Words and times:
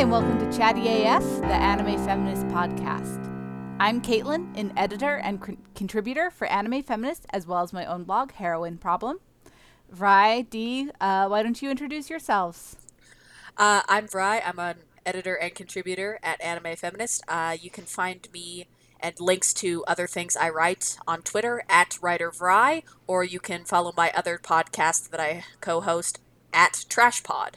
and 0.00 0.10
welcome 0.10 0.38
to 0.38 0.58
Chatty 0.58 1.04
AF, 1.04 1.22
the 1.42 1.52
anime 1.52 2.02
feminist 2.06 2.48
podcast. 2.48 3.22
I'm 3.78 4.00
Caitlin, 4.00 4.58
an 4.58 4.72
editor 4.74 5.18
and 5.18 5.58
contributor 5.74 6.30
for 6.30 6.46
Anime 6.46 6.82
Feminist, 6.82 7.26
as 7.34 7.46
well 7.46 7.62
as 7.62 7.74
my 7.74 7.84
own 7.84 8.04
blog, 8.04 8.32
Heroine 8.32 8.78
Problem. 8.78 9.20
Vrai, 9.92 10.46
Dee, 10.48 10.88
uh, 11.02 11.28
why 11.28 11.42
don't 11.42 11.60
you 11.60 11.70
introduce 11.70 12.08
yourselves? 12.08 12.78
Uh, 13.58 13.82
I'm 13.90 14.08
Vrai. 14.08 14.40
I'm 14.42 14.58
an 14.58 14.76
editor 15.04 15.34
and 15.34 15.54
contributor 15.54 16.18
at 16.22 16.40
Anime 16.40 16.76
Feminist. 16.76 17.22
Uh, 17.28 17.58
you 17.60 17.68
can 17.68 17.84
find 17.84 18.26
me 18.32 18.68
and 19.00 19.20
links 19.20 19.52
to 19.52 19.84
other 19.86 20.06
things 20.06 20.34
I 20.34 20.48
write 20.48 20.96
on 21.06 21.20
Twitter 21.20 21.62
at 21.68 21.98
WriterVrai, 22.00 22.84
or 23.06 23.22
you 23.22 23.38
can 23.38 23.66
follow 23.66 23.92
my 23.94 24.10
other 24.14 24.38
podcast 24.38 25.10
that 25.10 25.20
I 25.20 25.44
co-host 25.60 26.20
at 26.54 26.86
TrashPod. 26.88 27.56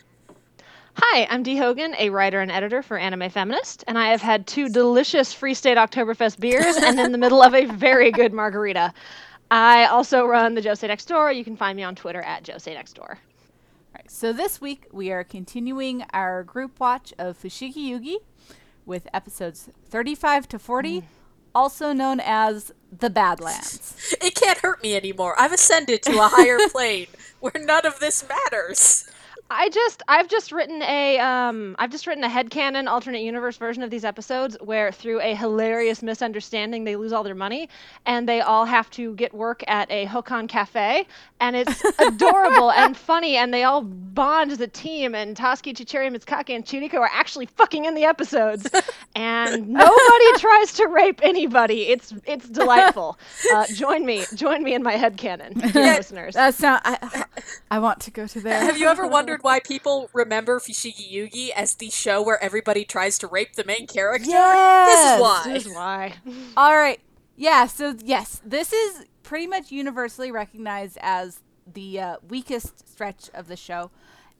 Hi, 0.95 1.25
I'm 1.27 1.41
Dee 1.41 1.57
Hogan, 1.57 1.95
a 1.97 2.11
writer 2.11 2.39
and 2.39 2.51
editor 2.51 2.83
for 2.83 2.99
Anime 2.99 3.29
Feminist, 3.29 3.83
and 3.87 3.97
I 3.97 4.09
have 4.11 4.21
had 4.21 4.45
two 4.45 4.69
delicious 4.69 5.33
Free 5.33 5.55
State 5.55 5.77
Oktoberfest 5.77 6.39
beers 6.39 6.75
and 6.77 6.99
in 6.99 7.11
the 7.11 7.17
middle 7.17 7.41
of 7.41 7.55
a 7.55 7.65
very 7.65 8.11
good 8.11 8.31
margarita. 8.31 8.93
I 9.49 9.85
also 9.85 10.25
run 10.25 10.53
the 10.53 10.61
Josei 10.61 10.87
Next 10.87 11.05
Door. 11.05 11.31
You 11.31 11.43
can 11.43 11.57
find 11.57 11.75
me 11.75 11.83
on 11.83 11.95
Twitter 11.95 12.21
at 12.21 12.43
Josei 12.43 12.75
Next 12.75 12.93
Door. 12.93 13.17
All 13.19 13.95
right, 13.95 14.09
so 14.09 14.33
this 14.33 14.61
week 14.61 14.87
we 14.91 15.11
are 15.11 15.23
continuing 15.23 16.05
our 16.13 16.43
group 16.43 16.79
watch 16.79 17.11
of 17.17 17.41
Fushigi 17.41 17.89
Yugi 17.89 18.17
with 18.85 19.07
episodes 19.15 19.69
35 19.89 20.47
to 20.49 20.59
40, 20.59 21.01
mm. 21.01 21.03
also 21.55 21.91
known 21.91 22.19
as 22.23 22.71
the 22.91 23.09
Badlands. 23.09 24.15
It 24.21 24.35
can't 24.35 24.59
hurt 24.59 24.83
me 24.83 24.95
anymore. 24.95 25.35
I've 25.39 25.51
ascended 25.51 26.03
to 26.03 26.19
a 26.19 26.27
higher 26.27 26.59
plane 26.71 27.07
where 27.39 27.53
none 27.59 27.85
of 27.85 27.99
this 27.99 28.23
matters. 28.27 29.09
I 29.53 29.69
just 29.69 30.01
I've 30.07 30.27
just 30.27 30.51
written 30.51 30.81
a 30.81 31.19
um 31.19 31.75
I've 31.77 31.91
just 31.91 32.07
written 32.07 32.23
a 32.23 32.29
headcanon 32.29 32.87
alternate 32.89 33.21
universe 33.21 33.57
version 33.57 33.83
of 33.83 33.91
these 33.91 34.03
episodes 34.03 34.57
where 34.61 34.91
through 34.91 35.21
a 35.21 35.35
hilarious 35.35 36.01
misunderstanding 36.01 36.83
they 36.83 36.95
lose 36.95 37.13
all 37.13 37.23
their 37.23 37.35
money 37.35 37.69
and 38.05 38.27
they 38.27 38.41
all 38.41 38.65
have 38.65 38.89
to 38.91 39.13
get 39.15 39.33
work 39.33 39.63
at 39.67 39.89
a 39.91 40.07
Hokan 40.07 40.49
cafe 40.49 41.05
and 41.39 41.55
it's 41.55 41.83
adorable 41.99 42.71
and 42.71 42.97
funny 42.97 43.37
and 43.37 43.53
they 43.53 43.63
all 43.63 43.83
bond 43.83 44.51
as 44.51 44.59
a 44.59 44.67
team 44.67 45.13
and 45.13 45.37
Tasuki, 45.37 45.75
Chichiri, 45.75 46.15
Mitsukake, 46.15 46.55
and 46.55 46.65
Chiriko 46.65 46.99
are 46.99 47.11
actually 47.13 47.45
fucking 47.45 47.85
in 47.85 47.93
the 47.93 48.05
episodes 48.05 48.67
and 49.15 49.67
nobody 49.69 50.39
tries 50.39 50.73
to 50.73 50.87
rape 50.87 51.19
anybody. 51.21 51.89
It's 51.89 52.13
it's 52.25 52.49
delightful. 52.49 53.17
Uh, 53.53 53.65
join 53.75 54.05
me 54.05 54.23
join 54.35 54.63
me 54.63 54.73
in 54.73 54.81
my 54.81 54.95
headcanon, 54.95 55.53
yeah, 55.75 55.95
listeners. 55.97 56.33
That's 56.33 56.61
not 56.61 56.81
I, 56.85 57.25
I 57.69 57.79
want 57.79 57.99
to 58.01 58.11
go 58.11 58.25
to 58.25 58.39
there. 58.39 58.59
Have 58.59 58.77
you 58.77 58.87
ever 58.87 59.05
wondered 59.05 59.42
why 59.43 59.59
people 59.59 60.09
remember 60.13 60.59
Fushigi 60.59 61.11
Yugi 61.11 61.49
as 61.49 61.75
the 61.75 61.89
show 61.89 62.21
where 62.21 62.41
everybody 62.41 62.85
tries 62.85 63.17
to 63.19 63.27
rape 63.27 63.53
the 63.53 63.65
main 63.65 63.87
character? 63.87 64.29
Yes! 64.29 64.87
This 64.87 65.13
is 65.13 65.21
why. 65.21 65.53
This 65.53 65.65
is 65.65 65.73
why. 65.73 66.13
All 66.57 66.75
right. 66.75 66.99
Yeah, 67.35 67.67
so 67.67 67.95
yes, 68.03 68.41
this 68.45 68.71
is 68.71 69.05
pretty 69.21 69.47
much 69.47 69.71
universally 69.71 70.31
recognized 70.31 70.97
as 71.01 71.41
the 71.71 71.99
uh, 71.99 72.17
weakest 72.27 72.87
stretch 72.87 73.29
of 73.33 73.47
the 73.47 73.57
show. 73.57 73.91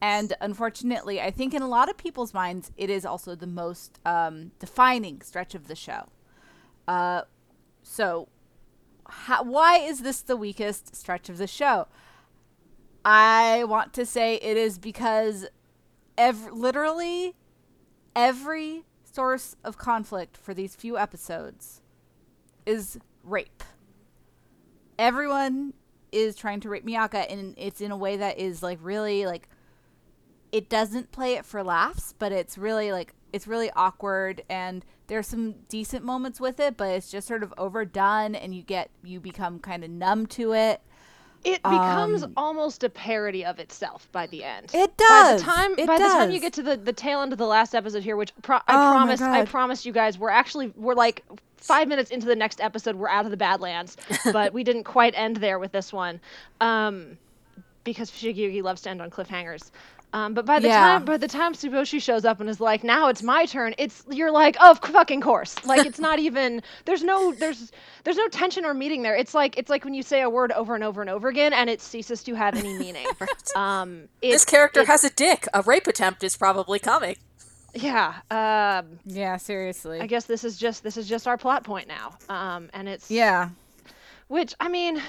And 0.02 0.34
unfortunately, 0.42 1.22
I 1.22 1.31
think 1.31 1.54
in 1.54 1.62
a 1.62 1.68
lot 1.68 1.90
of 1.90 1.98
people's 1.98 2.34
minds, 2.34 2.72
it 2.78 2.90
is 2.90 3.06
also 3.06 3.36
the 3.36 3.48
most 3.48 4.00
um, 4.06 4.52
defining 4.59 5.22
stretch 5.22 5.54
of 5.54 5.68
the 5.68 5.76
show. 5.76 6.09
Uh, 6.88 7.24
so, 7.81 8.28
how, 9.08 9.44
why 9.44 9.78
is 9.78 10.02
this 10.02 10.22
the 10.22 10.38
weakest 10.38 10.96
stretch 10.96 11.30
of 11.30 11.38
the 11.38 11.48
show? 11.48 11.88
I 13.06 13.66
want 13.66 13.94
to 13.94 14.06
say 14.06 14.36
it 14.36 14.58
is 14.58 14.78
because 14.78 15.46
ev- 16.18 16.52
literally 16.52 17.36
every 18.16 18.86
source 19.03 19.56
of 19.64 19.78
conflict 19.78 20.38
for 20.38 20.53
these 20.53 20.75
few 20.75 20.97
episodes 20.97 21.81
is 22.66 22.97
rape. 23.24 23.63
Everyone 24.97 25.74
is 26.12 26.36
trying 26.36 26.59
to 26.62 26.69
rape 26.69 26.86
Miaka 26.86 27.30
and 27.30 27.56
it's 27.58 27.81
in 27.81 27.92
a 27.92 27.97
way 27.97 28.18
that 28.18 28.38
is 28.38 28.62
like 28.63 28.80
really 28.81 29.25
like 29.25 29.50
it 30.52 30.69
doesn't 30.69 31.12
play 31.12 31.34
it 31.34 31.46
for 31.46 31.63
laughs, 31.63 32.13
but 32.18 32.31
it's 32.31 32.58
really 32.58 32.92
like 32.92 33.16
it's 33.34 33.47
really 33.47 33.72
awkward 33.75 34.44
and 34.50 34.86
there's 35.08 35.28
some 35.28 35.56
decent 35.68 36.06
moments 36.06 36.40
with 36.40 36.59
it, 36.59 36.78
but 36.78 36.90
it's 36.90 37.09
just 37.09 37.28
sort 37.28 37.44
of 37.44 37.53
overdone 37.58 38.36
and 38.36 38.56
you 38.56 38.62
get 38.62 38.92
you 39.03 39.19
become 39.19 39.59
kind 39.59 39.84
of 39.84 39.90
numb 39.90 40.28
to 40.28 40.53
it. 40.53 40.81
It 41.44 41.62
becomes 41.64 42.24
um, 42.24 42.34
almost 42.38 42.84
a 42.84 42.90
parody 42.90 43.44
of 43.44 43.59
itself 43.59 44.08
by 44.12 44.28
the 44.28 44.44
end. 44.44 44.72
It 44.74 44.96
does. 44.96 45.09
By 45.09 45.38
the 45.38 45.44
time 45.44 45.76
by 45.88 45.98
does. 45.98 46.12
the 46.12 46.18
time 46.18 46.31
you 46.31 46.40
get 46.40 46.54
to 46.54 46.64
the, 46.64 46.78
the 46.78 46.94
tail 46.94 47.22
end 47.22 47.34
of 47.34 47.38
the 47.38 47.48
last 47.48 47.76
episode 47.76 48.04
here, 48.04 48.16
which 48.16 48.34
pro- 48.42 48.58
I 48.58 48.62
oh 48.70 48.92
promised 48.92 49.24
I 49.24 49.46
promised 49.46 49.86
you 49.86 49.92
guys 49.92 50.18
we're 50.18 50.30
actually 50.30 50.74
we're 50.76 50.96
like 50.96 51.24
five 51.58 51.88
minutes 51.88 52.12
into 52.12 52.28
the 52.28 52.36
next 52.36 52.62
episode, 52.62 52.96
we're 52.96 53.09
out 53.09 53.26
of 53.26 53.31
the 53.31 53.38
Badlands, 53.38 53.98
but 54.34 54.54
we 54.54 54.64
didn't 54.64 54.84
quite 54.84 55.14
end 55.16 55.38
there 55.38 55.59
with 55.59 55.72
this 55.72 55.94
one, 55.94 56.20
um, 56.62 57.18
because 57.84 58.12
Fushigi 58.12 58.62
loves 58.62 58.81
to 58.81 58.90
end 58.90 59.02
on 59.02 59.10
cliffhangers. 59.10 59.72
Um, 60.13 60.35
but 60.35 60.46
by 60.46 60.59
the 60.59 60.68
yeah. 60.68 60.79
time 60.79 61.06
by 61.06 61.18
the 61.18 61.28
time 61.28 61.53
Suboshi 61.53 62.00
shows 62.00 62.24
up 62.24 62.40
and 62.40 62.47
is 62.47 62.59
like, 62.59 62.84
now 62.84 63.07
it's 63.07 63.24
my 63.24 63.47
turn, 63.47 63.74
it's 63.79 64.03
you're 64.09 64.31
like, 64.31 64.56
oh, 64.62 64.75
fucking 64.75 65.22
course. 65.22 65.56
Like 65.74 65.88
it's 65.88 65.97
not 65.97 66.19
even 66.19 66.62
there's 66.85 67.03
no 67.03 67.34
there's 67.34 67.72
there's 68.03 68.18
no 68.18 68.28
tension 68.28 68.63
or 68.63 68.75
meaning 68.75 69.01
there. 69.01 69.16
It's 69.16 69.34
like 69.34 69.57
it's 69.57 69.72
like 69.72 69.84
when 69.84 69.96
you 69.96 70.03
say 70.03 70.22
a 70.22 70.29
word 70.29 70.51
over 70.51 70.75
and 70.75 70.84
over 70.84 71.01
and 71.01 71.09
over 71.09 71.29
again 71.29 71.51
and 71.51 71.68
it 71.68 71.81
ceases 71.81 72.22
to 72.25 72.35
have 72.35 72.56
any 72.56 72.78
meaning. 72.78 73.07
um, 73.56 74.07
it, 74.22 74.31
this 74.31 74.46
character 74.46 74.81
it, 74.81 74.88
has 74.88 75.03
a 75.03 75.09
dick. 75.09 75.47
A 75.53 75.63
rape 75.63 75.88
attempt 75.88 76.24
is 76.24 76.38
probably 76.38 76.78
coming. 76.78 77.16
Yeah. 77.74 78.13
Um, 78.30 79.00
yeah. 79.06 79.38
Seriously. 79.38 80.00
I 80.00 80.06
guess 80.06 80.25
this 80.25 80.44
is 80.44 80.57
just 80.57 80.84
this 80.84 80.95
is 80.95 81.07
just 81.07 81.28
our 81.28 81.38
plot 81.38 81.63
point 81.63 81.88
now. 81.88 82.18
Um, 82.30 82.69
and 82.74 82.88
it's 82.88 83.09
yeah. 83.09 83.50
Which 84.28 84.53
I 84.59 84.68
mean, 84.68 85.01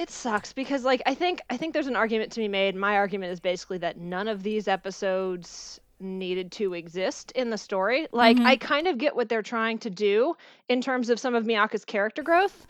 it 0.00 0.10
sucks 0.10 0.54
because 0.54 0.82
like 0.82 1.02
I 1.04 1.14
think 1.14 1.42
I 1.50 1.58
think 1.58 1.74
there's 1.74 1.86
an 1.86 1.94
argument 1.94 2.32
to 2.32 2.40
be 2.40 2.48
made. 2.48 2.74
My 2.74 2.96
argument 2.96 3.32
is 3.32 3.38
basically 3.38 3.76
that 3.78 3.98
none 3.98 4.28
of 4.28 4.42
these 4.42 4.66
episodes 4.66 5.78
needed 6.00 6.50
to 6.52 6.72
exist 6.72 7.32
in 7.32 7.50
the 7.50 7.58
story. 7.58 8.08
Like 8.10 8.38
mm-hmm. 8.38 8.46
I 8.46 8.56
kind 8.56 8.86
of 8.86 8.96
get 8.96 9.14
what 9.14 9.28
they're 9.28 9.42
trying 9.42 9.76
to 9.80 9.90
do 9.90 10.34
in 10.70 10.80
terms 10.80 11.10
of 11.10 11.20
some 11.20 11.34
of 11.34 11.44
Miaka's 11.44 11.84
character 11.84 12.22
growth. 12.22 12.66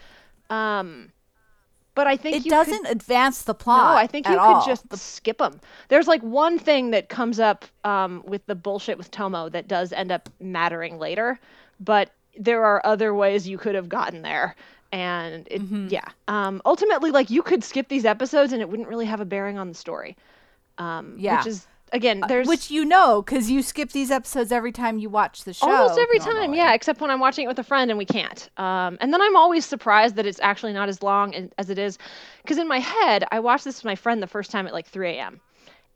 Um 0.51 1.13
but 1.95 2.09
I 2.09 2.17
think 2.17 2.45
it 2.45 2.51
doesn't 2.51 2.85
could, 2.85 2.97
advance 2.97 3.43
the 3.43 3.55
plot. 3.55 3.95
No, 3.95 3.97
I 3.97 4.09
think 4.09 4.27
you 4.27 4.33
could 4.33 4.41
all. 4.41 4.67
just 4.67 4.93
skip 4.97 5.39
them. 5.39 5.61
There's 5.89 6.09
like 6.09 6.23
one 6.23 6.59
thing 6.59 6.91
that 6.91 7.09
comes 7.09 7.39
up 7.39 7.65
um, 7.85 8.23
with 8.27 8.47
the 8.47 8.55
bullshit 8.55 8.97
with 8.97 9.11
Tomo 9.11 9.49
that 9.51 9.67
does 9.67 9.93
end 9.93 10.13
up 10.13 10.31
mattering 10.41 10.99
later, 10.99 11.41
but 11.81 12.13
there 12.39 12.65
are 12.65 12.81
other 12.85 13.13
ways 13.13 13.47
you 13.49 13.59
could 13.59 13.75
have 13.75 13.89
gotten 13.89 14.23
there 14.23 14.55
and 14.93 15.47
it, 15.51 15.63
mm-hmm. 15.63 15.89
yeah 15.89 16.09
um, 16.29 16.61
ultimately 16.65 17.11
like 17.11 17.31
you 17.31 17.43
could 17.43 17.63
skip 17.63 17.89
these 17.89 18.05
episodes 18.05 18.53
and 18.53 18.61
it 18.61 18.69
wouldn't 18.69 18.89
really 18.89 19.07
have 19.07 19.21
a 19.21 19.25
bearing 19.25 19.59
on 19.59 19.69
the 19.69 19.75
story. 19.75 20.17
Um, 20.79 21.17
yeah. 21.19 21.39
which 21.39 21.47
is 21.47 21.67
again 21.93 22.23
uh, 22.23 22.27
there's 22.27 22.49
uh, 22.49 22.51
which 22.51 22.71
you 22.71 22.85
know 22.85 23.21
because 23.21 23.51
you 23.51 23.63
skip 23.63 23.91
these 23.91 24.11
episodes 24.11 24.51
every 24.51 24.73
time 24.73 24.99
you 24.99 25.11
watch 25.11 25.45
the 25.45 25.53
show 25.53 25.69
almost 25.69 25.99
every 25.99 26.19
normally. 26.21 26.47
time 26.47 26.55
yeah 26.55 26.73
except 26.73 27.01
when 27.01 27.11
i'm 27.11 27.21
watching 27.21 27.45
it 27.45 27.49
with 27.49 27.59
a 27.59 27.65
friend 27.65 27.91
and 27.91 27.99
we 27.99 28.07
can't. 28.07 28.49
Um, 28.57 28.97
and 29.01 29.13
then 29.13 29.21
i'm 29.21 29.37
always 29.37 29.67
surprised 29.67 30.17
that 30.17 30.27
it's 30.27 30.41
actually 30.41 30.73
not 30.73 30.89
as 30.89 31.03
long 31.03 31.51
as 31.59 31.71
it 31.71 31.79
is. 31.79 31.99
Because 32.43 32.59
in 32.59 32.69
my 32.69 32.79
head 32.79 33.25
i 33.31 33.41
watched 33.41 33.65
this 33.65 33.79
with 33.79 33.85
my 33.85 33.97
friend 33.97 34.23
the 34.23 34.27
first 34.27 34.51
time 34.51 34.67
at 34.67 34.73
like 34.73 34.87
3 34.87 35.11
a.m 35.11 35.41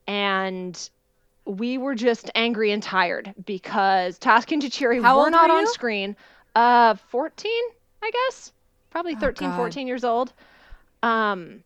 and 0.06 0.90
we 1.46 1.78
were 1.78 1.94
just 1.94 2.30
angry 2.34 2.72
and 2.72 2.82
tired 2.82 3.34
because 3.44 4.18
Tasuki 4.18 4.52
and 4.52 4.62
Chichiri 4.62 4.96
were 4.96 5.30
not 5.30 5.50
on 5.50 5.66
screen. 5.68 6.16
Uh, 6.54 6.94
14, 6.94 7.50
I 8.02 8.10
guess 8.10 8.52
probably 8.94 9.16
13, 9.16 9.50
oh, 9.50 9.56
14 9.56 9.88
years 9.88 10.04
old. 10.04 10.32
Um, 11.02 11.64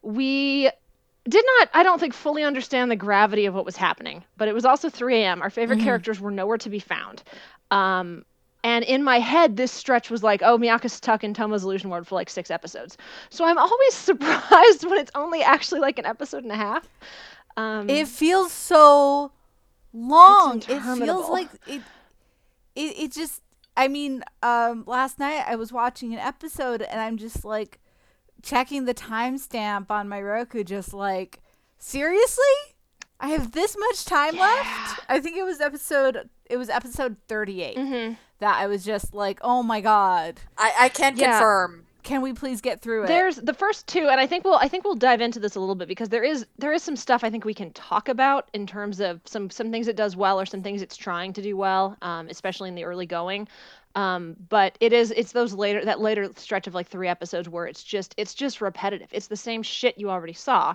we 0.00 0.70
did 1.28 1.44
not, 1.58 1.70
I 1.74 1.82
don't 1.82 1.98
think, 1.98 2.14
fully 2.14 2.44
understand 2.44 2.88
the 2.88 2.96
gravity 2.96 3.46
of 3.46 3.54
what 3.54 3.64
was 3.64 3.76
happening, 3.76 4.22
but 4.36 4.46
it 4.46 4.54
was 4.54 4.64
also 4.64 4.88
3 4.88 5.16
a.m. 5.16 5.42
Our 5.42 5.50
favorite 5.50 5.78
mm-hmm. 5.78 5.86
characters 5.86 6.20
were 6.20 6.30
nowhere 6.30 6.58
to 6.58 6.70
be 6.70 6.78
found. 6.78 7.24
Um, 7.72 8.24
and 8.62 8.84
in 8.84 9.02
my 9.02 9.18
head, 9.18 9.56
this 9.56 9.72
stretch 9.72 10.08
was 10.08 10.22
like, 10.22 10.40
oh, 10.44 10.56
Miaka's 10.56 10.92
stuck 10.92 11.24
in 11.24 11.34
Tomo's 11.34 11.64
illusion 11.64 11.90
world 11.90 12.06
for 12.06 12.14
like 12.14 12.30
six 12.30 12.48
episodes. 12.48 12.96
So 13.30 13.44
I'm 13.44 13.58
always 13.58 13.94
surprised 13.94 14.84
when 14.84 15.00
it's 15.00 15.10
only 15.16 15.42
actually 15.42 15.80
like 15.80 15.98
an 15.98 16.06
episode 16.06 16.44
and 16.44 16.52
a 16.52 16.56
half. 16.56 16.88
Um, 17.56 17.90
it 17.90 18.06
feels 18.06 18.52
so 18.52 19.32
long. 19.92 20.58
It 20.68 20.80
feels 20.80 21.28
like 21.28 21.48
it, 21.66 21.82
it. 22.76 22.98
It 23.00 23.12
just 23.12 23.42
I 23.76 23.88
mean, 23.88 24.22
um, 24.42 24.84
last 24.86 25.18
night 25.18 25.44
I 25.46 25.56
was 25.56 25.72
watching 25.72 26.12
an 26.12 26.20
episode 26.20 26.82
and 26.82 27.00
I'm 27.00 27.16
just 27.16 27.44
like 27.44 27.80
checking 28.42 28.84
the 28.84 28.94
timestamp 28.94 29.90
on 29.90 30.08
my 30.08 30.20
Roku, 30.20 30.64
just 30.64 30.94
like, 30.94 31.40
seriously? 31.78 32.44
I 33.20 33.28
have 33.28 33.52
this 33.52 33.76
much 33.78 34.04
time 34.04 34.36
yeah. 34.36 34.42
left? 34.42 35.00
I 35.08 35.20
think 35.20 35.36
it 35.36 35.44
was 35.44 35.60
episode 35.60 36.28
it 36.46 36.56
was 36.56 36.68
episode 36.68 37.16
38 37.26 37.76
mm-hmm. 37.76 38.12
that 38.40 38.56
I 38.56 38.66
was 38.66 38.84
just 38.84 39.14
like, 39.14 39.38
oh 39.42 39.62
my 39.62 39.80
god. 39.80 40.40
I, 40.58 40.72
I 40.78 40.88
can 40.90 41.16
yeah. 41.16 41.38
confirm 41.38 41.83
can 42.04 42.22
we 42.22 42.32
please 42.32 42.60
get 42.60 42.80
through 42.80 43.04
it? 43.04 43.06
There's 43.08 43.36
the 43.36 43.54
first 43.54 43.86
two, 43.88 44.08
and 44.08 44.20
I 44.20 44.26
think 44.26 44.44
we'll 44.44 44.54
I 44.54 44.68
think 44.68 44.84
we'll 44.84 44.94
dive 44.94 45.20
into 45.20 45.40
this 45.40 45.56
a 45.56 45.60
little 45.60 45.74
bit 45.74 45.88
because 45.88 46.10
there 46.10 46.22
is 46.22 46.46
there 46.58 46.72
is 46.72 46.82
some 46.82 46.96
stuff 46.96 47.24
I 47.24 47.30
think 47.30 47.44
we 47.44 47.54
can 47.54 47.72
talk 47.72 48.08
about 48.08 48.48
in 48.52 48.66
terms 48.66 49.00
of 49.00 49.20
some 49.24 49.50
some 49.50 49.70
things 49.72 49.88
it 49.88 49.96
does 49.96 50.14
well 50.16 50.40
or 50.40 50.46
some 50.46 50.62
things 50.62 50.82
it's 50.82 50.96
trying 50.96 51.32
to 51.32 51.42
do 51.42 51.56
well, 51.56 51.96
um, 52.02 52.28
especially 52.28 52.68
in 52.68 52.74
the 52.74 52.84
early 52.84 53.06
going. 53.06 53.48
Um, 53.96 54.36
but 54.48 54.76
it 54.80 54.92
is 54.92 55.12
it's 55.12 55.32
those 55.32 55.54
later 55.54 55.84
that 55.84 56.00
later 56.00 56.28
stretch 56.36 56.66
of 56.66 56.74
like 56.74 56.88
three 56.88 57.08
episodes 57.08 57.48
where 57.48 57.66
it's 57.66 57.82
just 57.82 58.14
it's 58.16 58.34
just 58.34 58.60
repetitive. 58.60 59.08
It's 59.12 59.28
the 59.28 59.36
same 59.36 59.62
shit 59.62 59.98
you 59.98 60.10
already 60.10 60.32
saw, 60.34 60.74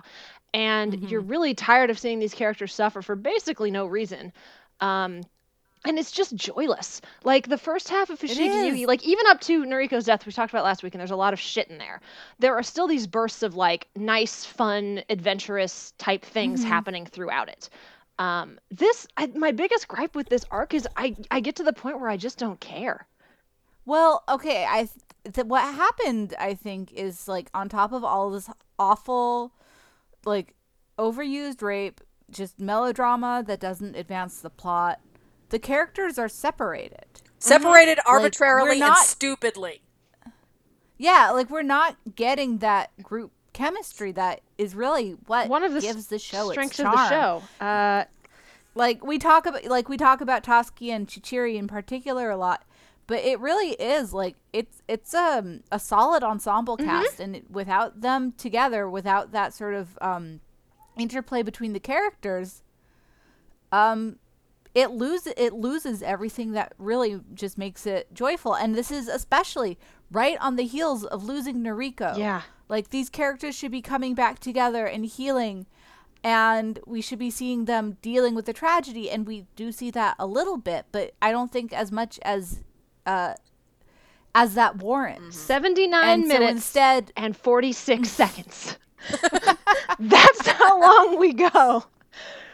and 0.52 0.92
Mm-hmm. 0.92 1.06
you're 1.06 1.20
really 1.20 1.54
tired 1.54 1.90
of 1.90 1.98
seeing 1.98 2.18
these 2.18 2.34
characters 2.34 2.74
suffer 2.74 3.02
for 3.02 3.14
basically 3.16 3.70
no 3.70 3.86
reason. 3.86 4.32
Um, 4.80 5.20
and 5.86 5.98
it's 5.98 6.10
just 6.10 6.34
joyless. 6.34 7.00
Like 7.24 7.48
the 7.48 7.58
first 7.58 7.88
half 7.88 8.10
of 8.10 8.20
Fushigi 8.20 8.48
Yugi, 8.70 8.86
like 8.86 9.02
even 9.02 9.24
up 9.28 9.40
to 9.42 9.64
Nuriko's 9.64 10.04
death, 10.04 10.26
we 10.26 10.32
talked 10.32 10.52
about 10.52 10.64
last 10.64 10.82
week, 10.82 10.94
and 10.94 11.00
there's 11.00 11.10
a 11.10 11.16
lot 11.16 11.32
of 11.32 11.40
shit 11.40 11.68
in 11.68 11.78
there. 11.78 12.00
There 12.38 12.54
are 12.54 12.62
still 12.62 12.86
these 12.86 13.06
bursts 13.06 13.42
of 13.42 13.54
like 13.54 13.88
nice, 13.96 14.44
fun, 14.44 15.02
adventurous 15.08 15.92
type 15.98 16.24
things 16.24 16.62
happening 16.62 17.06
throughout 17.06 17.48
it. 17.48 17.70
Um, 18.18 18.58
this, 18.70 19.06
I, 19.16 19.28
my 19.28 19.50
biggest 19.52 19.88
gripe 19.88 20.14
with 20.14 20.28
this 20.28 20.44
arc 20.50 20.74
is 20.74 20.86
I, 20.96 21.16
I 21.30 21.40
get 21.40 21.56
to 21.56 21.62
the 21.62 21.72
point 21.72 22.00
where 22.00 22.10
I 22.10 22.18
just 22.18 22.36
don't 22.38 22.60
care. 22.60 23.06
Well, 23.86 24.22
okay, 24.28 24.66
I 24.68 24.88
th- 25.24 25.46
what 25.46 25.62
happened 25.62 26.34
I 26.38 26.54
think 26.54 26.92
is 26.92 27.26
like 27.26 27.48
on 27.54 27.70
top 27.70 27.92
of 27.92 28.04
all 28.04 28.30
this 28.30 28.50
awful 28.78 29.52
like 30.26 30.54
overused 30.98 31.62
rape, 31.62 32.02
just 32.30 32.60
melodrama 32.60 33.42
that 33.46 33.58
doesn't 33.58 33.96
advance 33.96 34.40
the 34.40 34.50
plot. 34.50 35.00
The 35.50 35.58
characters 35.58 36.18
are 36.18 36.28
separated. 36.28 37.04
Separated 37.38 37.98
arbitrarily 38.06 38.68
we're 38.68 38.72
and 38.72 38.80
not- 38.80 38.98
stupidly. 38.98 39.82
Yeah, 40.96 41.30
like 41.30 41.48
we're 41.48 41.62
not 41.62 41.96
getting 42.14 42.58
that 42.58 42.90
group 43.02 43.32
chemistry 43.52 44.12
that 44.12 44.42
is 44.58 44.74
really 44.74 45.12
what 45.26 45.48
One 45.48 45.64
of 45.64 45.72
the 45.72 45.80
gives 45.80 46.06
the 46.08 46.18
show 46.18 46.50
strengths 46.50 46.78
its 46.78 46.86
of 46.86 46.92
the 46.92 47.08
show. 47.08 47.42
Uh, 47.64 48.04
like 48.74 49.04
we 49.04 49.18
talk 49.18 49.46
about 49.46 49.64
like 49.64 49.88
we 49.88 49.96
talk 49.96 50.20
about 50.20 50.44
Tasuki 50.44 50.90
and 50.90 51.08
Chichiri 51.08 51.56
in 51.56 51.66
particular 51.66 52.30
a 52.30 52.36
lot, 52.36 52.64
but 53.06 53.20
it 53.24 53.40
really 53.40 53.70
is 53.70 54.12
like 54.12 54.36
it's 54.52 54.82
it's 54.86 55.12
um 55.14 55.62
a 55.72 55.78
solid 55.80 56.22
ensemble 56.22 56.76
cast, 56.76 57.18
and 57.18 57.42
without 57.50 58.02
them 58.02 58.32
together, 58.32 58.88
without 58.88 59.32
that 59.32 59.52
sort 59.54 59.74
of 59.74 59.98
um 60.00 60.40
interplay 60.98 61.42
between 61.42 61.72
the 61.72 61.80
characters, 61.80 62.62
um 63.72 64.19
it 64.74 64.90
loses 64.92 65.32
it 65.36 65.52
loses 65.52 66.02
everything 66.02 66.52
that 66.52 66.74
really 66.78 67.20
just 67.34 67.58
makes 67.58 67.86
it 67.86 68.12
joyful, 68.14 68.54
and 68.54 68.74
this 68.74 68.90
is 68.90 69.08
especially 69.08 69.78
right 70.10 70.36
on 70.40 70.56
the 70.56 70.64
heels 70.64 71.04
of 71.04 71.24
losing 71.24 71.62
Nuriko. 71.62 72.16
Yeah. 72.16 72.42
like 72.68 72.90
these 72.90 73.08
characters 73.08 73.56
should 73.56 73.70
be 73.72 73.82
coming 73.82 74.14
back 74.14 74.38
together 74.38 74.86
and 74.86 75.04
healing 75.06 75.66
and 76.22 76.78
we 76.86 77.00
should 77.00 77.18
be 77.18 77.30
seeing 77.30 77.64
them 77.64 77.96
dealing 78.02 78.34
with 78.34 78.44
the 78.44 78.52
tragedy 78.52 79.10
and 79.10 79.26
we 79.26 79.46
do 79.56 79.72
see 79.72 79.90
that 79.90 80.14
a 80.18 80.26
little 80.26 80.56
bit 80.58 80.84
but 80.92 81.14
i 81.22 81.30
don't 81.32 81.50
think 81.50 81.72
as 81.72 81.90
much 81.90 82.18
as 82.22 82.60
uh 83.06 83.32
as 84.34 84.54
that 84.54 84.76
warrants 84.76 85.36
79 85.38 86.04
and 86.04 86.22
so 86.24 86.28
minutes 86.28 86.52
instead 86.52 87.12
and 87.16 87.36
46 87.36 88.08
seconds. 88.22 88.76
That's 89.98 90.46
how 90.46 90.80
long 90.80 91.18
we 91.18 91.32
go 91.32 91.84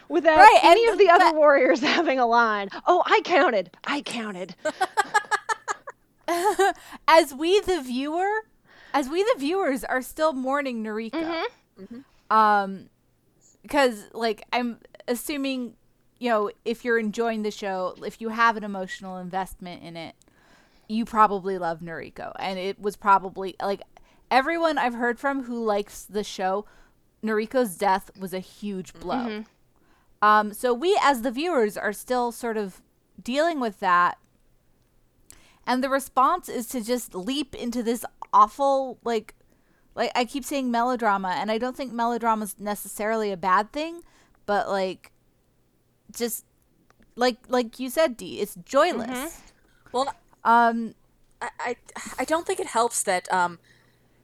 without 0.09 0.37
Right, 0.37 0.59
and 0.63 0.71
any 0.71 0.87
of 0.87 0.97
the 0.97 1.09
other 1.09 1.37
warriors 1.37 1.79
having 1.95 2.19
a 2.19 2.25
line. 2.25 2.69
Oh, 2.85 3.03
I 3.05 3.21
counted. 3.23 3.71
I 3.83 4.01
counted. 4.01 4.55
as 7.07 7.33
we 7.33 7.59
the 7.61 7.81
viewer 7.81 8.29
as 8.93 9.09
we 9.09 9.23
the 9.23 9.35
viewers 9.37 9.83
are 9.83 10.01
still 10.01 10.33
mourning 10.33 10.83
Nuriko. 10.83 11.13
Mm-hmm. 11.13 11.83
Mm-hmm. 11.83 12.35
Um 12.35 12.89
because 13.61 14.05
like 14.13 14.43
I'm 14.51 14.79
assuming 15.07 15.75
you 16.19 16.29
know 16.29 16.51
if 16.65 16.83
you're 16.83 16.99
enjoying 16.99 17.43
the 17.43 17.51
show, 17.51 17.95
if 18.05 18.19
you 18.19 18.29
have 18.29 18.57
an 18.57 18.63
emotional 18.63 19.17
investment 19.17 19.83
in 19.83 19.95
it, 19.95 20.15
you 20.89 21.05
probably 21.05 21.57
love 21.57 21.79
Nuriko 21.79 22.33
and 22.39 22.59
it 22.59 22.79
was 22.79 22.95
probably 22.95 23.55
like 23.61 23.81
everyone 24.29 24.77
I've 24.77 24.95
heard 24.95 25.19
from 25.19 25.43
who 25.43 25.63
likes 25.63 26.03
the 26.03 26.23
show, 26.23 26.65
Nuriko's 27.23 27.77
death 27.77 28.11
was 28.17 28.33
a 28.33 28.39
huge 28.39 28.93
blow. 28.93 29.15
Mm-hmm. 29.15 29.41
Um 30.21 30.53
so 30.53 30.73
we 30.73 30.97
as 31.01 31.21
the 31.21 31.31
viewers 31.31 31.77
are 31.77 31.93
still 31.93 32.31
sort 32.31 32.57
of 32.57 32.81
dealing 33.21 33.59
with 33.59 33.79
that 33.79 34.17
and 35.65 35.83
the 35.83 35.89
response 35.89 36.47
is 36.47 36.65
to 36.67 36.81
just 36.81 37.13
leap 37.13 37.53
into 37.53 37.83
this 37.83 38.05
awful 38.33 38.97
like 39.03 39.35
like 39.95 40.11
I 40.15 40.25
keep 40.25 40.45
saying 40.45 40.71
melodrama 40.71 41.29
and 41.37 41.51
I 41.51 41.57
don't 41.57 41.75
think 41.75 41.91
melodrama 41.91 42.45
is 42.45 42.59
necessarily 42.59 43.31
a 43.31 43.37
bad 43.37 43.71
thing, 43.73 44.01
but 44.45 44.69
like 44.69 45.11
just 46.11 46.45
like 47.15 47.37
like 47.49 47.79
you 47.79 47.89
said 47.89 48.15
Dee, 48.15 48.39
it's 48.39 48.55
joyless. 48.63 49.41
Well, 49.91 50.13
Um 50.43 50.95
I, 51.41 51.49
I 51.59 51.75
I 52.19 52.25
don't 52.25 52.45
think 52.47 52.59
it 52.59 52.67
helps 52.67 53.03
that 53.03 53.31
um 53.33 53.59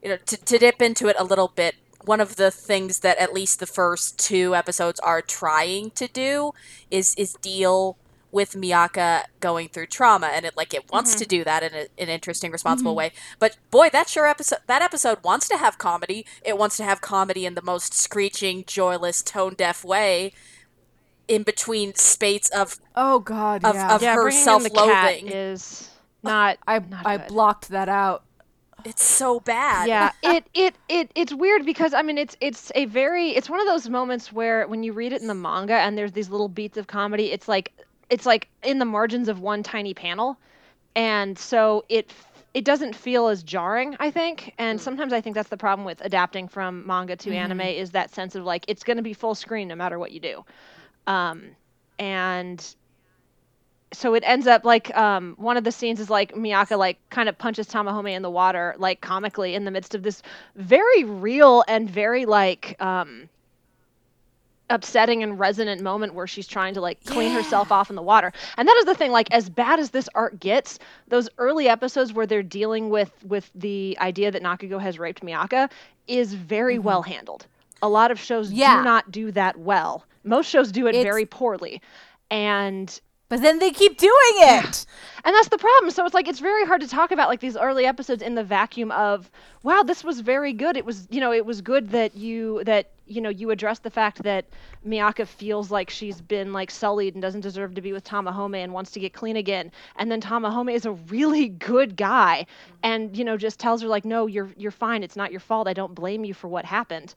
you 0.02 0.08
know 0.10 0.16
to, 0.16 0.36
to 0.36 0.58
dip 0.58 0.80
into 0.80 1.08
it 1.08 1.16
a 1.18 1.24
little 1.24 1.48
bit 1.48 1.74
one 2.04 2.20
of 2.20 2.36
the 2.36 2.50
things 2.50 3.00
that 3.00 3.18
at 3.18 3.32
least 3.32 3.60
the 3.60 3.66
first 3.66 4.18
two 4.18 4.54
episodes 4.54 5.00
are 5.00 5.22
trying 5.22 5.90
to 5.92 6.08
do 6.08 6.52
is 6.90 7.14
is 7.16 7.34
deal 7.34 7.96
with 8.30 8.56
Miaka 8.56 9.26
going 9.38 9.68
through 9.68 9.86
trauma 9.86 10.26
and 10.26 10.44
it 10.44 10.56
like 10.56 10.74
it 10.74 10.90
wants 10.90 11.12
mm-hmm. 11.12 11.20
to 11.20 11.26
do 11.26 11.44
that 11.44 11.62
in 11.62 11.72
a, 11.72 11.86
an 12.02 12.08
interesting 12.08 12.50
responsible 12.50 12.90
mm-hmm. 12.92 12.98
way 12.98 13.12
but 13.38 13.56
boy 13.70 13.88
that 13.90 14.08
sure 14.08 14.26
episode 14.26 14.58
that 14.66 14.82
episode 14.82 15.22
wants 15.22 15.48
to 15.48 15.56
have 15.56 15.78
comedy 15.78 16.26
it 16.44 16.58
wants 16.58 16.76
to 16.76 16.82
have 16.82 17.00
comedy 17.00 17.46
in 17.46 17.54
the 17.54 17.62
most 17.62 17.94
screeching 17.94 18.64
joyless 18.66 19.22
tone 19.22 19.54
deaf 19.54 19.84
way 19.84 20.32
in 21.28 21.42
between 21.42 21.94
spates 21.94 22.48
of 22.50 22.78
oh 22.94 23.18
god, 23.20 23.64
Of- 23.64 23.74
yeah. 23.74 23.94
of- 23.94 24.02
yeah, 24.02 24.14
her 24.14 24.22
bringing 24.24 24.40
in 24.40 24.62
the 24.62 24.70
cat 24.70 24.70
self-loathing. 24.70 25.28
is 25.28 25.90
not. 26.22 26.58
I 26.66 26.78
not 26.78 27.06
I 27.06 27.18
blocked 27.18 27.68
that 27.70 27.88
out. 27.88 28.24
It's 28.84 29.04
so 29.04 29.40
bad. 29.40 29.88
Yeah 29.88 30.12
it, 30.22 30.46
it 30.54 30.74
it 30.88 31.10
it's 31.14 31.32
weird 31.32 31.64
because 31.64 31.94
i 31.94 32.02
mean 32.02 32.18
it's 32.18 32.36
it's 32.40 32.70
a 32.74 32.84
very 32.86 33.30
it's 33.30 33.48
one 33.48 33.60
of 33.60 33.66
those 33.66 33.88
moments 33.88 34.32
where 34.32 34.66
when 34.68 34.82
you 34.82 34.92
read 34.92 35.12
it 35.12 35.20
in 35.20 35.28
the 35.28 35.34
manga 35.34 35.74
and 35.74 35.96
there's 35.96 36.12
these 36.12 36.28
little 36.28 36.48
beats 36.48 36.76
of 36.76 36.86
comedy 36.86 37.32
it's 37.32 37.48
like 37.48 37.72
it's 38.10 38.26
like 38.26 38.48
in 38.62 38.78
the 38.78 38.84
margins 38.84 39.28
of 39.28 39.40
one 39.40 39.62
tiny 39.62 39.94
panel. 39.94 40.38
And 40.94 41.38
so 41.38 41.84
it 41.88 42.12
it 42.52 42.64
doesn't 42.64 42.94
feel 42.94 43.26
as 43.28 43.42
jarring 43.42 43.96
i 43.98 44.10
think. 44.10 44.54
And 44.58 44.80
sometimes 44.80 45.12
i 45.12 45.20
think 45.20 45.34
that's 45.34 45.48
the 45.48 45.56
problem 45.56 45.84
with 45.84 46.00
adapting 46.02 46.48
from 46.48 46.86
manga 46.86 47.16
to 47.16 47.34
anime 47.34 47.62
is 47.62 47.90
that 47.90 48.14
sense 48.14 48.34
of 48.34 48.44
like 48.44 48.64
it's 48.68 48.84
going 48.84 48.96
to 48.96 49.02
be 49.02 49.12
full 49.12 49.34
screen 49.34 49.68
no 49.68 49.74
matter 49.74 49.98
what 49.98 50.12
you 50.12 50.20
do. 50.20 50.44
Um 51.06 51.56
and 51.98 52.74
so 53.94 54.14
it 54.14 54.22
ends 54.26 54.46
up 54.46 54.64
like 54.64 54.94
um, 54.96 55.34
one 55.38 55.56
of 55.56 55.64
the 55.64 55.72
scenes 55.72 56.00
is 56.00 56.10
like 56.10 56.34
Miaka 56.36 56.76
like 56.76 56.98
kind 57.10 57.28
of 57.28 57.38
punches 57.38 57.66
Tamahome 57.68 58.12
in 58.12 58.22
the 58.22 58.30
water 58.30 58.74
like 58.78 59.00
comically 59.00 59.54
in 59.54 59.64
the 59.64 59.70
midst 59.70 59.94
of 59.94 60.02
this 60.02 60.22
very 60.56 61.04
real 61.04 61.64
and 61.68 61.88
very 61.88 62.26
like 62.26 62.76
um, 62.80 63.28
upsetting 64.70 65.22
and 65.22 65.38
resonant 65.38 65.82
moment 65.82 66.14
where 66.14 66.26
she's 66.26 66.46
trying 66.46 66.74
to 66.74 66.80
like 66.80 67.04
clean 67.04 67.32
herself 67.32 67.70
off 67.70 67.90
in 67.90 67.96
the 67.96 68.02
water. 68.02 68.32
And 68.56 68.66
that 68.66 68.76
is 68.78 68.86
the 68.86 68.94
thing 68.94 69.10
like 69.12 69.30
as 69.32 69.48
bad 69.50 69.78
as 69.78 69.90
this 69.90 70.08
art 70.14 70.40
gets, 70.40 70.78
those 71.08 71.28
early 71.38 71.68
episodes 71.68 72.12
where 72.12 72.26
they're 72.26 72.42
dealing 72.42 72.88
with 72.90 73.12
with 73.24 73.50
the 73.54 73.96
idea 74.00 74.30
that 74.30 74.42
Nakago 74.42 74.80
has 74.80 74.98
raped 74.98 75.22
Miaka 75.22 75.68
is 76.08 76.34
very 76.34 76.78
well 76.78 77.02
handled. 77.02 77.46
A 77.82 77.88
lot 77.88 78.10
of 78.10 78.18
shows 78.18 78.50
Yeah. 78.50 78.78
do 78.78 78.84
not 78.84 79.10
do 79.10 79.30
that 79.32 79.58
well. 79.58 80.04
Most 80.24 80.48
shows 80.48 80.72
do 80.72 80.86
it 80.86 80.90
It's- 80.94 81.04
very 81.04 81.26
poorly. 81.26 81.82
And 82.30 82.98
But 83.28 83.40
then 83.40 83.58
they 83.58 83.70
keep 83.70 83.98
doing 83.98 84.34
it. 84.36 84.86
and 85.24 85.34
that's 85.34 85.48
the 85.48 85.58
problem. 85.58 85.90
So 85.90 86.04
it's 86.04 86.14
like 86.14 86.28
it's 86.28 86.40
very 86.40 86.66
hard 86.66 86.82
to 86.82 86.88
talk 86.88 87.10
about 87.10 87.28
like 87.28 87.40
these 87.40 87.56
early 87.56 87.86
episodes 87.86 88.22
in 88.22 88.34
the 88.34 88.44
vacuum 88.44 88.90
of 88.92 89.30
wow, 89.62 89.82
this 89.82 90.04
was 90.04 90.20
very 90.20 90.52
good. 90.52 90.76
It 90.76 90.84
was 90.84 91.08
you 91.10 91.20
know 91.20 91.32
it 91.32 91.46
was 91.46 91.62
good 91.62 91.90
that 91.90 92.14
you 92.14 92.62
that 92.64 92.90
you 93.06 93.22
know 93.22 93.30
you 93.30 93.50
addressed 93.50 93.82
the 93.82 93.90
fact 93.90 94.22
that 94.24 94.44
Miaka 94.84 95.24
feels 95.24 95.70
like 95.70 95.88
she's 95.88 96.20
been 96.20 96.52
like 96.52 96.70
sullied 96.70 97.14
and 97.14 97.22
doesn't 97.22 97.40
deserve 97.40 97.74
to 97.74 97.80
be 97.80 97.92
with 97.92 98.04
Tamahome 98.04 98.62
and 98.62 98.72
wants 98.72 98.90
to 98.92 99.00
get 99.00 99.14
clean 99.14 99.36
again. 99.36 99.72
And 99.96 100.10
then 100.12 100.20
Tamahome 100.20 100.72
is 100.72 100.84
a 100.84 100.92
really 100.92 101.48
good 101.48 101.96
guy 101.96 102.46
and 102.82 103.16
you 103.16 103.24
know 103.24 103.38
just 103.38 103.58
tells 103.58 103.80
her 103.80 103.88
like 103.88 104.04
no, 104.04 104.26
you're 104.26 104.50
you're 104.58 104.70
fine. 104.70 105.02
It's 105.02 105.16
not 105.16 105.30
your 105.30 105.40
fault. 105.40 105.66
I 105.66 105.72
don't 105.72 105.94
blame 105.94 106.24
you 106.26 106.34
for 106.34 106.48
what 106.48 106.66
happened. 106.66 107.14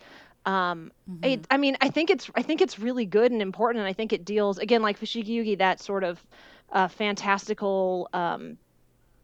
Um, 0.48 0.94
it, 1.24 1.46
I 1.52 1.58
mean, 1.58 1.76
I 1.82 1.90
think 1.90 2.10
it's 2.10 2.32
I 2.34 2.42
think 2.42 2.62
it's 2.62 2.80
really 2.80 3.06
good 3.06 3.34
and 3.34 3.42
important, 3.42 3.82
and 3.82 3.88
I 3.88 3.92
think 3.92 4.14
it 4.14 4.24
deals 4.24 4.58
again 4.58 4.82
like 4.82 4.98
Fushigi 4.98 5.28
Yugi 5.28 5.58
that 5.58 5.82
sort 5.82 6.06
of 6.06 6.24
uh, 6.72 6.88
fantastical, 6.88 8.10
um, 8.14 8.58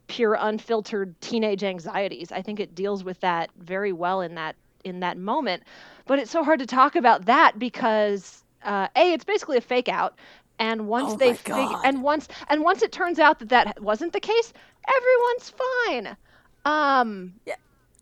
pure, 0.08 0.38
unfiltered 0.38 1.20
teenage 1.22 1.64
anxieties. 1.64 2.34
I 2.34 2.42
think 2.42 2.60
it 2.60 2.76
deals 2.76 3.06
with 3.06 3.22
that 3.22 3.52
very 3.58 3.94
well 3.94 4.20
in 4.20 4.36
that 4.36 4.58
in 4.84 5.00
that 5.00 5.18
moment. 5.18 5.64
But 6.08 6.20
it's 6.20 6.30
so 6.30 6.44
hard 6.44 6.60
to 6.60 6.66
talk 6.66 6.98
about 6.98 7.26
that 7.26 7.58
because 7.58 8.44
uh, 8.64 8.90
a 8.98 9.14
it's 9.14 9.24
basically 9.24 9.56
a 9.56 9.62
fake 9.62 9.88
out, 9.88 10.20
and 10.60 10.90
once 10.90 11.14
Oh 11.14 11.16
they 11.16 11.36
fig- 11.36 11.54
and 11.86 12.04
once 12.04 12.28
and 12.50 12.64
once 12.64 12.82
it 12.82 12.92
turns 12.92 13.18
out 13.18 13.40
that 13.40 13.48
that 13.48 13.82
wasn't 13.82 14.12
the 14.12 14.20
case, 14.20 14.52
everyone's 14.90 15.54
fine. 15.86 16.18
Um, 16.66 17.34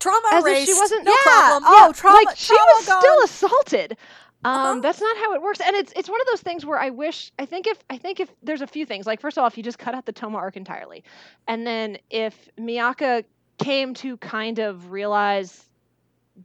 trauma 0.02 0.28
as 0.32 0.44
erased. 0.44 0.68
if 0.68 0.74
she 0.74 0.80
wasn't. 0.80 1.04
no 1.04 1.12
Yeah. 1.12 1.22
problem. 1.32 1.62
Oh, 1.66 1.86
yeah. 1.86 1.92
trauma. 1.92 2.20
like 2.26 2.36
she 2.36 2.48
trauma 2.54 2.72
was 2.76 2.86
gone. 2.86 3.00
still 3.02 3.24
assaulted. 3.24 3.96
Um, 4.44 4.54
Uh-huh. 4.54 4.80
that's 4.80 5.00
not 5.00 5.16
how 5.18 5.34
it 5.34 5.40
works, 5.42 5.60
and 5.60 5.76
it's 5.76 5.92
it's 5.94 6.08
one 6.08 6.20
of 6.20 6.26
those 6.26 6.40
things 6.42 6.66
where 6.66 6.80
I 6.80 6.90
wish 6.90 7.30
I 7.38 7.46
think 7.46 7.66
if 7.68 7.78
I 7.88 7.96
think 7.96 8.18
if 8.18 8.28
there's 8.42 8.60
a 8.60 8.66
few 8.66 8.84
things 8.84 9.06
like 9.06 9.20
first 9.20 9.36
of 9.38 9.42
all 9.42 9.46
if 9.48 9.56
you 9.56 9.62
just 9.62 9.78
cut 9.78 9.94
out 9.94 10.04
the 10.04 10.12
Toma 10.12 10.36
arc 10.38 10.56
entirely, 10.56 11.04
and 11.46 11.64
then 11.66 11.96
if 12.10 12.48
Miaka 12.58 13.24
came 13.58 13.94
to 13.94 14.16
kind 14.16 14.58
of 14.58 14.90
realize 14.90 15.68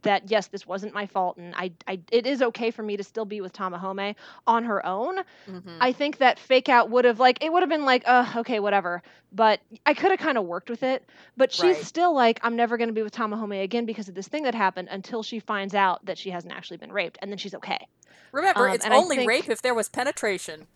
that 0.02 0.30
yes 0.30 0.48
this 0.48 0.66
wasn't 0.66 0.92
my 0.92 1.06
fault 1.06 1.38
and 1.38 1.54
I, 1.56 1.72
I 1.86 1.98
it 2.12 2.26
is 2.26 2.42
okay 2.42 2.70
for 2.70 2.82
me 2.82 2.98
to 2.98 3.02
still 3.02 3.24
be 3.24 3.40
with 3.40 3.54
Tamahome 3.54 4.14
on 4.46 4.64
her 4.64 4.84
own 4.84 5.20
Mhm. 5.48 5.78
I 5.80 5.92
think 5.92 6.18
that 6.18 6.38
fake 6.38 6.68
out 6.68 6.90
would 6.90 7.06
have 7.06 7.18
like 7.18 7.42
it 7.42 7.50
would 7.52 7.62
have 7.62 7.70
been 7.70 7.86
like, 7.86 8.02
uh, 8.06 8.30
okay, 8.36 8.60
whatever. 8.60 9.02
But 9.32 9.60
I 9.86 9.94
could 9.94 10.10
have 10.10 10.20
kind 10.20 10.36
of 10.38 10.44
worked 10.44 10.68
with 10.70 10.82
it. 10.82 11.04
But 11.36 11.52
she's 11.52 11.76
Right. 11.76 11.84
still 11.84 12.14
like, 12.14 12.38
I'm 12.42 12.54
never 12.56 12.76
gonna 12.76 12.92
be 12.92 13.02
with 13.02 13.14
Tamahome 13.14 13.62
again 13.62 13.86
because 13.86 14.08
of 14.10 14.14
this 14.14 14.28
thing 14.28 14.42
that 14.42 14.54
happened 14.54 14.88
until 14.90 15.22
she 15.22 15.38
finds 15.40 15.74
out 15.74 16.04
that 16.04 16.18
she 16.18 16.30
hasn't 16.30 16.52
actually 16.52 16.76
been 16.76 16.92
raped, 16.92 17.16
and 17.22 17.30
then 17.30 17.38
she's 17.38 17.54
okay. 17.54 17.86
Remember, 18.32 18.68
um, 18.68 18.74
it's 18.74 18.84
only 18.86 19.16
think- 19.16 19.28
rape 19.28 19.48
if 19.48 19.62
there 19.62 19.74
was 19.74 19.88
penetration. 19.88 20.66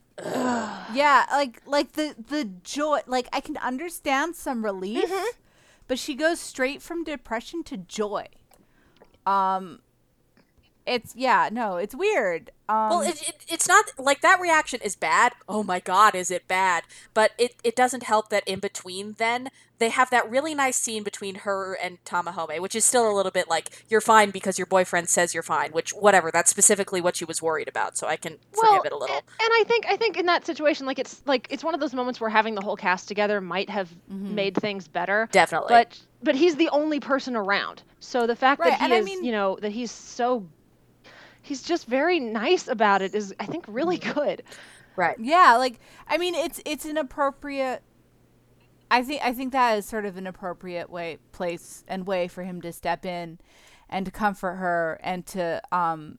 Yeah, 0.95 1.25
like 1.31 1.61
like 1.66 1.92
the 1.92 2.14
the 2.28 2.45
joy. 2.64 3.00
Like 3.07 3.28
I 3.33 3.40
can 3.40 3.57
understand 3.59 4.37
some 4.37 4.64
relief, 4.64 5.04
Mm-hmm. 5.11 5.37
but 5.88 5.99
she 5.99 6.14
goes 6.14 6.40
straight 6.40 6.81
from 6.83 7.04
depression 7.04 7.62
to 7.64 7.76
joy. 7.76 8.26
Um, 9.26 9.81
it's 10.85 11.14
yeah, 11.14 11.49
no, 11.52 11.76
it's 11.76 11.95
weird. 11.95 12.50
Um, 12.69 12.88
Well, 12.91 13.02
it, 13.02 13.23
it, 13.29 13.37
it's 13.49 13.69
not 13.69 13.85
like 13.99 14.21
that 14.23 14.41
reaction 14.41 14.81
is 14.83 14.97
bad. 14.97 15.33
Oh 15.49 15.62
my 15.62 15.79
god, 15.79 16.17
is 16.17 16.29
it 16.31 16.49
bad? 16.49 16.83
But 17.14 17.31
it, 17.38 17.55
it 17.62 17.76
doesn't 17.76 18.02
help 18.02 18.31
that 18.31 18.43
in 18.49 18.59
between 18.59 19.14
then 19.19 19.49
they 19.79 19.91
have 19.91 20.11
that 20.11 20.29
really 20.31 20.55
nice 20.55 20.76
scene 20.76 21.02
between 21.02 21.37
her 21.37 21.75
and 21.75 21.99
Tamahome, 22.05 22.61
which 22.61 22.75
is 22.76 22.85
still 22.85 23.09
a 23.11 23.14
little 23.14 23.33
bit 23.33 23.49
like 23.49 23.85
you're 23.88 24.00
fine 24.00 24.31
because 24.31 24.57
your 24.59 24.67
boyfriend 24.67 25.09
says 25.09 25.35
you're 25.35 25.43
fine, 25.43 25.71
which 25.73 25.91
whatever, 25.91 26.31
that's 26.33 26.50
specifically 26.50 27.00
what 27.00 27.17
she 27.17 27.25
was 27.25 27.41
worried 27.43 27.69
about, 27.69 27.97
so 27.97 28.07
I 28.09 28.17
can 28.17 28.38
forgive 28.52 28.85
it 28.85 28.93
a 28.93 28.97
little. 28.97 29.14
a- 29.17 29.19
And 29.19 29.25
I 29.41 29.64
think 29.69 29.87
I 29.87 29.97
think 29.97 30.17
in 30.17 30.26
that 30.26 30.45
situation, 30.47 30.85
like 30.87 30.99
it's 30.99 31.23
like 31.26 31.47
it's 31.50 31.62
one 31.62 31.75
of 31.75 31.81
those 31.81 31.95
moments 31.95 32.21
where 32.21 32.31
having 32.31 32.57
the 32.57 32.61
whole 32.61 32.76
cast 32.76 33.07
together 33.07 33.41
might 33.41 33.71
have 33.71 33.88
Mm-hmm. 34.12 34.35
made 34.35 34.57
things 34.57 34.88
better. 34.88 35.29
Definitely. 35.31 35.69
But 35.71 35.99
but 36.23 36.35
he's 36.35 36.57
the 36.57 36.69
only 36.71 37.00
person 37.00 37.37
around. 37.37 37.83
So 38.00 38.26
the 38.26 38.37
fact 38.37 38.61
Right, 38.61 38.71
that 38.71 38.79
he 38.81 38.85
and 38.85 38.95
I 38.95 38.99
is, 38.99 39.05
mean- 39.05 39.25
you 39.25 39.33
know, 39.33 39.57
that 39.61 39.73
he's 39.73 39.91
so 39.91 40.49
he's 41.43 41.62
just 41.62 41.87
very 41.87 42.21
nice 42.21 42.69
about 42.69 43.02
it 43.02 43.14
is 43.14 43.35
I 43.41 43.47
think 43.47 43.64
really 43.69 43.99
Mm-hmm. 43.99 44.12
good. 44.21 44.43
right. 44.97 45.17
yeah, 45.19 45.57
like 45.57 45.79
I 46.09 46.19
mean, 46.19 46.35
it's 46.35 46.61
it's 46.64 46.85
an 46.85 46.97
appropriate. 46.99 47.83
I 48.91 49.02
think 49.02 49.23
I 49.25 49.33
think 49.33 49.52
that 49.52 49.79
is 49.79 49.87
sort 49.87 50.05
of 50.05 50.17
an 50.17 50.26
appropriate 50.26 50.91
way, 50.91 51.19
place, 51.33 51.83
and 51.88 52.07
way 52.07 52.29
for 52.29 52.43
him 52.45 52.61
to 52.61 52.73
step 52.73 53.07
in, 53.07 53.38
and 53.88 54.05
to 54.05 54.12
comfort 54.12 54.57
her, 54.57 55.00
and 55.02 55.25
to 55.29 55.62
um, 55.73 56.19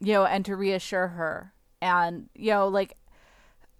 you 0.00 0.12
know, 0.12 0.24
and 0.26 0.44
to 0.44 0.56
reassure 0.56 1.08
her, 1.08 1.54
and 1.80 2.28
you 2.34 2.50
know, 2.50 2.68
like, 2.68 2.96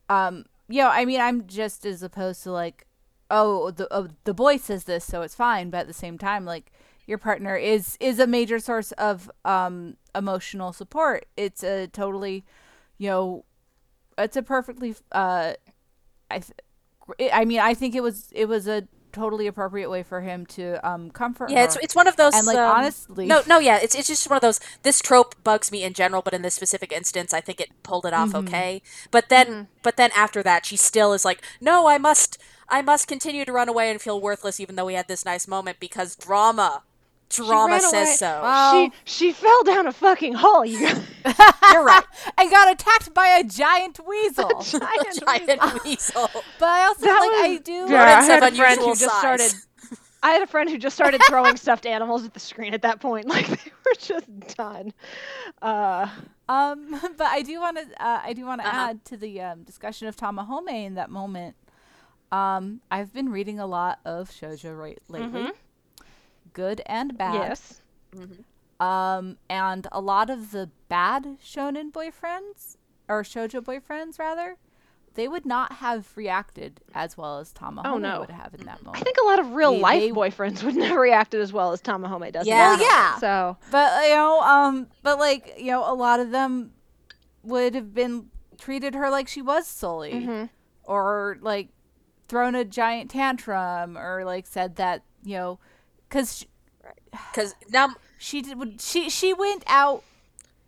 um, 0.08 0.46
you 0.68 0.80
know, 0.82 0.88
I 0.88 1.04
mean, 1.04 1.20
I'm 1.20 1.46
just 1.46 1.84
as 1.84 2.02
opposed 2.02 2.42
to 2.44 2.52
like, 2.52 2.85
oh, 3.30 3.70
the 3.70 3.92
uh, 3.92 4.08
the 4.24 4.34
boy 4.34 4.56
says 4.56 4.84
this, 4.84 5.04
so 5.04 5.22
it's 5.22 5.34
fine, 5.34 5.70
but 5.70 5.78
at 5.78 5.86
the 5.86 5.92
same 5.92 6.18
time, 6.18 6.44
like, 6.44 6.70
your 7.06 7.18
partner 7.18 7.56
is 7.56 7.96
is 8.00 8.18
a 8.18 8.26
major 8.26 8.58
source 8.58 8.92
of 8.92 9.30
um 9.44 9.96
emotional 10.14 10.72
support. 10.72 11.26
It's 11.36 11.62
a 11.62 11.86
totally, 11.88 12.44
you 12.98 13.08
know, 13.08 13.44
it's 14.18 14.36
a 14.36 14.42
perfectly 14.42 14.94
uh, 15.12 15.54
I, 16.30 16.38
th- 16.40 17.30
I 17.32 17.44
mean, 17.44 17.60
I 17.60 17.74
think 17.74 17.94
it 17.94 18.02
was 18.02 18.28
it 18.32 18.46
was 18.46 18.66
a 18.66 18.88
totally 19.12 19.46
appropriate 19.46 19.88
way 19.88 20.02
for 20.02 20.20
him 20.20 20.44
to 20.44 20.76
um 20.86 21.10
comfort 21.10 21.48
Yeah, 21.50 21.60
her. 21.60 21.64
it's 21.64 21.76
it's 21.76 21.94
one 21.96 22.06
of 22.06 22.16
those. 22.16 22.34
And, 22.34 22.46
like, 22.46 22.58
um, 22.58 22.76
honestly- 22.78 23.26
no, 23.26 23.42
no, 23.46 23.58
yeah, 23.58 23.78
it's 23.82 23.94
it's 23.94 24.08
just 24.08 24.28
one 24.28 24.36
of 24.36 24.42
those. 24.42 24.60
This 24.82 25.00
trope 25.00 25.34
bugs 25.44 25.70
me 25.72 25.84
in 25.84 25.92
general, 25.94 26.20
but 26.22 26.34
in 26.34 26.42
this 26.42 26.54
specific 26.54 26.92
instance, 26.92 27.32
I 27.32 27.40
think 27.40 27.60
it 27.60 27.70
pulled 27.82 28.04
it 28.04 28.12
off 28.12 28.30
Mm-hmm. 28.30 28.48
okay. 28.48 28.82
But 29.10 29.28
then, 29.28 29.68
but 29.82 29.96
then 29.96 30.10
after 30.14 30.42
that, 30.42 30.66
she 30.66 30.76
still 30.76 31.12
is 31.14 31.24
like, 31.24 31.40
no, 31.60 31.86
I 31.86 31.96
must, 31.98 32.36
I 32.68 32.82
must 32.82 33.06
continue 33.08 33.44
to 33.44 33.52
run 33.52 33.68
away 33.68 33.90
and 33.90 34.00
feel 34.00 34.20
worthless, 34.20 34.58
even 34.60 34.76
though 34.76 34.86
we 34.86 34.94
had 34.94 35.08
this 35.08 35.24
nice 35.24 35.46
moment 35.46 35.78
because 35.80 36.16
drama, 36.16 36.82
drama 37.28 37.80
says 37.80 37.92
away. 38.08 38.14
so. 38.16 38.40
Oh. 38.44 38.90
She 39.04 39.26
she 39.26 39.32
fell 39.32 39.62
down 39.64 39.86
a 39.86 39.92
fucking 39.92 40.34
hole. 40.34 40.64
You 40.64 40.78
You're 41.72 41.84
right, 41.84 42.04
and 42.38 42.50
got 42.50 42.72
attacked 42.72 43.12
by 43.14 43.28
a 43.28 43.44
giant 43.44 44.00
weasel. 44.06 44.62
Giant 44.62 45.20
giant 45.24 45.84
weasel. 45.84 46.30
but 46.58 46.68
I 46.68 46.86
also 46.86 47.06
That 47.06 47.40
like 47.40 47.50
I 47.50 47.58
do. 47.62 47.86
Yeah, 47.92 48.02
I 48.02 48.22
had 48.24 48.42
a 48.42 48.50
friend 48.52 48.80
who 48.80 48.84
unusual 48.90 48.94
just 48.94 49.04
size. 49.04 49.18
started. 49.20 49.52
I 50.22 50.30
had 50.32 50.42
a 50.42 50.46
friend 50.46 50.68
who 50.68 50.76
just 50.78 50.96
started 50.96 51.20
throwing 51.28 51.56
stuffed 51.56 51.86
animals 51.86 52.24
at 52.24 52.34
the 52.34 52.40
screen 52.40 52.74
at 52.74 52.82
that 52.82 53.00
point. 53.00 53.26
Like 53.28 53.46
they 53.46 53.70
were 53.84 53.94
just 53.98 54.56
done. 54.56 54.92
Uh, 55.62 56.08
Um, 56.48 56.90
but 57.16 57.26
I 57.26 57.42
do 57.42 57.60
want 57.60 57.76
to 57.76 58.04
uh, 58.04 58.20
I 58.24 58.32
do 58.32 58.44
want 58.44 58.60
to 58.62 58.66
Uh-huh. 58.66 58.88
add 58.90 59.04
to 59.06 59.16
the 59.16 59.40
um, 59.40 59.62
discussion 59.62 60.08
of 60.08 60.16
Tamahome 60.16 60.68
in 60.86 60.94
that 60.94 61.10
moment. 61.10 61.54
Um, 62.32 62.80
I've 62.90 63.12
been 63.12 63.28
reading 63.30 63.58
a 63.60 63.66
lot 63.66 64.00
of 64.04 64.30
shojo 64.30 64.76
right 64.78 64.98
lately, 65.08 65.50
good 66.52 66.82
and 66.86 67.16
bad. 67.16 67.34
yes. 67.34 67.80
Um, 68.78 69.38
and 69.48 69.86
a 69.90 70.00
lot 70.00 70.28
of 70.28 70.50
the 70.50 70.70
bad 70.88 71.38
shonen 71.42 71.90
boyfriends 71.92 72.76
or 73.08 73.22
shojo 73.22 73.62
boyfriends 73.62 74.18
rather, 74.18 74.56
they 75.14 75.28
would 75.28 75.46
not 75.46 75.72
have 75.74 76.08
reacted 76.14 76.80
as 76.94 77.16
well 77.16 77.38
as 77.38 77.52
Tamahome 77.54 77.82
Oh, 77.86 77.96
no. 77.96 78.20
would 78.20 78.30
have 78.30 78.52
in 78.54 78.66
that 78.66 78.82
moment. 78.84 79.00
I 79.00 79.04
think 79.04 79.16
a 79.22 79.24
lot 79.26 79.38
of 79.38 79.52
real 79.54 79.72
They- 79.72 79.80
life 79.80 80.00
they- 80.02 80.10
boyfriends 80.10 80.62
would 80.62 80.76
never 80.76 81.00
reacted 81.00 81.40
as 81.40 81.52
well 81.54 81.72
as 81.72 81.80
Tamahome 81.80 82.30
does. 82.32 82.46
in 82.46 82.50
Yeah. 82.52 82.72
Well, 82.72 82.80
yeah. 82.82 83.18
So 83.18 83.56
But 83.70 84.04
you 84.08 84.14
know, 84.14 84.40
um, 84.42 84.88
but 85.02 85.18
like 85.18 85.54
you 85.58 85.70
know, 85.70 85.90
a 85.90 85.94
lot 85.94 86.20
of 86.20 86.30
them 86.32 86.72
would 87.44 87.74
have 87.74 87.94
been 87.94 88.26
treated 88.58 88.94
her 88.94 89.08
like 89.08 89.28
she 89.28 89.40
was 89.40 89.66
Sully, 89.66 90.12
Mm-hmm. 90.12 90.44
or 90.84 91.38
like 91.40 91.68
thrown 92.28 92.54
a 92.54 92.64
giant 92.64 93.10
tantrum, 93.10 93.96
or 93.96 94.24
like 94.24 94.46
said 94.46 94.76
that 94.76 95.02
you 95.24 95.36
know, 95.36 95.58
because 96.08 96.46
Because 97.32 97.54
now 97.70 97.94
she 98.18 98.42
did 98.42 98.58
would 98.58 98.80
she 98.80 99.10
she 99.10 99.32
went 99.32 99.64
out. 99.66 100.02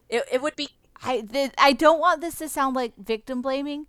it, 0.08 0.24
it 0.30 0.42
would 0.42 0.56
be 0.56 0.70
I 1.02 1.20
th- 1.20 1.52
I 1.58 1.72
don't 1.72 2.00
want 2.00 2.20
this 2.20 2.38
to 2.38 2.48
sound 2.48 2.74
like 2.74 2.96
victim 2.96 3.40
blaming. 3.40 3.86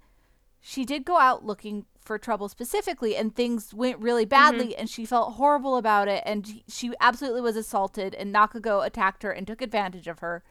She 0.61 0.85
did 0.85 1.05
go 1.05 1.17
out 1.17 1.45
looking 1.45 1.85
for 2.03 2.17
trouble 2.17 2.49
specifically, 2.49 3.15
and 3.15 3.35
things 3.35 3.73
went 3.73 3.99
really 3.99 4.23
mm-hmm. 4.25 4.29
badly, 4.29 4.75
and 4.75 4.89
she 4.89 5.05
felt 5.05 5.35
horrible 5.35 5.77
about 5.77 6.07
it, 6.07 6.23
and 6.25 6.63
she 6.67 6.93
absolutely 6.99 7.41
was 7.41 7.55
assaulted, 7.55 8.13
and 8.15 8.33
Nakago 8.33 8.85
attacked 8.85 9.23
her 9.23 9.31
and 9.31 9.47
took 9.47 9.61
advantage 9.61 10.07
of 10.07 10.19
her. 10.19 10.43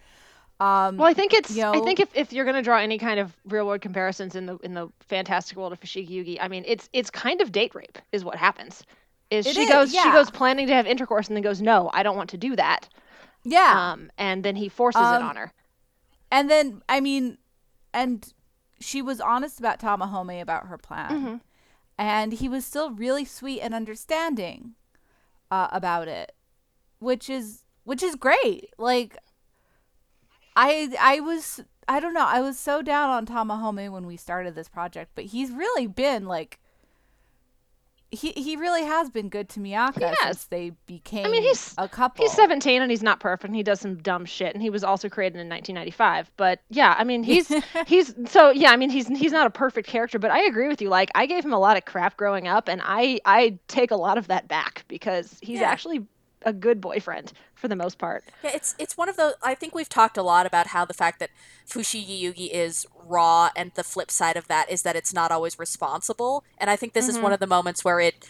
Um, 0.61 0.97
Well, 0.97 1.09
I 1.09 1.15
think 1.15 1.33
it's. 1.35 1.51
you 1.53 1.65
I 1.65 1.81
think 1.81 2.01
if, 2.01 2.09
if 2.15 2.33
you're 2.33 2.45
going 2.45 2.57
to 2.57 2.63
draw 2.63 2.79
any 2.79 2.99
kind 2.99 3.21
of 3.21 3.37
real 3.45 3.67
world 3.67 3.81
comparisons 3.81 4.35
in 4.35 4.47
the 4.47 4.57
in 4.59 4.75
the 4.75 4.89
fantastic 5.01 5.57
world 5.57 5.73
of 5.73 5.81
Fushigi 5.81 6.11
Yugi, 6.11 6.39
I 6.41 6.49
mean, 6.49 6.65
it's 6.67 6.89
it's 6.93 7.11
kind 7.11 7.41
of 7.41 7.53
date 7.53 7.75
rape 7.75 7.99
is 8.13 8.25
what 8.25 8.37
happens. 8.37 8.83
Is 9.31 9.47
It 9.47 9.55
she 9.55 9.63
is, 9.63 9.69
goes 9.71 9.93
she 9.93 10.11
goes 10.11 10.31
planning 10.31 10.67
to 10.67 10.73
have 10.75 10.87
intercourse 10.87 11.29
and 11.29 11.37
then 11.37 11.43
goes 11.45 11.61
no, 11.63 11.91
I 11.95 12.03
don't 12.03 12.17
want 12.17 12.31
to 12.31 12.37
do 12.39 12.57
that. 12.57 12.89
yeah, 13.45 13.93
Um, 13.93 14.11
and 14.19 14.43
then 14.45 14.57
he 14.57 14.69
forces 14.69 15.01
it 15.01 15.05
Um, 15.05 15.23
on 15.23 15.37
her. 15.37 15.53
And 16.31 16.51
then, 16.51 16.83
I 16.89 17.01
mean, 17.01 17.39
and 17.95 18.33
she 18.81 19.01
was 19.01 19.21
honest 19.21 19.59
about 19.61 19.79
Tamahome 19.81 20.41
about 20.41 20.67
her 20.67 20.77
plan. 20.79 21.11
Mm-hmm. 21.11 21.37
And 21.99 22.33
he 22.33 22.49
was 22.49 22.65
still 22.65 22.91
really 22.91 23.25
sweet 23.25 23.61
and 23.61 23.75
understanding 23.75 24.75
uh, 25.51 25.69
about 25.73 26.09
it, 26.09 26.33
which 26.99 27.29
is 27.31 27.65
which 27.85 28.03
is 28.03 28.15
great. 28.17 28.71
Like 28.79 29.17
I 30.59 30.89
I 31.01 31.21
was 31.21 31.61
I 31.87 32.01
don't 32.01 32.13
know, 32.15 32.27
I 32.27 32.41
was 32.41 32.59
so 32.59 32.83
down 32.83 33.09
on 33.11 33.25
Tamahome 33.27 33.91
when 33.91 34.07
we 34.07 34.17
started 34.17 34.55
this 34.55 34.69
project, 34.69 35.13
but 35.15 35.25
he's 35.27 35.51
really 35.53 35.87
been 35.87 36.27
like 36.27 36.59
he 38.11 38.33
he 38.33 38.57
really 38.57 38.85
has 38.85 39.11
been 39.11 39.29
good 39.29 39.51
to 39.51 39.61
Miaka 39.61 40.15
since 40.23 40.47
they 40.47 40.71
became 40.87 41.27
I 41.27 41.29
mean, 41.29 41.43
he's- 41.43 41.75
a 41.77 41.87
couple. 41.89 42.25
He's 42.25 42.33
17 42.33 42.81
and 42.81 42.91
he's 42.91 43.03
not 43.03 43.21
perfect. 43.21 43.49
And 43.49 43.55
he 43.57 43.63
does 43.63 43.81
some 43.81 43.97
dumb 43.99 44.25
shit, 44.25 44.55
and 44.55 44.63
he 44.63 44.71
was 44.71 44.83
also 44.83 45.11
created 45.11 45.39
in 45.39 45.47
1995. 45.49 46.31
But 46.39 46.61
yeah, 46.71 46.95
I 46.99 47.05
mean, 47.05 47.23
he's 47.23 47.53
he's 47.87 48.15
so 48.27 48.49
yeah. 48.51 48.71
I 48.71 48.77
mean, 48.77 48.89
he's 48.89 49.09
he's 49.09 49.33
not 49.33 49.47
a 49.47 49.51
perfect 49.51 49.87
character, 49.89 50.19
but 50.19 50.31
I 50.31 50.45
agree 50.47 50.69
with 50.69 50.81
you. 50.81 50.89
Like, 50.89 51.11
I 51.15 51.27
gave 51.27 51.45
him 51.45 51.53
a 51.53 51.59
lot 51.59 51.77
of 51.77 51.85
crap 51.85 52.17
growing 52.17 52.49
up, 52.49 52.67
and 52.69 52.81
I 52.83 53.21
I 53.27 53.59
take 53.69 53.91
a 53.91 53.97
lot 53.97 54.17
of 54.17 54.29
that 54.29 54.49
back 54.49 54.87
because 54.89 55.37
he's 55.43 55.61
Yeah. 55.61 55.69
actually 55.71 56.07
a 56.43 56.53
good 56.53 56.81
boyfriend 56.81 57.33
for 57.55 57.69
the 57.69 57.77
most 57.77 57.99
part. 57.99 58.25
Yeah, 58.43 58.51
it's 58.55 58.75
it's 58.79 58.97
one 58.97 59.09
of 59.09 59.17
those. 59.17 59.35
I 59.43 59.55
think 59.55 59.75
we've 59.75 59.89
talked 59.89 60.17
a 60.17 60.23
lot 60.23 60.47
about 60.47 60.69
how 60.69 60.85
the 60.85 60.95
fact 60.95 61.19
that 61.21 61.31
Fushigi 61.67 62.23
Yugi 62.23 62.51
is 62.51 62.87
raw, 63.05 63.51
and 63.57 63.73
the 63.75 63.85
flip 63.85 64.11
side 64.11 64.37
of 64.37 64.49
that 64.49 64.71
is 64.71 64.83
that 64.83 64.97
it's 64.97 65.13
not 65.13 65.31
always 65.31 65.59
responsible. 65.59 66.45
And 66.59 66.71
I 66.71 66.77
think 66.77 66.93
this 66.93 67.09
is 67.09 67.15
mm-hmm. 67.15 67.25
one 67.25 67.33
of 67.33 67.41
the 67.41 67.47
moments 67.47 67.85
where 67.85 68.01
it 68.01 68.27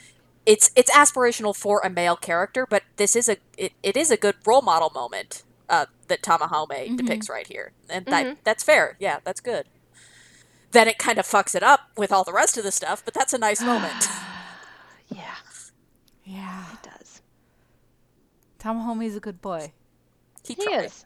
it's 0.47 0.71
it's 0.75 0.91
aspirational 0.91 1.55
for 1.55 1.81
a 1.85 1.91
male 1.91 2.17
character, 2.17 2.67
but 2.67 2.83
this 2.97 3.15
is 3.15 3.29
a 3.29 3.37
it, 3.57 3.73
it 3.83 3.97
is 3.97 4.11
a 4.11 4.17
good 4.17 4.37
role 4.47 4.63
model 4.63 4.91
moment 4.95 5.43
uh, 5.69 5.87
that 6.09 6.23
Tamahome 6.23 6.69
mm-hmm. 6.69 6.97
depicts 6.97 7.29
right 7.29 7.47
here, 7.47 7.73
and 7.89 8.07
that 8.07 8.27
mm-hmm. 8.27 8.41
that's 8.45 8.63
fair. 8.63 8.97
Yeah, 8.99 9.19
that's 9.25 9.41
good. 9.41 9.67
Then 10.71 10.89
it 10.89 10.99
kind 10.99 11.19
of 11.19 11.27
fucks 11.27 11.55
it 11.55 11.63
up 11.63 11.91
with 11.97 12.13
all 12.13 12.25
the 12.25 12.33
rest 12.33 12.59
of 12.59 12.65
the 12.65 12.73
stuff, 12.73 13.03
but 13.05 13.15
that's 13.15 13.33
a 13.33 13.39
nice 13.39 13.63
moment. 13.63 14.09
Yeah, 18.65 18.73
yeah. 18.73 18.79
it 18.79 18.83
does. 18.85 19.03
Tamahome's 19.09 19.17
a 19.17 19.21
good 19.21 19.41
boy. 19.41 19.73
He, 20.45 20.55
He 20.55 20.65
tried. 20.65 20.85
is. 20.85 21.05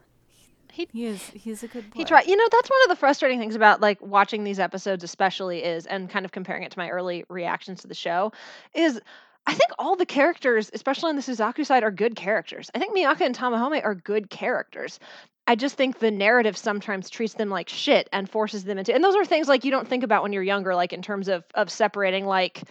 He 0.73 0.88
is. 1.04 1.23
He's 1.35 1.62
a 1.62 1.68
good 1.68 1.90
boy. 1.90 1.99
He 1.99 2.04
tried. 2.04 2.26
You 2.26 2.37
know, 2.37 2.49
that's 2.50 2.71
one 2.71 2.82
of 2.85 2.88
the 2.88 2.97
frustrating 2.97 3.38
things 3.38 3.54
about 3.54 3.80
like 3.80 4.00
watching 4.00 4.44
these 4.44 4.59
episodes, 4.59 5.04
especially 5.04 5.62
is, 5.64 5.87
and 5.87 6.09
kind 6.09 6.25
of 6.25 6.32
comparing 6.32 6.62
it 6.62 6.73
to 6.73 6.78
my 6.78 6.88
early 6.88 7.25
reactions 7.28 7.82
to 7.82 7.88
the 7.88 7.94
show, 7.94 8.32
is 8.75 9.00
I 9.47 9.52
think 9.54 9.73
all 9.78 9.97
the 9.97 10.06
characters, 10.06 10.71
especially 10.73 11.11
on 11.11 11.16
the 11.16 11.23
Suzaku 11.23 11.66
side, 11.66 11.82
are 11.82 11.90
good 11.90 12.16
characters. 12.16 12.71
I 12.75 12.78
think 12.78 12.94
Miaka 12.94 13.25
and 13.25 13.37
Tamahome 13.37 13.85
are 13.85 13.94
good 13.94 14.30
characters. 14.30 14.99
I 15.47 15.56
just 15.56 15.76
think 15.76 15.99
the 15.99 16.11
narrative 16.11 16.56
sometimes 16.56 17.11
treats 17.11 17.35
them 17.35 17.50
like 17.50 17.68
shit 17.68 18.09
and 18.12 18.30
forces 18.30 18.64
them 18.64 18.78
into, 18.78 18.94
and 18.94 19.02
those 19.02 19.16
are 19.16 19.25
things 19.25 19.49
like 19.49 19.64
you 19.64 19.73
don't 19.73 19.88
think 19.88 20.04
about 20.04 20.23
when 20.23 20.32
you're 20.32 20.42
younger, 20.42 20.75
like 20.75 20.92
in 20.92 21.02
terms 21.02 21.28
of 21.28 21.44
of 21.54 21.71
separating 21.71 22.25
like 22.25 22.62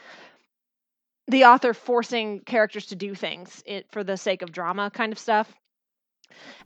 the 1.28 1.46
author 1.46 1.74
forcing 1.74 2.42
characters 2.42 2.88
to 2.88 2.96
do 2.96 3.16
things 3.16 3.64
it, 3.66 3.88
for 3.92 4.04
the 4.04 4.18
sake 4.18 4.42
of 4.42 4.52
drama 4.52 4.92
kind 4.92 5.12
of 5.12 5.20
stuff. 5.20 5.54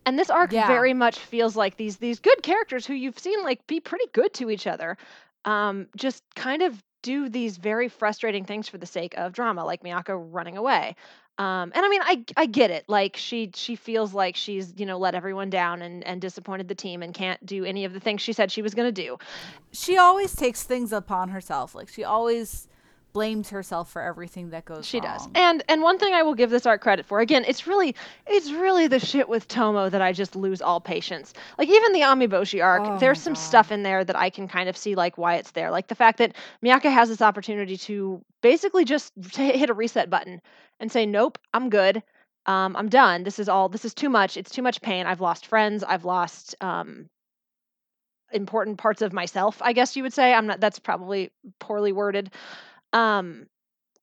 And 0.05 0.17
this 0.17 0.29
arc 0.29 0.51
Yeah. 0.51 0.53
very 0.53 0.93
much 0.93 1.19
feels 1.19 1.55
like 1.55 1.77
these 1.77 1.97
these 1.97 2.19
good 2.19 2.41
characters 2.43 2.85
who 2.85 2.93
you've 2.93 3.19
seen 3.19 3.43
like 3.43 3.65
be 3.67 3.79
pretty 3.79 4.05
good 4.13 4.33
to 4.35 4.50
each 4.50 4.67
other, 4.67 4.97
um, 5.45 5.88
just 5.95 6.24
kind 6.35 6.62
of 6.62 6.81
do 7.01 7.29
these 7.29 7.57
very 7.57 7.88
frustrating 7.88 8.45
things 8.45 8.67
for 8.67 8.77
the 8.77 8.85
sake 8.85 9.13
of 9.17 9.31
drama, 9.33 9.63
like 9.63 9.83
Miaka 9.83 10.15
running 10.15 10.57
away. 10.57 10.95
Um, 11.38 11.71
and 11.75 11.85
I 11.85 11.89
mean, 11.89 12.01
I 12.03 12.24
I 12.38 12.45
get 12.45 12.71
it. 12.71 12.85
Like 12.88 13.17
she 13.17 13.51
she 13.55 13.75
feels 13.75 14.13
like 14.13 14.35
she's 14.35 14.74
you 14.77 14.85
know 14.85 14.97
let 14.97 15.15
everyone 15.15 15.50
down 15.50 15.81
and 15.81 16.03
and 16.05 16.21
disappointed 16.21 16.67
the 16.67 16.75
team 16.75 17.03
and 17.03 17.13
can't 17.13 17.43
do 17.45 17.65
any 17.65 17.85
of 17.85 17.93
the 17.93 18.00
things 18.00 18.21
she 18.21 18.33
said 18.33 18.51
she 18.51 18.62
was 18.62 18.74
going 18.74 18.88
to 18.88 19.01
do. 19.03 19.17
She 19.71 19.97
always 19.97 20.35
takes 20.35 20.63
things 20.63 20.91
upon 20.93 21.29
herself. 21.29 21.75
Like 21.75 21.89
she 21.89 22.03
always 22.03 22.67
blames 23.15 23.50
herself 23.50 23.89
for 23.89 24.01
everything 24.01 24.51
that 24.51 24.65
goes 24.65 24.86
She 24.86 25.00
wrong. 25.00 25.07
does. 25.17 25.27
And 25.34 25.63
and 25.67 25.81
one 25.81 25.98
thing 25.98 26.13
I 26.13 26.22
will 26.22 26.36
give 26.36 26.51
this 26.51 26.65
art 26.67 26.81
credit 26.81 27.05
for, 27.07 27.19
again, 27.22 27.43
it's 27.48 27.65
really 27.65 27.95
it's 28.27 28.51
really 28.51 28.88
the 28.88 29.00
shit 29.00 29.27
with 29.27 29.48
Tomo 29.48 29.89
that 29.89 30.01
I 30.01 30.12
just 30.12 30.36
lose 30.36 30.62
all 30.62 30.79
patience. 30.79 31.34
Like 31.57 31.69
even 31.69 31.93
the 31.93 32.01
Amiboshi 32.01 32.63
arc, 32.63 32.84
Oh 32.86 33.00
there's 33.00 33.19
some 33.19 33.34
God. 33.34 33.39
stuff 33.39 33.72
in 33.72 33.81
there 33.84 34.03
that 34.03 34.15
I 34.15 34.29
can 34.29 34.48
kind 34.48 34.69
of 34.69 34.77
see 34.77 34.93
like 34.93 35.17
why 35.17 35.36
it's 35.36 35.51
there. 35.51 35.72
Like 35.72 35.88
the 35.88 35.95
fact 35.95 36.19
that 36.19 36.36
Miaka 36.62 36.91
has 36.91 37.10
this 37.10 37.22
opportunity 37.22 37.77
to 37.77 38.22
basically 38.41 38.86
just 38.86 39.13
hit 39.34 39.69
a 39.69 39.74
reset 39.74 40.10
button 40.10 40.41
and 40.79 40.91
say, 40.91 41.05
"Nope, 41.07 41.39
I'm 41.53 41.69
good. 41.69 42.03
Um, 42.48 42.75
I'm 42.75 42.89
done. 42.89 43.24
This 43.24 43.39
is 43.39 43.50
all. 43.50 43.69
This 43.69 43.86
is 43.86 43.93
too 43.95 44.10
much. 44.10 44.38
It's 44.38 44.51
too 44.51 44.62
much 44.62 44.81
pain. 44.81 45.07
I've 45.07 45.22
lost 45.22 45.48
friends. 45.48 45.84
I've 45.84 46.05
lost 46.05 46.53
um, 46.62 47.07
important 48.31 48.77
parts 48.77 49.01
of 49.01 49.13
myself. 49.13 49.62
I 49.62 49.74
guess 49.74 49.95
you 49.95 50.03
would 50.03 50.13
say. 50.13 50.34
I'm 50.34 50.48
not. 50.48 50.60
That's 50.60 50.79
probably 50.79 51.31
poorly 51.60 51.91
worded. 51.93 52.31
Um, 52.95 53.47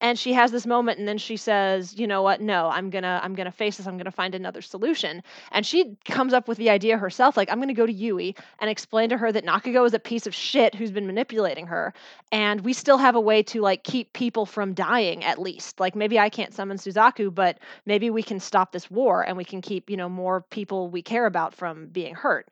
and 0.03 0.19
she 0.19 0.33
has 0.33 0.51
this 0.51 0.67
moment 0.67 0.99
and 0.99 1.07
then 1.07 1.17
she 1.17 1.37
says 1.37 1.97
you 1.97 2.07
know 2.07 2.23
what? 2.23 2.41
No 2.41 2.69
i'm 2.69 2.91
gonna 2.91 3.21
i'm 3.23 3.35
gonna 3.35 3.53
face 3.53 3.77
this. 3.79 3.87
I'm 3.87 3.97
gonna 3.97 4.11
find 4.11 4.35
another 4.35 4.61
solution. 4.61 5.23
And 5.53 5.65
she 5.65 5.97
comes 6.05 6.35
up 6.35 6.49
with 6.49 6.59
the 6.59 6.69
idea 6.69 6.99
herself 6.99 7.37
like 7.37 7.51
i'm 7.51 7.61
gonna 7.61 7.73
go 7.73 7.87
to 7.87 7.93
yui 7.93 8.35
and 8.61 8.69
explain 8.69 9.09
to 9.11 9.17
her 9.17 9.33
that 9.33 9.47
nakago 9.47 9.87
is 9.87 9.95
a 9.95 9.99
piece 9.99 10.27
of 10.27 10.35
shit 10.35 10.75
who's 10.75 10.91
been 10.91 11.07
manipulating 11.07 11.69
her 11.69 11.95
and 12.33 12.61
we 12.63 12.73
still 12.73 12.99
have 12.99 13.15
a 13.15 13.21
way 13.21 13.43
to 13.45 13.61
like 13.63 13.85
keep 13.85 14.13
people 14.13 14.45
from 14.45 14.75
dying 14.75 15.25
at 15.25 15.39
least. 15.39 15.81
Like 15.81 15.95
maybe 15.95 16.19
i 16.19 16.29
can't 16.29 16.53
summon 16.53 16.77
suzaku 16.77 17.33
but 17.35 17.59
maybe 17.87 18.11
we 18.11 18.23
can 18.23 18.41
stop 18.41 18.73
this 18.73 18.91
war 18.91 19.23
and 19.23 19.37
we 19.37 19.45
can 19.45 19.63
keep 19.63 19.89
you 19.89 19.97
know 19.97 20.09
more 20.09 20.43
people 20.51 20.91
we 20.91 21.01
care 21.01 21.27
about 21.27 21.55
from 21.55 21.87
being 21.87 22.15
hurt 22.15 22.49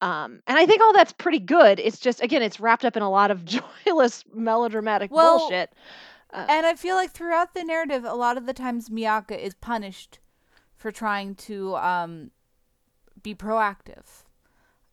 um, 0.00 0.40
and 0.46 0.58
I 0.58 0.66
think 0.66 0.80
all 0.80 0.92
that's 0.92 1.12
pretty 1.12 1.38
good. 1.38 1.78
It's 1.78 1.98
just 1.98 2.22
again, 2.22 2.42
it's 2.42 2.60
wrapped 2.60 2.84
up 2.84 2.96
in 2.96 3.02
a 3.02 3.10
lot 3.10 3.30
of 3.30 3.44
joyless 3.84 4.24
melodramatic 4.34 5.10
Well, 5.10 5.38
bullshit. 5.38 5.72
And 6.32 6.64
I 6.64 6.76
feel 6.76 6.94
like 6.94 7.10
throughout 7.10 7.54
the 7.54 7.64
narrative, 7.64 8.04
a 8.04 8.14
lot 8.14 8.36
of 8.36 8.46
the 8.46 8.52
times 8.52 8.88
Miaka 8.88 9.44
is 9.44 9.54
punished 9.54 10.20
for 10.76 10.92
trying 10.92 11.34
to 11.34 11.76
um, 11.76 12.30
be 13.20 13.34
proactive. 13.34 14.24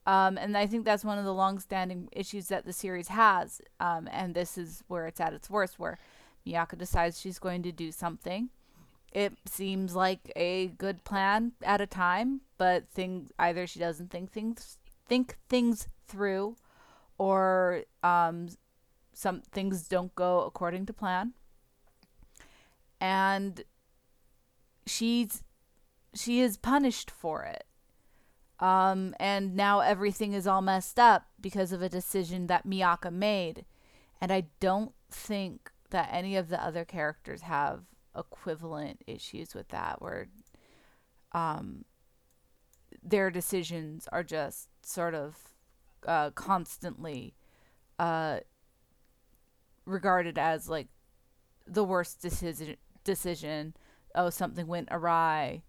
Um, 0.07 0.37
and 0.37 0.57
I 0.57 0.65
think 0.65 0.85
that's 0.85 1.05
one 1.05 1.19
of 1.19 1.25
the 1.25 1.33
long-standing 1.33 2.09
issues 2.11 2.47
that 2.47 2.65
the 2.65 2.73
series 2.73 3.09
has. 3.09 3.61
Um, 3.79 4.07
and 4.11 4.33
this 4.33 4.57
is 4.57 4.83
where 4.87 5.05
it's 5.05 5.19
at 5.19 5.33
its 5.33 5.49
worst, 5.49 5.77
where 5.77 5.99
Miaka 6.45 6.75
decides 6.75 7.19
she's 7.19 7.39
going 7.39 7.61
to 7.63 7.71
do 7.71 7.91
something. 7.91 8.49
It 9.11 9.33
seems 9.45 9.95
like 9.95 10.31
a 10.35 10.67
good 10.67 11.03
plan 11.03 11.51
at 11.61 11.81
a 11.81 11.87
time, 11.87 12.41
but 12.57 12.89
things 12.89 13.31
either 13.37 13.67
she 13.67 13.79
doesn't 13.79 14.09
think 14.09 14.31
things 14.31 14.77
think 15.07 15.37
things 15.49 15.87
through, 16.07 16.57
or 17.17 17.83
um, 18.03 18.49
some 19.13 19.41
things 19.51 19.87
don't 19.87 20.13
go 20.13 20.41
according 20.43 20.85
to 20.85 20.93
plan. 20.93 21.33
And 23.01 23.63
she's 24.85 25.43
she 26.13 26.39
is 26.39 26.57
punished 26.57 27.11
for 27.11 27.43
it. 27.43 27.65
Um 28.59 29.15
and 29.19 29.55
now 29.55 29.79
everything 29.79 30.33
is 30.33 30.47
all 30.47 30.61
messed 30.61 30.99
up 30.99 31.27
because 31.39 31.71
of 31.71 31.81
a 31.81 31.89
decision 31.89 32.47
that 32.47 32.65
Miaka 32.65 33.11
made. 33.11 33.65
And 34.21 34.31
I 34.31 34.45
don't 34.59 34.93
think 35.09 35.71
that 35.89 36.09
any 36.11 36.35
of 36.35 36.49
the 36.49 36.63
other 36.63 36.85
characters 36.85 37.41
have 37.41 37.81
equivalent 38.15 39.01
issues 39.05 39.53
with 39.53 39.67
that 39.69 40.01
where 40.01 40.27
um 41.33 41.85
their 43.07 43.31
decisions 43.31 44.07
are 44.11 44.23
just 44.23 44.69
sort 44.85 45.15
of 45.15 45.37
uh 46.07 46.31
constantly 46.31 47.35
uh 47.99 48.39
regarded 49.85 50.37
as 50.37 50.69
like 50.69 50.87
the 51.65 51.83
worst 51.83 52.21
decision 52.21 52.75
decision. 53.03 53.73
Oh 54.15 54.29
something 54.29 54.67
went 54.67 54.89
awry. 54.91 55.63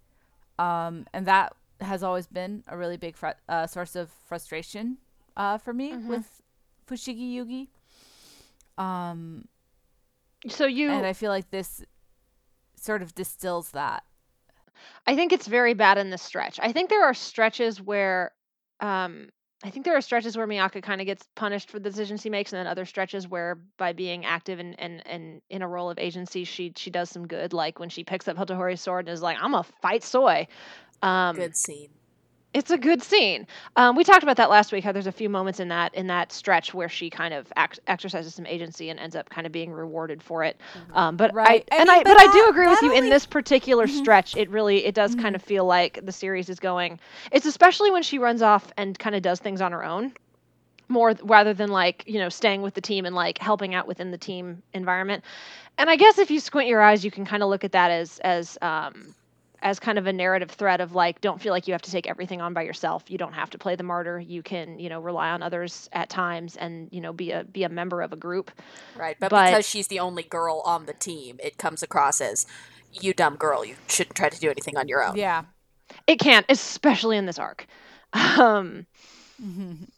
Um 0.59 1.07
and 1.13 1.27
that 1.27 1.55
has 1.81 2.03
always 2.03 2.27
been 2.27 2.65
a 2.67 2.77
really 2.77 2.97
big 2.97 3.17
fr- 3.17 3.39
uh, 3.49 3.67
source 3.67 3.95
of 3.97 4.11
frustration 4.11 4.99
uh 5.37 5.59
for 5.59 5.73
me 5.73 5.93
Mhm. 5.93 6.07
with 6.09 6.43
Fushigi 6.87 7.35
Yugi. 7.35 7.69
Um 8.83 9.49
So 10.49 10.67
you, 10.67 10.91
and 10.91 11.07
I 11.07 11.13
feel 11.13 11.31
like 11.31 11.51
this 11.51 11.85
sort 12.77 13.03
of 13.03 13.15
distills 13.15 13.71
that 13.73 14.05
I 15.07 15.17
think 15.17 15.33
it's 15.33 15.47
very 15.47 15.75
bad 15.75 15.99
in 15.99 16.11
the 16.11 16.19
stretch. 16.19 16.59
I 16.63 16.73
think 16.73 16.91
there 16.91 17.05
are 17.05 17.15
stretches 17.15 17.81
where, 17.81 18.33
um, 18.81 19.29
I 19.65 19.71
think 19.71 19.85
there 19.85 19.97
are 19.97 20.01
stretches 20.01 20.37
where 20.37 20.47
Miaka 20.47 20.81
kind 20.83 21.01
of 21.01 21.07
gets 21.07 21.27
punished 21.35 21.71
for 21.71 21.81
the 21.81 21.91
decisions 21.91 22.23
he 22.23 22.31
makes, 22.31 22.53
and 22.53 22.61
then 22.61 22.67
other 22.69 22.85
stretches 22.85 23.27
where, 23.27 23.59
by 23.77 23.93
being 23.93 24.25
active 24.25 24.61
and 24.61 24.79
and 24.79 25.05
and 25.07 25.43
in 25.51 25.63
a 25.63 25.69
role 25.69 25.91
of 25.91 25.99
agency, 25.99 26.45
she 26.45 26.73
she 26.77 26.91
does 26.91 27.11
some 27.11 27.27
good. 27.27 27.53
Like 27.53 27.81
when 27.81 27.89
she 27.89 28.05
picks 28.05 28.29
up 28.29 28.37
Hotohori's 28.37 28.81
sword 28.81 29.09
and 29.09 29.13
is 29.13 29.23
like, 29.23 29.37
"I'm 29.41 29.55
a 29.55 29.65
fight 29.83 30.05
soy." 30.05 30.47
Um, 31.03 31.35
Good 31.35 31.57
scene. 31.57 31.91
It's 32.55 32.71
a 32.71 32.79
good 32.79 33.03
scene. 33.03 33.47
Um, 33.77 33.95
we 33.97 34.05
talked 34.05 34.23
about 34.23 34.37
that 34.39 34.51
last 34.51 34.73
week. 34.73 34.83
How 34.85 34.93
there's 34.93 35.07
a 35.07 35.13
few 35.13 35.29
moments 35.29 35.61
in 35.61 35.69
that 35.69 35.95
in 35.95 36.07
that 36.09 36.33
stretch 36.33 36.73
where 36.75 36.89
she 36.89 37.11
kind 37.11 37.35
of 37.35 37.53
ac- 37.57 37.81
exercises 37.87 38.35
some 38.35 38.47
agency 38.47 38.89
and 38.91 38.99
ends 38.99 39.15
up 39.15 39.29
kind 39.29 39.47
of 39.47 39.53
being 39.53 39.73
rewarded 39.73 40.23
for 40.23 40.45
it. 40.45 40.61
Um, 40.95 41.17
but 41.17 41.35
Right. 41.35 41.65
I, 41.71 41.77
I 41.77 41.81
and 41.81 41.91
mean, 41.91 41.91
I 41.91 42.05
but 42.05 42.17
but 42.17 42.21
I 42.21 42.27
do 42.27 42.49
agree 42.49 42.69
with 42.69 42.81
that 42.81 42.83
you 42.83 42.93
in 42.93 43.09
this 43.11 43.27
particular 43.27 43.87
Mhm. 43.87 43.91
stretch. 43.91 44.37
It 44.37 44.51
really 44.51 44.85
it 44.87 44.95
does 44.95 45.15
kind 45.15 45.35
Mhm. 45.35 45.37
of 45.37 45.43
feel 45.43 45.65
like 45.65 46.05
the 46.05 46.13
series 46.13 46.49
is 46.49 46.59
going. 46.59 46.99
It's 47.31 47.47
especially 47.47 47.91
when 47.91 48.03
she 48.03 48.19
runs 48.19 48.43
off 48.43 48.73
and 48.77 48.99
kind 48.99 49.15
of 49.15 49.23
does 49.23 49.41
things 49.41 49.61
on 49.61 49.73
her 49.73 49.85
own. 49.85 50.13
More 50.89 51.15
rather 51.23 51.53
than 51.53 51.69
like 51.71 52.05
you 52.07 52.19
know 52.19 52.31
staying 52.31 52.63
with 52.63 52.75
the 52.75 52.81
team 52.81 53.05
and 53.05 53.15
like 53.15 53.39
helping 53.39 53.75
out 53.75 53.87
within 53.87 54.11
the 54.11 54.19
team 54.19 54.63
environment, 54.73 55.23
and 55.77 55.91
I 55.91 55.97
guess 55.97 56.19
if 56.19 56.31
you 56.31 56.41
squint 56.41 56.69
your 56.69 56.81
eyes, 56.81 57.05
you 57.05 57.11
can 57.11 57.27
kind 57.27 57.43
of 57.43 57.51
look 57.51 57.63
at 57.65 57.73
that 57.73 57.91
as 57.91 58.19
as 58.21 58.57
um, 58.63 59.15
as 59.63 59.79
kind 59.81 59.99
of 59.99 60.07
a 60.07 60.13
narrative 60.13 60.51
thread 60.51 60.81
of 60.81 60.95
like 60.95 61.21
don't 61.21 61.41
feel 61.41 61.53
like 61.53 61.67
you 61.67 61.73
have 61.75 61.83
to 61.83 61.91
take 61.91 62.07
everything 62.07 62.41
on 62.41 62.55
by 62.55 62.63
yourself 62.63 63.05
you 63.09 63.19
don't 63.19 63.33
have 63.33 63.51
to 63.51 63.59
play 63.59 63.75
the 63.77 63.83
martyr 63.83 64.19
you 64.21 64.43
can 64.43 64.79
you 64.79 64.89
know 64.89 65.01
rely 65.01 65.31
on 65.31 65.43
others 65.43 65.89
at 65.93 66.09
times 66.09 66.57
and 66.57 66.89
you 66.93 67.01
know 67.01 67.13
be 67.13 67.33
a 67.33 67.45
be 67.45 67.65
a 67.65 67.69
member 67.69 68.01
of 68.03 68.13
a 68.13 68.17
group 68.17 68.51
Right, 68.97 69.17
but, 69.19 69.31
But- 69.31 69.47
because 69.51 69.69
she's 69.69 69.89
the 69.89 70.01
only 70.01 70.23
girl 70.23 70.63
on 70.65 70.87
the 70.87 70.93
team, 70.93 71.39
it 71.43 71.59
comes 71.59 71.83
across 71.83 72.21
as 72.21 72.47
you 72.93 73.13
dumb 73.13 73.37
girl. 73.37 73.65
You 73.65 73.75
shouldn't 73.87 74.17
try 74.17 74.29
to 74.29 74.39
do 74.41 74.49
anything 74.51 74.77
on 74.77 74.89
your 74.89 75.03
own. 75.03 75.17
yeah 75.17 75.43
it 76.07 76.17
can't 76.21 76.47
especially 76.49 77.17
in 77.17 77.27
this 77.27 77.39
arc 77.39 77.67
um 78.15 78.87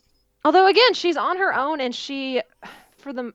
although 0.44 0.66
again 0.66 0.94
she's 0.94 1.16
on 1.16 1.36
her 1.38 1.54
own 1.54 1.80
and 1.80 1.94
she 1.94 2.40
for 2.98 3.12
the 3.12 3.32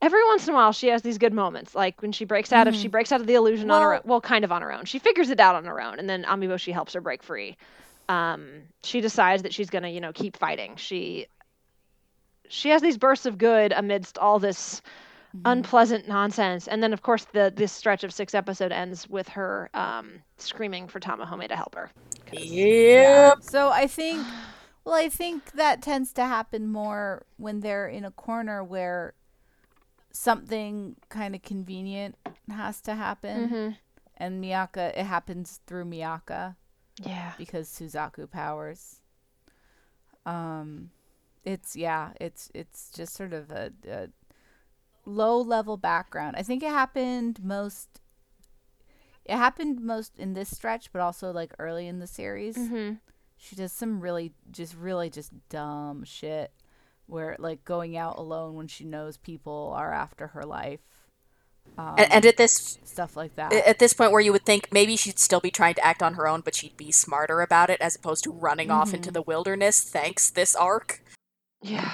every 0.00 0.24
once 0.26 0.46
in 0.46 0.54
a 0.54 0.56
while 0.56 0.72
she 0.72 0.88
has 0.88 1.02
these 1.02 1.18
good 1.18 1.32
moments. 1.32 1.74
Like 1.74 2.00
when 2.02 2.12
she 2.12 2.24
breaks 2.24 2.52
out 2.52 2.68
of 2.68 2.74
she 2.74 2.88
breaks 2.88 3.12
out 3.12 3.20
of 3.20 3.26
the 3.26 3.34
illusion 3.34 3.70
on 3.70 3.82
her 3.82 3.88
Well- 3.88 3.96
own 3.98 4.02
well 4.04 4.20
kind 4.20 4.44
of 4.44 4.52
on 4.52 4.62
her 4.62 4.72
own. 4.72 4.84
She 4.84 4.98
figures 4.98 5.30
it 5.30 5.40
out 5.40 5.54
on 5.54 5.64
her 5.64 5.80
own 5.80 5.98
and 5.98 6.08
then 6.08 6.24
amiboshi 6.24 6.72
helps 6.72 6.92
her 6.94 7.00
break 7.00 7.22
free. 7.22 7.56
Um 8.08 8.62
she 8.82 9.00
decides 9.00 9.42
that 9.42 9.52
she's 9.52 9.70
gonna 9.70 9.88
you 9.88 10.00
know 10.00 10.12
keep 10.12 10.36
fighting. 10.36 10.76
She 10.76 11.26
she 12.48 12.70
has 12.70 12.80
these 12.80 12.96
bursts 12.96 13.26
of 13.26 13.36
good 13.38 13.72
amidst 13.72 14.16
all 14.18 14.38
this 14.38 14.80
unpleasant 15.44 16.08
nonsense. 16.08 16.66
And 16.68 16.82
then 16.82 16.92
of 16.92 17.02
course 17.02 17.26
the 17.32 17.52
this 17.54 17.72
stretch 17.72 18.02
of 18.04 18.12
six 18.14 18.34
episode 18.34 18.72
ends 18.72 19.08
with 19.08 19.28
her 19.30 19.68
um 19.74 20.22
screaming 20.38 20.88
for 20.88 21.00
tamahome 21.00 21.46
to 21.48 21.56
help 21.56 21.74
her. 21.74 21.90
Yep. 22.32 23.38
So 23.42 23.70
I 23.70 23.86
think, 23.86 24.26
well, 24.84 24.94
I 24.94 25.08
think 25.08 25.52
that 25.52 25.82
tends 25.82 26.12
to 26.14 26.24
happen 26.24 26.68
more 26.68 27.24
when 27.36 27.60
they're 27.60 27.88
in 27.88 28.04
a 28.04 28.10
corner 28.10 28.62
where 28.62 29.14
something 30.18 30.96
kind 31.08 31.34
of 31.34 31.42
convenient 31.42 32.16
has 32.50 32.80
to 32.82 32.94
happen, 32.94 33.48
Mhm. 33.48 33.76
and 34.16 34.40
Miaka. 34.40 34.98
It 34.98 35.04
happens 35.04 35.60
through 35.66 35.84
Miaka 35.84 36.56
Yeah. 37.00 37.34
because 37.38 37.68
Suzaku 37.68 38.28
powers. 38.30 39.00
Um, 40.26 40.90
it's 41.44 41.76
yeah, 41.76 42.12
it's 42.20 42.50
it's 42.54 42.90
just 42.90 43.14
sort 43.14 43.32
of 43.32 43.50
a, 43.50 43.72
a 43.88 44.08
low 45.06 45.40
level 45.40 45.76
background. 45.76 46.36
I 46.36 46.42
think 46.42 46.62
it 46.62 46.70
happened 46.70 47.42
most. 47.42 48.00
It 49.24 49.36
happened 49.36 49.80
most 49.80 50.18
in 50.18 50.34
this 50.34 50.50
stretch, 50.54 50.90
but 50.92 51.00
also 51.00 51.32
like 51.32 51.52
early 51.58 51.86
in 51.86 51.98
the 52.00 52.06
series. 52.06 52.56
Mm-hmm. 52.56 52.94
She 53.36 53.54
does 53.56 53.72
some 53.72 54.00
really, 54.00 54.32
just 54.50 54.74
really, 54.74 55.10
just 55.10 55.30
dumb 55.48 56.02
shit, 56.04 56.50
where 57.08 57.36
like 57.38 57.64
going 57.64 57.96
out 57.96 58.18
alone 58.18 58.54
when 58.54 58.68
she 58.68 58.84
knows 58.84 59.16
people 59.16 59.72
are 59.76 59.92
after 59.92 60.28
her 60.28 60.44
life, 60.44 60.80
um, 61.76 61.94
And, 61.98 62.12
and 62.12 62.26
at 62.26 62.36
this 62.36 62.78
stuff 62.84 63.16
like 63.16 63.34
that. 63.36 63.52
at 63.52 63.78
this 63.78 63.92
point 63.92 64.12
where 64.12 64.20
you 64.20 64.32
would 64.32 64.44
think 64.46 64.68
maybe 64.72 64.96
she'd 64.96 65.18
still 65.18 65.40
be 65.40 65.50
trying 65.50 65.74
to 65.74 65.84
act 65.84 66.02
on 66.02 66.14
her 66.14 66.26
own, 66.28 66.40
but 66.42 66.54
she'd 66.54 66.76
be 66.76 66.92
smarter 66.92 67.40
about 67.40 67.70
it 67.70 67.80
as 67.80 67.96
opposed 67.96 68.24
to 68.24 68.30
running 68.30 68.70
off 68.70 68.94
into 68.94 69.10
the 69.10 69.22
wilderness. 69.22 69.80
Thanks 69.82 70.30
this 70.30 70.54
arc. 70.54 71.02
Yeah. 71.62 71.90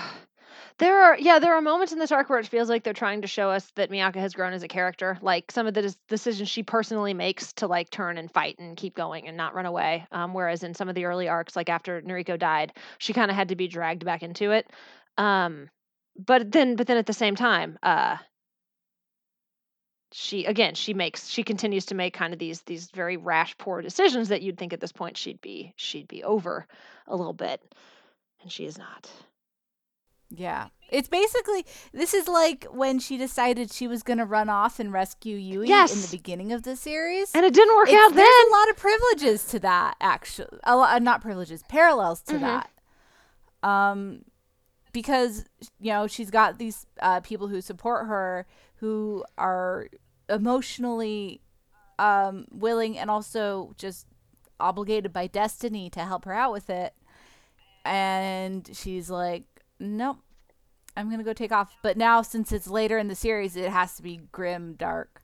There 0.78 1.00
are 1.04 1.16
yeah, 1.16 1.38
there 1.38 1.54
are 1.54 1.60
moments 1.62 1.92
in 1.92 2.00
this 2.00 2.10
arc 2.10 2.28
where 2.28 2.40
it 2.40 2.48
feels 2.48 2.68
like 2.68 2.82
they're 2.82 2.92
trying 2.92 3.22
to 3.22 3.28
show 3.28 3.48
us 3.48 3.70
that 3.76 3.92
Miaka 3.92 4.18
has 4.18 4.34
grown 4.34 4.52
as 4.52 4.64
a 4.64 4.68
character. 4.68 5.16
Like 5.22 5.52
some 5.52 5.68
of 5.68 5.74
the 5.74 5.82
des- 5.82 5.94
decisions 6.08 6.48
she 6.48 6.64
personally 6.64 7.14
makes 7.14 7.52
to 7.54 7.68
like 7.68 7.90
turn 7.90 8.18
and 8.18 8.28
fight 8.28 8.58
and 8.58 8.76
keep 8.76 8.96
going 8.96 9.28
and 9.28 9.36
not 9.36 9.54
run 9.54 9.66
away. 9.66 10.04
Um, 10.10 10.34
whereas 10.34 10.64
in 10.64 10.74
some 10.74 10.88
of 10.88 10.96
the 10.96 11.04
early 11.04 11.28
arcs, 11.28 11.54
like 11.54 11.68
after 11.68 12.02
Nuriko 12.02 12.36
died, 12.36 12.72
she 12.98 13.12
kind 13.12 13.30
of 13.30 13.36
had 13.36 13.50
to 13.50 13.56
be 13.56 13.68
dragged 13.68 14.04
back 14.04 14.24
into 14.24 14.50
it. 14.50 14.68
Um, 15.18 15.70
but 16.16 16.50
then, 16.52 16.76
but 16.76 16.86
then 16.86 16.96
at 16.96 17.06
the 17.06 17.12
same 17.12 17.34
time, 17.36 17.78
uh, 17.82 18.16
she 20.12 20.44
again 20.44 20.74
she 20.74 20.94
makes 20.94 21.26
she 21.28 21.42
continues 21.42 21.86
to 21.86 21.94
make 21.94 22.14
kind 22.14 22.32
of 22.32 22.38
these 22.38 22.62
these 22.62 22.90
very 22.92 23.16
rash, 23.16 23.56
poor 23.58 23.82
decisions 23.82 24.28
that 24.28 24.42
you'd 24.42 24.56
think 24.58 24.72
at 24.72 24.80
this 24.80 24.92
point 24.92 25.16
she'd 25.16 25.40
be 25.40 25.72
she'd 25.76 26.06
be 26.08 26.22
over 26.22 26.66
a 27.08 27.16
little 27.16 27.32
bit, 27.32 27.60
and 28.42 28.50
she 28.52 28.64
is 28.64 28.78
not. 28.78 29.10
Yeah. 30.30 30.68
It's 30.90 31.08
basically 31.08 31.66
this 31.92 32.14
is 32.14 32.28
like 32.28 32.64
when 32.70 32.98
she 33.00 33.16
decided 33.16 33.72
she 33.72 33.88
was 33.88 34.02
going 34.04 34.18
to 34.18 34.24
run 34.24 34.48
off 34.48 34.78
and 34.78 34.92
rescue 34.92 35.36
Yui 35.36 35.66
in 35.70 35.86
the 35.86 36.08
beginning 36.10 36.52
of 36.52 36.62
the 36.62 36.76
series. 36.76 37.30
And 37.34 37.44
it 37.44 37.52
didn't 37.54 37.74
work 37.76 37.88
It's- 37.88 38.00
out 38.00 38.08
then. 38.14 38.16
there's 38.24 38.48
a 38.48 38.50
lot 38.52 38.70
of 38.70 38.76
privileges 38.76 39.44
to 39.46 39.58
that 39.60 39.96
actually. 40.00 40.58
A 40.64 40.76
lot, 40.76 41.02
not 41.02 41.20
privileges, 41.22 41.62
parallels 41.68 42.22
to 42.22 42.34
Mhm. 42.34 42.40
that. 42.40 42.70
Um 43.68 44.24
because 44.94 45.44
you 45.78 45.92
know, 45.92 46.06
she's 46.06 46.30
got 46.30 46.58
these 46.58 46.86
uh, 47.02 47.20
people 47.20 47.48
who 47.48 47.60
support 47.60 48.06
her 48.06 48.46
who 48.76 49.22
are 49.36 49.88
emotionally 50.30 51.42
um 51.98 52.46
willing 52.50 52.98
and 52.98 53.10
also 53.10 53.74
just 53.76 54.06
obligated 54.58 55.12
by 55.12 55.26
destiny 55.26 55.90
to 55.90 56.00
help 56.00 56.24
her 56.24 56.32
out 56.32 56.52
with 56.52 56.70
it. 56.70 56.94
And 57.84 58.68
she's 58.72 59.10
like, 59.10 59.44
"Nope. 59.78 60.16
I'm 60.96 61.08
going 61.08 61.18
to 61.18 61.24
go 61.24 61.34
take 61.34 61.52
off." 61.52 61.76
But 61.82 61.98
now 61.98 62.22
since 62.22 62.50
it's 62.52 62.68
later 62.68 62.96
in 62.96 63.08
the 63.08 63.14
series, 63.14 63.56
it 63.56 63.70
has 63.70 63.96
to 63.96 64.02
be 64.02 64.20
grim, 64.32 64.74
dark, 64.74 65.20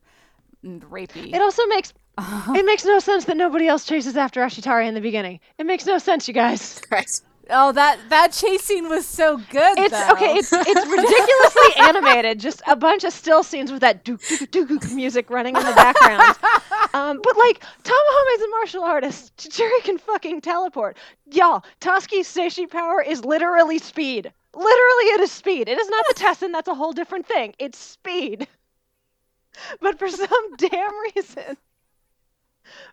and 0.61 0.83
rapey. 0.83 1.33
It 1.33 1.41
also 1.41 1.65
makes 1.67 1.93
it 2.19 2.65
makes 2.65 2.85
no 2.85 2.99
sense 2.99 3.25
that 3.25 3.37
nobody 3.37 3.67
else 3.67 3.85
chases 3.85 4.15
after 4.15 4.41
Ashitare 4.41 4.85
in 4.87 4.93
the 4.93 5.01
beginning. 5.01 5.39
It 5.57 5.65
makes 5.65 5.85
no 5.85 5.97
sense, 5.97 6.27
you 6.27 6.33
guys. 6.33 6.81
Right. 6.91 7.21
Oh, 7.51 7.71
that 7.73 7.99
that 8.09 8.31
chase 8.31 8.63
scene 8.63 8.87
was 8.89 9.05
so 9.05 9.37
good. 9.37 9.77
It's 9.77 9.91
though. 9.91 10.13
okay. 10.13 10.35
It's 10.35 10.51
it's 10.53 10.87
ridiculously 10.87 11.75
animated. 11.77 12.39
Just 12.39 12.61
a 12.65 12.75
bunch 12.75 13.03
of 13.03 13.11
still 13.13 13.43
scenes 13.43 13.71
with 13.71 13.81
that 13.81 14.03
dook 14.03 14.21
dook 14.51 14.69
dook 14.69 14.91
music 14.91 15.29
running 15.29 15.55
in 15.55 15.63
the 15.63 15.73
background. 15.73 16.37
Um, 16.93 17.21
but 17.23 17.37
like 17.37 17.63
Tamahome 17.83 18.35
is 18.35 18.41
a 18.41 18.49
martial 18.49 18.83
artist. 18.83 19.37
Chichiri 19.37 19.81
can 19.83 19.97
fucking 19.97 20.41
teleport. 20.41 20.97
Y'all, 21.31 21.63
Tasuki's 21.79 22.27
Seishi 22.27 22.69
power 22.69 23.01
is 23.01 23.23
literally 23.23 23.77
speed. 23.77 24.29
Literally, 24.53 25.05
it 25.13 25.21
is 25.21 25.31
speed. 25.31 25.69
It 25.69 25.79
is 25.79 25.87
not 25.87 26.03
the 26.09 26.15
Tessen. 26.15 26.51
That's 26.51 26.67
a 26.67 26.75
whole 26.75 26.91
different 26.91 27.25
thing. 27.25 27.55
It's 27.59 27.77
speed. 27.77 28.45
But 29.79 29.99
for 29.99 30.09
some 30.09 30.55
damn 30.57 30.91
reason, 31.15 31.55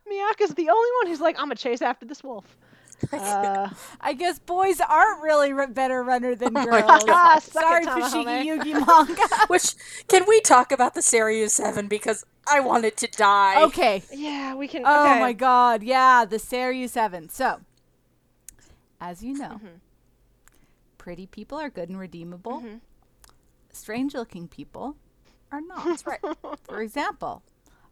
Miaka's 0.08 0.54
the 0.54 0.68
only 0.68 0.90
one 1.00 1.06
who's 1.08 1.20
like, 1.20 1.36
I'm 1.36 1.46
gonna 1.46 1.56
chase 1.56 1.82
after 1.82 2.06
this 2.06 2.22
wolf. 2.22 2.56
Uh, 3.12 3.68
I 4.00 4.12
guess 4.12 4.38
boys 4.40 4.80
aren't 4.80 5.22
really 5.22 5.52
r- 5.52 5.68
better 5.68 6.02
runner 6.02 6.34
than 6.34 6.52
my 6.52 6.64
girls. 6.64 7.04
God. 7.04 7.08
Ah, 7.08 7.38
Sorry, 7.40 7.84
it, 7.84 7.88
Fushigi 7.88 8.24
Tamahome. 8.24 8.44
Yugi 8.64 8.86
manga. 8.86 9.22
Which 9.46 9.74
can 10.08 10.24
we 10.26 10.40
talk 10.40 10.72
about 10.72 10.94
the 10.94 11.00
Seiryu 11.00 11.48
Seven 11.48 11.86
because 11.86 12.24
I 12.50 12.58
wanted 12.60 12.96
to 12.96 13.06
die. 13.06 13.62
okay. 13.64 14.02
yeah, 14.12 14.54
we 14.56 14.66
can. 14.66 14.82
Oh 14.84 15.10
okay. 15.12 15.20
my 15.20 15.32
god. 15.32 15.82
Yeah, 15.84 16.24
the 16.24 16.38
Seiryu 16.38 16.88
7. 16.88 17.28
So, 17.28 17.60
as 19.00 19.22
you 19.22 19.34
know, 19.34 19.60
Mhm. 19.62 19.80
pretty 20.98 21.26
people 21.26 21.58
are 21.58 21.70
good 21.70 21.88
and 21.88 21.98
redeemable. 22.00 22.60
Mhm. 22.62 22.80
Strange 23.70 24.14
looking 24.14 24.48
people 24.48 24.96
are 25.52 25.60
not. 25.60 25.84
That's 25.84 26.04
right. 26.06 26.20
For 26.64 26.80
example, 26.82 27.42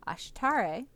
Ashitare 0.07 0.87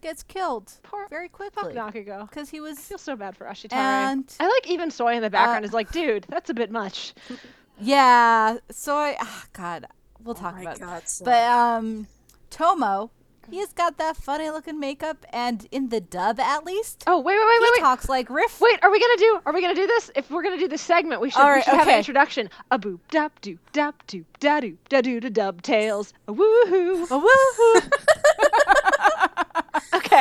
gets 0.00 0.22
killed 0.22 0.72
Poor 0.82 1.06
very 1.08 1.28
fuck 1.28 1.52
quickly 1.52 1.74
Nakago. 1.74 2.28
because 2.28 2.48
he 2.50 2.58
I 2.58 2.62
was 2.62 2.78
feel 2.78 2.98
so 2.98 3.16
bad 3.16 3.36
for 3.36 3.46
Ashitare. 3.46 3.72
and 3.72 4.32
I 4.40 4.46
like 4.46 4.68
even 4.70 4.90
Soi 4.90 5.14
in 5.14 5.22
the 5.22 5.30
background 5.30 5.64
Uh, 5.64 5.68
is 5.68 5.72
like, 5.74 5.90
dude, 5.92 6.26
that's 6.28 6.50
a 6.50 6.54
bit 6.54 6.70
much. 6.70 7.14
yeah. 7.80 8.58
So 8.70 8.94
I, 8.96 9.16
ah, 9.20 9.44
God, 9.52 9.86
we'll 10.22 10.36
Oh 10.36 10.40
talk 10.40 10.54
my 10.54 10.62
about. 10.62 10.76
it. 10.76 10.80
God, 10.80 11.08
so- 11.08 11.24
But 11.24 11.42
um, 11.44 12.06
Tomo, 12.50 13.10
he's 13.50 13.72
got 13.72 13.96
that 13.98 14.16
funny 14.16 14.50
looking 14.50 14.78
makeup, 14.80 15.24
and 15.32 15.66
in 15.70 15.88
the 15.88 16.00
dub 16.00 16.38
at 16.40 16.64
least, 16.64 17.04
Oh 17.06 17.18
wait, 17.20 17.34
wait, 17.36 17.44
wait, 17.46 17.52
he 17.54 17.60
wait, 17.60 17.70
wait. 17.74 17.80
talks 17.80 18.08
like 18.08 18.28
Riff. 18.30 18.60
Wait, 18.60 18.78
are 18.82 18.90
we 18.90 19.00
gonna 19.00 19.16
do? 19.16 19.40
Are 19.46 19.52
we 19.54 19.60
gonna 19.62 19.74
do 19.74 19.86
this? 19.86 20.10
If 20.16 20.30
we're 20.30 20.42
gonna 20.42 20.58
do 20.58 20.68
this 20.68 20.82
segment, 20.82 21.20
we 21.20 21.30
should, 21.30 21.40
All 21.40 21.46
we 21.46 21.52
right, 21.54 21.64
should 21.64 21.74
have 21.74 21.88
an 21.88 21.98
introduction. 21.98 22.50
A 22.70 22.78
boop 22.78 23.00
dap 23.10 23.40
doop 23.40 23.58
dap 23.72 24.06
doop 24.06 24.24
da 24.40 24.60
doop 24.60 24.76
da 24.88 25.00
doo 25.00 25.20
da 25.20 25.28
dub 25.30 25.62
tails. 25.62 26.12
A 26.26 26.32
woohoo. 26.32 27.06
Oh, 27.10 27.80
woohoo. 27.82 27.92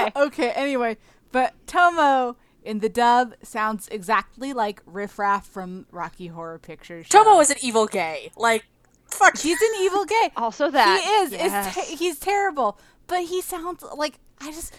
Okay. 0.04 0.12
okay. 0.22 0.50
Anyway, 0.52 0.98
but 1.32 1.54
Tomo 1.68 2.38
in 2.64 2.80
the 2.80 2.90
dub 2.90 3.34
sounds 3.44 3.88
exactly 3.90 4.54
like 4.54 4.82
Riff 4.86 5.18
Raff 5.18 5.48
from 5.48 5.86
Rocky 5.92 6.28
Horror 6.28 6.60
Picture 6.60 7.04
Show. 7.04 7.24
Tomo 7.24 7.40
is 7.40 7.50
an 7.50 7.58
evil 7.62 7.86
gay. 7.88 8.32
Like, 8.36 8.66
fuck. 9.10 9.38
He's 9.38 9.62
an 9.62 9.70
evil 9.80 10.06
gay. 10.06 10.32
Also 10.38 10.70
that. 10.70 11.02
He 11.02 11.10
is. 11.10 11.32
Yes. 11.32 11.78
It's 11.78 11.88
te- 11.90 11.96
he's 11.96 12.20
terrible, 12.20 12.78
but 13.08 13.24
he 13.24 13.42
sounds 13.42 13.84
like 13.96 14.20
I 14.42 14.52
just 14.52 14.76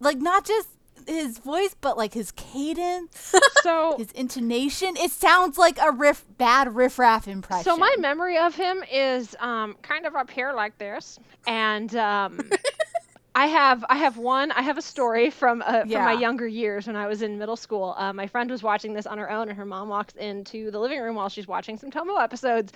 like 0.00 0.18
not 0.18 0.44
just 0.44 0.68
his 1.06 1.38
voice, 1.38 1.74
but 1.80 1.96
like 1.96 2.14
his 2.14 2.32
cadence, 2.32 3.34
so 3.62 3.96
his 3.98 4.12
intonation. 4.12 4.96
It 4.96 5.10
sounds 5.10 5.58
like 5.58 5.78
a 5.80 5.90
riff, 5.90 6.24
bad 6.38 6.74
riff 6.74 6.98
raff 6.98 7.28
impression. 7.28 7.64
So 7.64 7.76
my 7.76 7.94
memory 7.98 8.38
of 8.38 8.54
him 8.54 8.84
is 8.90 9.36
um, 9.40 9.76
kind 9.82 10.06
of 10.06 10.14
up 10.14 10.30
here 10.30 10.52
like 10.52 10.78
this, 10.78 11.18
and 11.46 11.94
um, 11.96 12.48
I 13.34 13.46
have 13.46 13.84
I 13.88 13.96
have 13.96 14.18
one 14.18 14.52
I 14.52 14.60
have 14.62 14.76
a 14.76 14.82
story 14.82 15.30
from 15.30 15.62
uh, 15.66 15.86
from 15.86 16.04
my 16.04 16.12
younger 16.12 16.46
years 16.46 16.86
when 16.86 16.96
I 16.96 17.06
was 17.06 17.22
in 17.22 17.38
middle 17.38 17.56
school. 17.56 17.94
Uh, 17.96 18.12
my 18.12 18.26
friend 18.26 18.50
was 18.50 18.62
watching 18.62 18.92
this 18.92 19.06
on 19.06 19.16
her 19.18 19.30
own, 19.30 19.48
and 19.48 19.56
her 19.56 19.64
mom 19.64 19.88
walks 19.88 20.14
into 20.16 20.70
the 20.70 20.78
living 20.78 21.00
room 21.00 21.16
while 21.16 21.30
she's 21.30 21.48
watching 21.48 21.78
some 21.78 21.90
Tomo 21.90 22.16
episodes, 22.16 22.72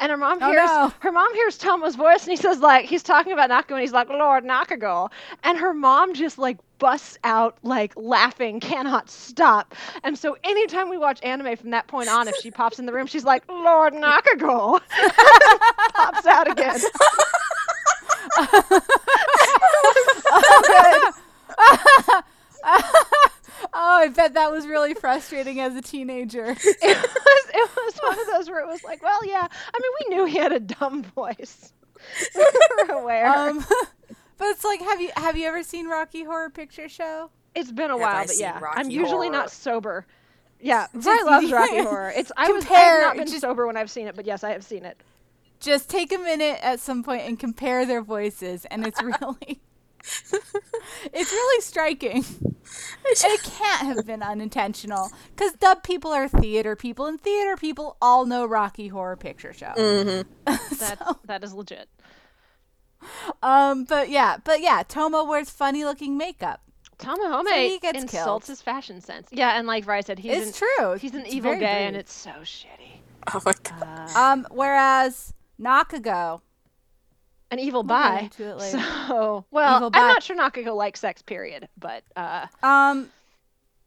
and 0.00 0.10
her 0.10 0.16
mom 0.16 0.38
Oh, 0.42 0.50
hears 0.50 0.68
no. 0.68 0.92
her 0.98 1.12
mom 1.12 1.32
hears 1.34 1.58
Tomo's 1.58 1.94
voice, 1.94 2.22
and 2.24 2.30
he 2.32 2.36
says 2.36 2.58
like 2.58 2.86
he's 2.86 3.04
talking 3.04 3.32
about 3.32 3.50
Nakago, 3.50 3.72
and 3.72 3.80
he's 3.82 3.92
like 3.92 4.08
Lord 4.08 4.44
Nakago, 4.44 5.10
and 5.44 5.56
her 5.58 5.72
mom 5.72 6.14
just 6.14 6.38
like 6.38 6.58
busts 6.78 7.16
out 7.22 7.56
like 7.62 7.92
laughing, 7.96 8.58
cannot 8.58 9.08
stop. 9.10 9.76
And 10.02 10.18
so 10.18 10.36
anytime 10.42 10.88
we 10.90 10.98
watch 10.98 11.20
anime 11.22 11.56
from 11.56 11.70
that 11.70 11.86
point 11.86 12.08
on, 12.08 12.26
if 12.26 12.36
she 12.36 12.50
pops 12.50 12.80
in 12.80 12.86
the 12.86 12.92
room, 12.92 13.06
she's 13.06 13.24
like 13.24 13.44
Lord 13.48 13.94
Nakago, 13.94 14.80
pops 15.94 16.26
out 16.26 16.50
again. 16.50 16.82
oh, 23.72 23.72
I 23.74 24.08
bet 24.30 24.34
that 24.34 24.50
was 24.52 24.66
really 24.66 24.94
frustrating 24.94 25.60
as 25.60 25.74
a 25.76 25.82
teenager. 25.82 26.46
it 26.56 26.56
was 26.56 27.50
it 27.52 27.70
was 27.76 27.94
one 28.02 28.20
of 28.20 28.26
those 28.26 28.48
where 28.48 28.60
it 28.60 28.66
was 28.66 28.82
like, 28.84 29.02
well, 29.02 29.24
yeah. 29.26 29.46
I 29.50 29.78
mean, 29.80 29.92
we 30.00 30.16
knew 30.16 30.24
he 30.26 30.38
had 30.38 30.52
a 30.52 30.60
dumb 30.60 31.02
voice. 31.02 31.72
we 32.34 32.44
were 32.88 32.94
aware. 33.00 33.26
um, 33.26 33.58
but 34.38 34.46
it's 34.48 34.64
like, 34.64 34.80
have 34.80 35.00
you 35.00 35.10
have 35.16 35.36
you 35.36 35.46
ever 35.46 35.62
seen 35.62 35.86
Rocky 35.88 36.24
Horror 36.24 36.50
Picture 36.50 36.88
Show? 36.88 37.30
it's 37.54 37.72
been 37.72 37.90
a 37.90 37.94
have 37.94 38.00
while, 38.00 38.16
I 38.16 38.22
but 38.26 38.30
seen 38.30 38.40
yeah, 38.46 38.60
I'm 38.74 38.90
usually 38.90 39.26
Horror? 39.26 39.30
not 39.38 39.50
sober. 39.50 40.06
Yeah, 40.60 40.86
Just- 40.94 41.04
Vrai 41.04 41.22
loves 41.24 41.50
Rocky 41.50 41.78
Horror. 41.82 42.12
It's 42.14 42.30
I 42.36 42.48
was 42.50 42.64
I 42.64 42.68
Compare- 42.68 43.00
have 43.00 43.00
not 43.02 43.16
been 43.16 43.26
just- 43.26 43.40
sober 43.40 43.66
when 43.66 43.76
I've 43.76 43.90
seen 43.90 44.06
it, 44.06 44.14
but 44.14 44.24
yes, 44.26 44.44
I 44.44 44.50
have 44.52 44.62
seen 44.64 44.84
it. 44.84 44.96
Just 45.58 45.90
take 45.90 46.12
a 46.12 46.18
minute 46.18 46.58
at 46.62 46.80
some 46.80 47.02
point 47.02 47.22
and 47.22 47.38
compare 47.38 47.84
their 47.84 48.00
voices, 48.02 48.64
and 48.66 48.86
it's 48.86 49.02
really, 49.02 49.60
it's 51.12 51.32
really 51.32 51.60
striking. 51.62 52.24
And 52.42 53.32
it 53.32 53.42
can't 53.42 53.82
have 53.96 54.06
been 54.06 54.22
unintentional 54.22 55.10
because 55.34 55.52
dub 55.54 55.82
people 55.82 56.12
are 56.12 56.28
theater 56.28 56.76
people, 56.76 57.06
and 57.06 57.20
theater 57.20 57.56
people 57.56 57.96
all 58.00 58.26
know 58.26 58.46
Rocky 58.46 58.88
Horror 58.88 59.16
Picture 59.16 59.52
Show. 59.52 59.72
Mm-hmm. 59.76 60.30
That 60.78 61.16
that 61.24 61.44
is 61.44 61.52
legit. 61.52 61.88
um, 63.42 63.84
but 63.84 64.08
yeah, 64.10 64.36
but 64.44 64.60
yeah, 64.60 64.82
Tomo 64.86 65.24
wears 65.24 65.50
funny 65.50 65.84
looking 65.84 66.16
makeup. 66.16 66.60
Tamahome 66.98 67.48
So 67.48 67.54
he 67.54 67.78
gets 67.78 68.02
insults 68.02 68.46
killed. 68.46 68.46
his 68.46 68.60
fashion 68.62 69.00
sense. 69.00 69.28
Yeah, 69.32 69.58
and 69.58 69.66
like 69.66 69.84
Vrai 69.86 70.02
said, 70.04 70.18
he's 70.18 70.48
It's 70.48 70.60
an, 70.60 70.68
true. 70.76 70.94
He's 70.94 71.14
an 71.14 71.22
It's 71.22 71.34
evil 71.34 71.52
very 71.52 71.60
gay, 71.60 71.86
and 71.86 71.96
it's 71.96 72.12
so 72.12 72.30
shitty. 72.42 73.00
Oh 73.34 73.40
my 73.44 73.52
god. 73.62 74.10
Uh, 74.14 74.18
Um, 74.18 74.46
whereas 74.50 75.32
Nakago, 75.58 76.42
an 77.50 77.58
evil 77.58 77.82
We'll 77.82 77.98
get 77.98 78.14
bi. 78.14 78.20
into 78.20 78.44
it 78.48 78.56
later. 78.56 78.78
So, 79.08 79.44
well, 79.50 79.76
Evil 79.76 79.86
I'm 79.88 79.92
bi. 79.92 80.08
not 80.08 80.22
sure 80.22 80.36
Nakago 80.36 80.74
likes 80.76 81.00
sex. 81.00 81.20
Period. 81.22 81.68
But 81.78 82.04
uh, 82.16 82.46
um, 82.62 83.10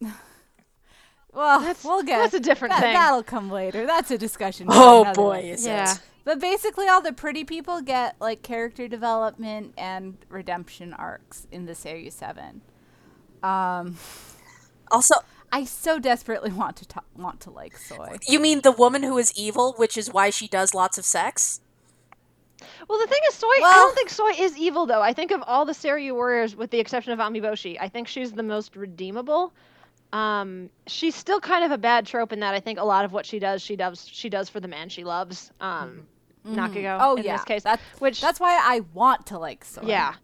well, 1.32 1.60
That's- 1.60 1.84
we'll 1.84 2.02
get 2.02 2.18
that's 2.18 2.34
a 2.34 2.40
different 2.40 2.74
that, 2.74 2.80
thing. 2.82 2.92
That'll 2.94 3.22
come 3.22 3.50
later. 3.50 3.86
That's 3.86 4.10
a 4.10 4.18
discussion. 4.18 4.66
for 4.66 4.72
Oh 4.74 5.12
boy, 5.14 5.38
episode. 5.38 5.52
is 5.52 5.66
yeah, 5.66 5.92
it? 5.92 6.00
But 6.24 6.40
basically, 6.40 6.88
all 6.88 7.00
the 7.02 7.12
pretty 7.12 7.44
people 7.44 7.80
get 7.82 8.16
like 8.20 8.42
character 8.42 8.86
development 8.88 9.74
and 9.76 10.16
redemption 10.28 10.92
arcs 10.94 11.46
in 11.50 11.66
the 11.66 11.74
series 11.74 12.14
seven. 12.14 12.60
Um, 13.42 13.96
Also, 14.90 15.16
I 15.52 15.64
so 15.64 15.98
desperately 15.98 16.50
want 16.52 16.76
to 16.76 16.86
ta- 16.86 17.04
want 17.16 17.40
to 17.40 17.50
like 17.50 17.76
soy. 17.76 18.16
you 18.28 18.38
mean 18.40 18.60
the 18.62 18.72
woman 18.72 19.02
who 19.02 19.18
is 19.18 19.32
evil, 19.36 19.74
which 19.76 19.96
is 19.98 20.12
why 20.12 20.30
she 20.30 20.46
does 20.48 20.72
lots 20.74 20.98
of 20.98 21.04
sex? 21.04 21.60
Well, 22.88 22.98
the 22.98 23.06
thing 23.06 23.20
is, 23.28 23.34
Soi. 23.34 23.48
I 23.48 23.60
don't 23.76 23.94
think 23.94 24.10
Soi 24.10 24.30
is 24.38 24.56
evil, 24.56 24.86
though. 24.86 25.02
I 25.02 25.12
think 25.12 25.30
of 25.30 25.42
all 25.46 25.64
the 25.64 25.72
Seiryu 25.72 26.12
warriors, 26.14 26.54
with 26.56 26.70
the 26.70 26.78
exception 26.80 27.12
of 27.12 27.18
Amiboshi, 27.18 27.76
I 27.80 27.88
think 27.88 28.08
she's 28.08 28.32
the 28.32 28.42
most 28.42 28.76
redeemable. 28.76 29.52
Um, 30.12 30.70
she's 30.86 31.14
still 31.14 31.40
kind 31.40 31.64
of 31.64 31.72
a 31.72 31.78
bad 31.78 32.06
trope 32.06 32.32
in 32.32 32.40
that 32.40 32.54
I 32.54 32.60
think 32.60 32.78
a 32.78 32.84
lot 32.84 33.04
of 33.04 33.12
what 33.12 33.26
she 33.26 33.38
does, 33.38 33.62
she 33.62 33.74
does, 33.76 34.06
she 34.08 34.28
does 34.28 34.48
for 34.48 34.60
the 34.60 34.68
man 34.68 34.88
she 34.88 35.02
loves. 35.04 35.50
Um, 35.60 36.06
Nakago. 36.46 36.98
Oh 37.00 37.16
in 37.16 37.24
yeah, 37.24 37.36
this 37.36 37.44
case, 37.44 37.62
That, 37.64 37.80
which 38.00 38.20
that's 38.20 38.38
why 38.38 38.60
I 38.62 38.80
want 38.92 39.26
to 39.26 39.38
like 39.38 39.64
soy. 39.64 39.82
yeah. 39.86 40.14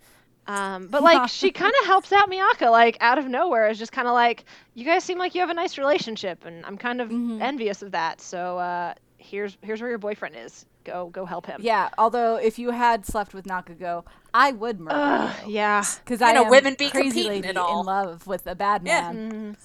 Um, 0.46 0.86
but 0.88 1.02
like 1.10 1.28
she 1.30 1.50
kind 1.50 1.72
of 1.80 1.86
helps 1.86 2.12
out 2.12 2.28
Miaka 2.28 2.66
like 2.70 2.98
out 3.00 3.18
of 3.18 3.26
nowhere. 3.26 3.68
It's 3.68 3.78
just 3.78 3.90
kind 3.92 4.06
of 4.06 4.14
like 4.14 4.44
you 4.74 4.84
guys 4.84 5.02
seem 5.02 5.18
like 5.18 5.34
you 5.34 5.40
have 5.40 5.50
a 5.50 5.54
nice 5.54 5.78
relationship, 5.78 6.44
and 6.44 6.64
I'm 6.66 6.76
kind 6.76 7.00
of 7.00 7.08
Mhm. 7.08 7.40
envious 7.40 7.82
of 7.82 7.92
that. 7.92 8.20
So 8.20 8.58
uh, 8.58 8.94
here's 9.18 9.56
here's 9.62 9.80
where 9.80 9.88
your 9.90 9.98
boyfriend 9.98 10.36
is. 10.36 10.66
Go 10.84 11.08
go 11.10 11.24
help 11.26 11.46
him. 11.46 11.60
Yeah, 11.62 11.90
although 11.98 12.36
if 12.36 12.58
you 12.58 12.70
had 12.70 13.04
slept 13.06 13.34
with 13.34 13.44
Nakago, 13.44 14.04
I 14.32 14.52
would 14.52 14.80
murder 14.80 14.96
Ugh, 14.96 15.36
you. 15.46 15.52
yeah. 15.54 15.84
Because 16.04 16.22
I 16.22 16.32
know, 16.32 16.44
am 16.44 16.50
women 16.50 16.74
be 16.78 16.88
crazy 16.90 17.24
lady 17.24 17.48
and 17.48 17.58
all. 17.58 17.80
in 17.80 17.86
love 17.86 18.26
with 18.26 18.46
a 18.46 18.54
bad 18.54 18.82
Yeah. 18.84 19.12
man. 19.12 19.56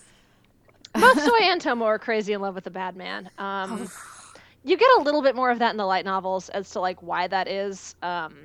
Mhm. 0.96 1.02
Both 1.02 1.22
Soi 1.24 1.40
and 1.42 1.60
Tomo 1.62 1.86
are 1.86 2.00
crazy 2.00 2.34
in 2.34 2.42
love 2.42 2.56
with 2.56 2.68
a 2.68 2.72
bad 2.72 2.96
man. 2.96 3.30
Um, 3.38 3.90
you 4.64 4.78
get 4.78 4.90
a 4.98 5.02
little 5.02 5.22
bit 5.22 5.36
more 5.36 5.52
of 5.52 5.60
that 5.60 5.72
in 5.72 5.78
the 5.78 5.86
light 5.86 6.06
novels 6.06 6.50
as 6.50 6.70
to 6.72 6.80
like 6.80 7.02
why 7.04 7.28
that 7.28 7.48
is. 7.50 7.96
Um, 8.02 8.36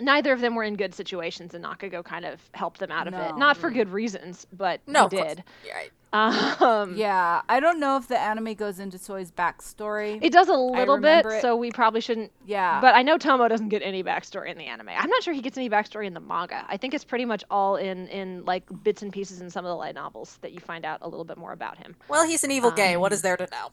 neither 0.00 0.32
of 0.32 0.40
them 0.40 0.54
were 0.54 0.62
in 0.64 0.74
good 0.76 0.94
situations, 0.94 1.54
and 1.54 1.64
Nakago 1.64 2.04
kind 2.04 2.24
of 2.24 2.40
helped 2.54 2.78
them 2.78 2.90
out 2.92 3.08
of 3.08 3.14
it. 3.14 3.36
Not 3.36 3.56
for 3.56 3.70
good 3.70 3.88
reasons, 3.90 4.46
but 4.52 4.80
No, 4.86 5.08
he 5.08 5.18
of 5.18 5.26
did. 5.28 5.44
Yeah, 5.66 5.74
right. 5.74 5.90
Um, 6.12 6.94
Yeah, 6.96 7.40
I 7.48 7.58
don't 7.60 7.80
know 7.80 7.96
if 7.96 8.06
the 8.08 8.18
anime 8.18 8.52
goes 8.54 8.78
into 8.78 8.98
Soi's 8.98 9.30
backstory. 9.32 10.18
It 10.22 10.30
does 10.32 10.48
a 10.48 10.54
little 10.54 10.98
bit, 10.98 11.24
it- 11.24 11.40
so 11.40 11.56
we 11.56 11.70
probably 11.70 12.00
shouldn't. 12.02 12.30
yeah, 12.44 12.80
But 12.82 12.94
I 12.94 13.02
know 13.02 13.16
Tomo 13.16 13.48
doesn't 13.48 13.70
get 13.70 13.80
any 13.82 14.04
backstory 14.04 14.50
in 14.50 14.58
the 14.58 14.66
anime. 14.66 14.90
I'm 14.90 15.08
not 15.08 15.22
sure 15.22 15.32
he 15.32 15.40
gets 15.40 15.56
any 15.56 15.70
backstory 15.70 16.06
in 16.06 16.12
the 16.14 16.20
manga. 16.20 16.64
I 16.68 16.76
think 16.76 16.92
it's 16.92 17.04
pretty 17.04 17.24
much 17.24 17.44
all 17.50 17.76
in 17.76 18.08
in 18.08 18.44
like 18.44 18.64
bits 18.82 19.00
and 19.02 19.10
pieces 19.12 19.40
in 19.40 19.48
some 19.48 19.64
of 19.64 19.70
the 19.70 19.76
light 19.76 19.94
novels 19.94 20.38
that 20.42 20.52
you 20.52 20.60
find 20.60 20.84
out 20.84 20.98
a 21.00 21.08
little 21.08 21.24
bit 21.24 21.38
more 21.38 21.52
about 21.52 21.78
him. 21.78 21.96
Well, 22.08 22.26
he's 22.26 22.44
an 22.44 22.50
evil 22.50 22.70
gay. 22.70 22.96
What 22.98 23.12
Um, 23.12 23.18
there 23.22 23.36
to 23.38 23.48
know? 23.50 23.70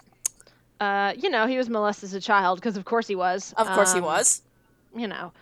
Uh, 0.86 1.14
you 1.18 1.30
know, 1.30 1.46
he 1.46 1.58
was 1.58 1.70
molested 1.70 2.06
as 2.06 2.14
a 2.14 2.22
child 2.22 2.60
because 2.60 2.78
of 2.78 2.86
course 2.86 3.06
he 3.08 3.16
was. 3.16 3.54
Of 3.58 3.68
course 3.72 3.92
he 3.92 4.00
Um, 4.00 4.06
was. 4.06 4.42
You 4.96 5.08
know. 5.08 5.34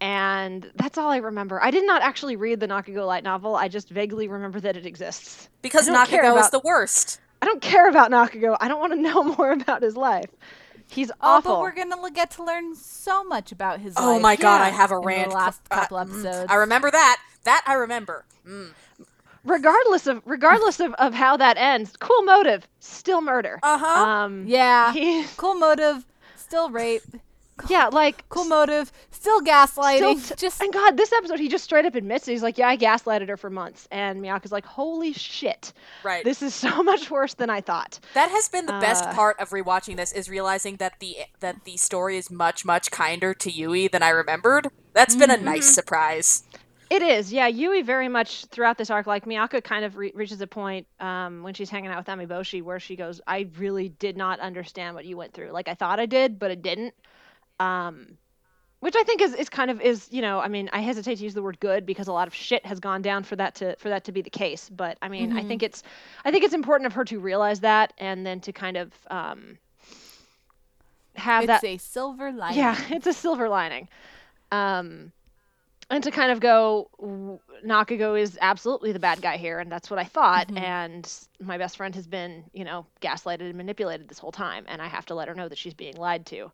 And 0.00 0.70
that's 0.76 0.96
all 0.96 1.10
I 1.10 1.16
remember. 1.16 1.60
I 1.62 1.70
did 1.70 1.84
not 1.86 2.02
actually 2.02 2.36
read 2.36 2.60
the 2.60 2.68
Nakago 2.68 3.06
light 3.06 3.24
novel. 3.24 3.56
I 3.56 3.68
just 3.68 3.88
vaguely 3.88 4.28
remember 4.28 4.60
that 4.60 4.76
it 4.76 4.86
exists. 4.86 5.48
Because 5.62 5.88
I 5.88 5.92
don't 5.92 6.06
Nakago 6.08 6.40
is 6.40 6.50
the 6.50 6.60
worst. 6.60 7.20
I 7.42 7.46
don't 7.46 7.60
care 7.60 7.88
about 7.88 8.10
Nakago. 8.10 8.56
I 8.60 8.68
don't 8.68 8.80
want 8.80 8.92
to 8.92 9.00
know 9.08 9.22
more 9.24 9.52
about 9.52 9.82
his 9.82 9.96
life. 9.96 10.30
He's 10.90 11.10
oh, 11.10 11.14
awful. 11.20 11.52
but 11.56 11.60
we're 11.60 11.72
gonna 11.74 12.10
get 12.12 12.30
to 12.32 12.44
learn 12.44 12.74
so 12.74 13.22
much 13.24 13.52
about 13.52 13.80
his 13.80 13.94
Oh 13.98 14.12
life. 14.12 14.22
my 14.22 14.36
god, 14.36 14.62
I 14.62 14.70
have 14.70 14.90
a 14.90 14.94
in 14.94 15.00
the 15.02 15.06
rant. 15.06 15.32
last 15.32 15.60
Uh, 15.70 15.80
couple 15.80 15.98
episodes. 15.98 16.46
I 16.50 16.54
remember 16.54 16.90
that. 16.90 17.20
That 17.44 17.62
I 17.66 17.74
remember. 17.74 18.24
Mm. 18.46 18.70
regardless 19.44 20.06
of 20.06 20.22
regardless 20.24 20.80
of, 20.80 20.94
of 20.94 21.12
how 21.14 21.36
that 21.36 21.56
ends 21.58 21.94
cool 21.98 22.22
motive 22.22 22.66
still 22.80 23.20
murder 23.20 23.58
Uh 23.62 23.78
huh. 23.78 24.04
um 24.04 24.44
Yeah, 24.46 24.92
he- 24.92 25.24
cool 25.36 25.54
motive, 25.54 26.06
still 26.36 26.70
rape. 26.70 27.02
Yeah 27.68 27.86
like 27.88 28.28
Cool 28.28 28.44
motive, 28.44 28.92
still 29.10 29.40
gaslighting. 29.40 29.96
still 29.96 30.14
t- 30.20 30.34
just 30.36 30.62
and 30.62 30.72
god 30.72 30.96
this 30.96 31.12
episode 31.12 31.38
he 31.40 31.48
just 31.48 31.64
straight 31.64 31.84
up 31.86 31.94
admits 31.94 32.28
it. 32.28 32.32
he's 32.32 32.42
like 32.42 32.58
yeah 32.58 32.68
i 32.68 32.76
gaslighted 32.76 33.28
her 33.28 33.36
for 33.36 33.50
months 33.50 33.88
and 33.90 34.22
miaka's 34.22 34.52
like 34.52 34.64
holy 34.66 35.12
shit 35.12 35.72
right. 36.04 36.24
this 36.24 36.42
is 36.42 36.54
so 36.66 36.82
much 36.82 37.10
worse 37.10 37.34
than 37.34 37.50
i 37.50 37.60
thought 37.60 37.98
that 38.14 38.30
has 38.30 38.48
been 38.48 38.66
the 38.66 38.72
best 38.80 39.04
uh, 39.04 39.12
part 39.14 39.38
of 39.40 39.50
rewatching 39.50 39.96
this 39.96 40.12
is 40.12 40.28
realizing 40.28 40.76
that 40.76 40.98
the 41.00 41.16
that 41.40 41.64
the 41.64 41.76
story 41.76 42.16
is 42.16 42.30
much 42.30 42.64
much 42.64 42.90
kinder 42.90 43.34
to 43.34 43.50
Yui 43.50 43.88
than 43.88 44.02
I 44.02 44.10
remembered. 44.10 44.68
That's 44.92 45.14
been 45.16 45.30
a 45.30 45.36
nice 45.36 45.64
Mm-hmm. 45.66 45.74
surprise. 45.74 46.42
it 46.90 47.02
is 47.02 47.32
yeah 47.32 47.46
yui 47.46 47.82
very 47.82 48.08
much 48.08 48.44
throughout 48.46 48.78
this 48.78 48.90
arc 48.90 49.06
like 49.06 49.26
miaka 49.26 49.60
kind 49.60 49.84
of 49.84 49.96
re- 49.96 50.12
reaches 50.14 50.40
a 50.40 50.46
point 50.46 50.86
um, 51.00 51.42
when 51.42 51.54
she's 51.54 51.68
hanging 51.70 51.90
out 51.90 51.98
with 51.98 52.06
amiboshi 52.06 52.62
where 52.62 52.80
she 52.80 52.96
goes 52.96 53.20
i 53.26 53.46
really 53.58 53.88
did 53.90 54.16
not 54.16 54.40
understand 54.40 54.94
what 54.94 55.04
you 55.04 55.16
went 55.16 55.32
through 55.34 55.50
like 55.50 55.68
i 55.68 55.74
thought 55.74 55.98
i 56.00 56.06
did 56.06 56.38
but 56.38 56.50
it 56.50 56.62
didn't 56.62 56.94
um, 57.60 58.18
which 58.80 58.94
I 58.96 59.02
think 59.02 59.20
is, 59.20 59.34
is 59.34 59.48
kind 59.48 59.70
of 59.70 59.80
is 59.80 60.08
you 60.10 60.22
know 60.22 60.38
I 60.40 60.48
mean 60.48 60.70
I 60.72 60.80
hesitate 60.80 61.16
to 61.16 61.24
use 61.24 61.34
the 61.34 61.42
word 61.42 61.58
good 61.60 61.84
because 61.84 62.06
a 62.08 62.12
lot 62.12 62.28
of 62.28 62.34
shit 62.34 62.64
has 62.64 62.78
gone 62.80 63.02
down 63.02 63.24
for 63.24 63.34
that 63.36 63.54
to 63.56 63.74
for 63.76 63.88
that 63.88 64.04
to 64.04 64.12
be 64.12 64.22
the 64.22 64.30
case 64.30 64.68
but 64.70 64.98
I 65.02 65.08
mean 65.08 65.32
I 65.32 65.42
Mhm. 65.42 65.48
think 65.48 65.62
it's 65.62 65.82
I 66.24 66.30
think 66.30 66.44
it's 66.44 66.54
important 66.54 66.86
of 66.86 66.92
her 66.94 67.04
to 67.06 67.18
realize 67.18 67.60
that 67.60 67.92
and 67.98 68.24
then 68.24 68.40
to 68.42 68.52
kind 68.52 68.76
of 68.76 68.92
um, 69.10 69.58
have 71.16 71.42
it's 71.44 71.48
that 71.48 71.64
a 71.64 71.76
silver 71.78 72.30
lining. 72.32 72.58
yeah 72.58 72.76
it's 72.90 73.06
a 73.06 73.12
silver 73.12 73.48
lining 73.48 73.88
um, 74.52 75.12
and 75.90 76.04
to 76.04 76.10
kind 76.10 76.30
of 76.30 76.38
go 76.38 77.40
Nakago 77.66 78.18
is 78.20 78.38
absolutely 78.40 78.92
the 78.92 79.00
bad 79.00 79.20
guy 79.20 79.36
here 79.38 79.58
and 79.58 79.72
that's 79.72 79.90
what 79.90 79.98
I 79.98 80.04
thought 80.04 80.48
Mhm. 80.48 80.58
and 80.58 81.12
my 81.40 81.58
best 81.58 81.76
friend 81.76 81.94
has 81.96 82.06
been 82.06 82.44
you 82.52 82.64
know 82.64 82.86
gaslighted 83.00 83.40
and 83.40 83.56
manipulated 83.56 84.08
this 84.08 84.18
whole 84.20 84.32
time 84.32 84.64
and 84.68 84.80
I 84.80 84.86
have 84.86 85.06
to 85.06 85.14
let 85.14 85.26
her 85.28 85.34
know 85.34 85.48
that 85.48 85.58
she's 85.58 85.74
being 85.74 85.96
lied 85.96 86.24
to 86.26 86.52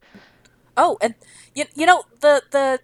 Oh, 0.77 0.99
and 1.01 1.15
you, 1.55 1.65
you 1.75 1.87
know 1.87 2.05
the 2.21 2.43
the 2.51 2.81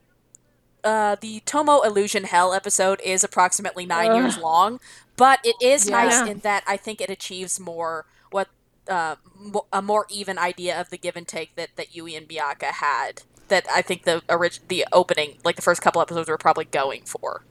uh, 0.82 1.16
the 1.20 1.40
Tomo 1.44 1.80
Illusion 1.82 2.24
Hell 2.24 2.52
episode 2.54 3.00
is 3.04 3.22
approximately 3.22 3.84
nine 3.86 4.10
Ugh. 4.10 4.16
years 4.22 4.38
long, 4.38 4.80
but 5.16 5.40
it 5.44 5.56
is 5.60 5.88
Yeah. 5.88 6.04
nice 6.04 6.28
in 6.28 6.38
that 6.40 6.64
I 6.66 6.76
think 6.76 7.00
it 7.00 7.10
achieves 7.10 7.60
more 7.60 8.06
what 8.30 8.48
uh, 8.88 9.16
mo- 9.36 9.66
a 9.72 9.82
more 9.82 10.06
even 10.10 10.38
idea 10.38 10.80
of 10.80 10.90
the 10.90 10.98
give 10.98 11.16
and 11.16 11.26
take 11.28 11.54
that 11.56 11.70
that 11.76 11.94
Yui 11.94 12.14
and 12.16 12.28
Byakuya 12.28 12.72
had. 12.72 13.22
That 13.48 13.66
I 13.72 13.82
think 13.82 14.04
the 14.04 14.22
orig- 14.28 14.60
the 14.68 14.86
opening, 14.92 15.38
like 15.44 15.56
the 15.56 15.62
first 15.62 15.82
couple 15.82 16.00
episodes, 16.00 16.28
were 16.28 16.38
probably 16.38 16.64
going 16.66 17.02
for. 17.04 17.44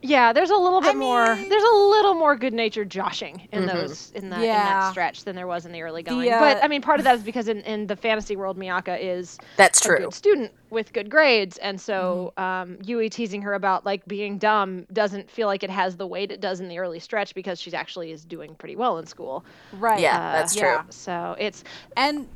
Yeah, 0.00 0.32
there's 0.32 0.50
a 0.50 0.56
little 0.56 0.78
I 0.78 0.92
bit 0.92 0.96
more. 0.96 1.34
mean- 1.34 1.48
There's 1.48 1.62
a 1.64 1.74
little 1.76 2.14
more 2.14 2.36
good-natured 2.36 2.88
joshing 2.88 3.48
in 3.50 3.64
Mhm. 3.64 3.72
those 3.72 4.12
in 4.14 4.30
that 4.30 4.40
in 4.40 4.46
that 4.46 4.90
stretch 4.92 5.24
than 5.24 5.34
there 5.34 5.48
was 5.48 5.66
in 5.66 5.72
the 5.72 5.82
early 5.82 6.02
The, 6.02 6.10
going. 6.10 6.32
uh, 6.32 6.38
but 6.38 6.62
I 6.62 6.68
mean, 6.68 6.82
part 6.82 7.00
of 7.00 7.04
that 7.04 7.16
is 7.16 7.22
because 7.24 7.48
in, 7.48 7.62
in 7.62 7.88
the 7.88 7.96
fantasy 7.96 8.36
world, 8.36 8.56
Miaka 8.56 8.96
is 9.04 9.38
That's 9.56 9.80
a 9.84 9.88
true. 9.88 9.98
good 9.98 10.14
student 10.14 10.52
with 10.70 10.92
good 10.92 11.10
grades, 11.10 11.56
and 11.58 11.80
so 11.80 12.32
um, 12.36 12.78
Yui 12.84 13.10
teasing 13.10 13.42
her 13.42 13.54
about 13.54 13.84
like 13.84 14.06
being 14.06 14.38
dumb 14.38 14.86
doesn't 14.92 15.28
feel 15.28 15.48
like 15.48 15.64
it 15.64 15.70
has 15.70 15.96
the 15.96 16.06
weight 16.06 16.30
it 16.30 16.40
does 16.40 16.60
in 16.60 16.68
the 16.68 16.78
early 16.78 17.00
stretch 17.00 17.34
because 17.34 17.60
she's 17.60 17.74
actually 17.74 18.12
is 18.12 18.24
doing 18.24 18.54
pretty 18.54 18.76
well 18.76 18.98
in 18.98 19.06
school. 19.06 19.44
right. 19.72 19.98
Yeah, 20.00 20.16
Uh, 20.16 20.32
that's 20.32 20.54
yeah. 20.54 20.76
true. 20.82 20.86
So 20.90 21.34
it's 21.40 21.64
and 21.96 22.28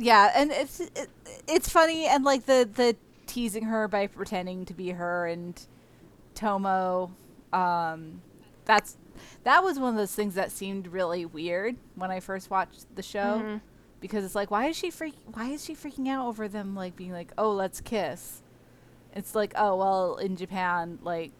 yeah 0.00 0.32
and 0.34 0.50
it's 0.50 0.80
it, 0.80 1.08
it's 1.46 1.68
funny 1.68 2.06
and 2.06 2.24
like 2.24 2.44
the 2.46 2.68
the 2.74 2.96
teasing 3.28 3.62
her 3.64 3.86
by 3.86 4.08
pretending 4.08 4.64
to 4.64 4.74
be 4.74 4.90
her 4.90 5.26
and 5.28 5.64
tomo 6.36 7.10
um 7.52 8.20
that's 8.64 8.96
that 9.44 9.64
was 9.64 9.78
one 9.78 9.90
of 9.90 9.96
those 9.96 10.14
things 10.14 10.34
that 10.34 10.52
seemed 10.52 10.86
really 10.88 11.24
weird 11.24 11.74
when 11.96 12.10
i 12.10 12.20
first 12.20 12.50
watched 12.50 12.84
the 12.94 13.02
show 13.02 13.40
Mhm. 13.42 13.60
because 14.00 14.24
it's 14.24 14.34
like 14.34 14.50
why 14.50 14.66
is 14.66 14.76
she 14.76 14.90
freak 14.90 15.14
why 15.32 15.46
is 15.48 15.64
she 15.64 15.74
freaking 15.74 16.06
out 16.08 16.26
over 16.26 16.46
them 16.48 16.74
like 16.76 16.94
being 16.96 17.12
like 17.12 17.32
oh 17.38 17.50
let's 17.52 17.80
kiss 17.80 18.42
it's 19.14 19.34
like 19.34 19.52
oh 19.56 19.76
well 19.76 20.16
in 20.16 20.36
japan 20.36 20.98
like 21.02 21.32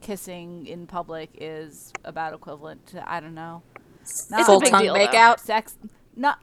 kissing 0.00 0.66
in 0.66 0.86
public 0.86 1.30
is 1.40 1.92
about 2.04 2.34
equivalent 2.34 2.86
to 2.86 3.10
i 3.12 3.18
don't 3.20 3.34
know 3.34 3.62
not 4.30 4.46
Full 4.46 4.60
big 4.60 4.70
tongue 4.70 4.82
deal, 4.82 4.94
makeout. 4.94 5.40
sex 5.40 5.76
not 6.14 6.38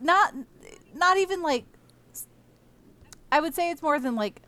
not 0.00 0.34
not 0.94 1.18
even 1.18 1.42
like 1.42 1.64
i 3.30 3.40
would 3.40 3.54
say 3.54 3.70
it's 3.70 3.82
more 3.82 3.98
than 4.00 4.14
like 4.14 4.40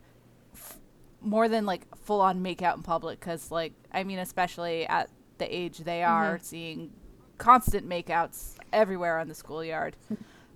f- 0.53 0.77
more 1.21 1.47
than 1.47 1.65
like 1.65 1.83
full 2.07 2.21
on 2.21 2.41
make 2.41 2.61
out 2.61 2.77
in 2.77 2.83
public 2.83 3.19
because 3.19 3.51
like 3.51 3.73
i 3.91 4.01
mean 4.01 4.17
especially 4.17 4.87
at 4.87 5.09
the 5.39 5.55
age 5.55 5.79
they 5.79 6.03
are 6.03 6.39
seeing 6.41 6.89
constant 7.37 7.87
makeouts 7.87 8.55
everywhere 8.73 9.19
on 9.19 9.27
the 9.27 9.35
schoolyard. 9.35 9.95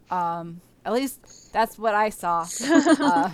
Um 0.09 0.61
at 0.85 0.93
least 0.93 1.53
that's 1.53 1.77
what 1.77 1.93
i 1.93 2.09
saw. 2.09 2.47
Uh, 2.63 3.29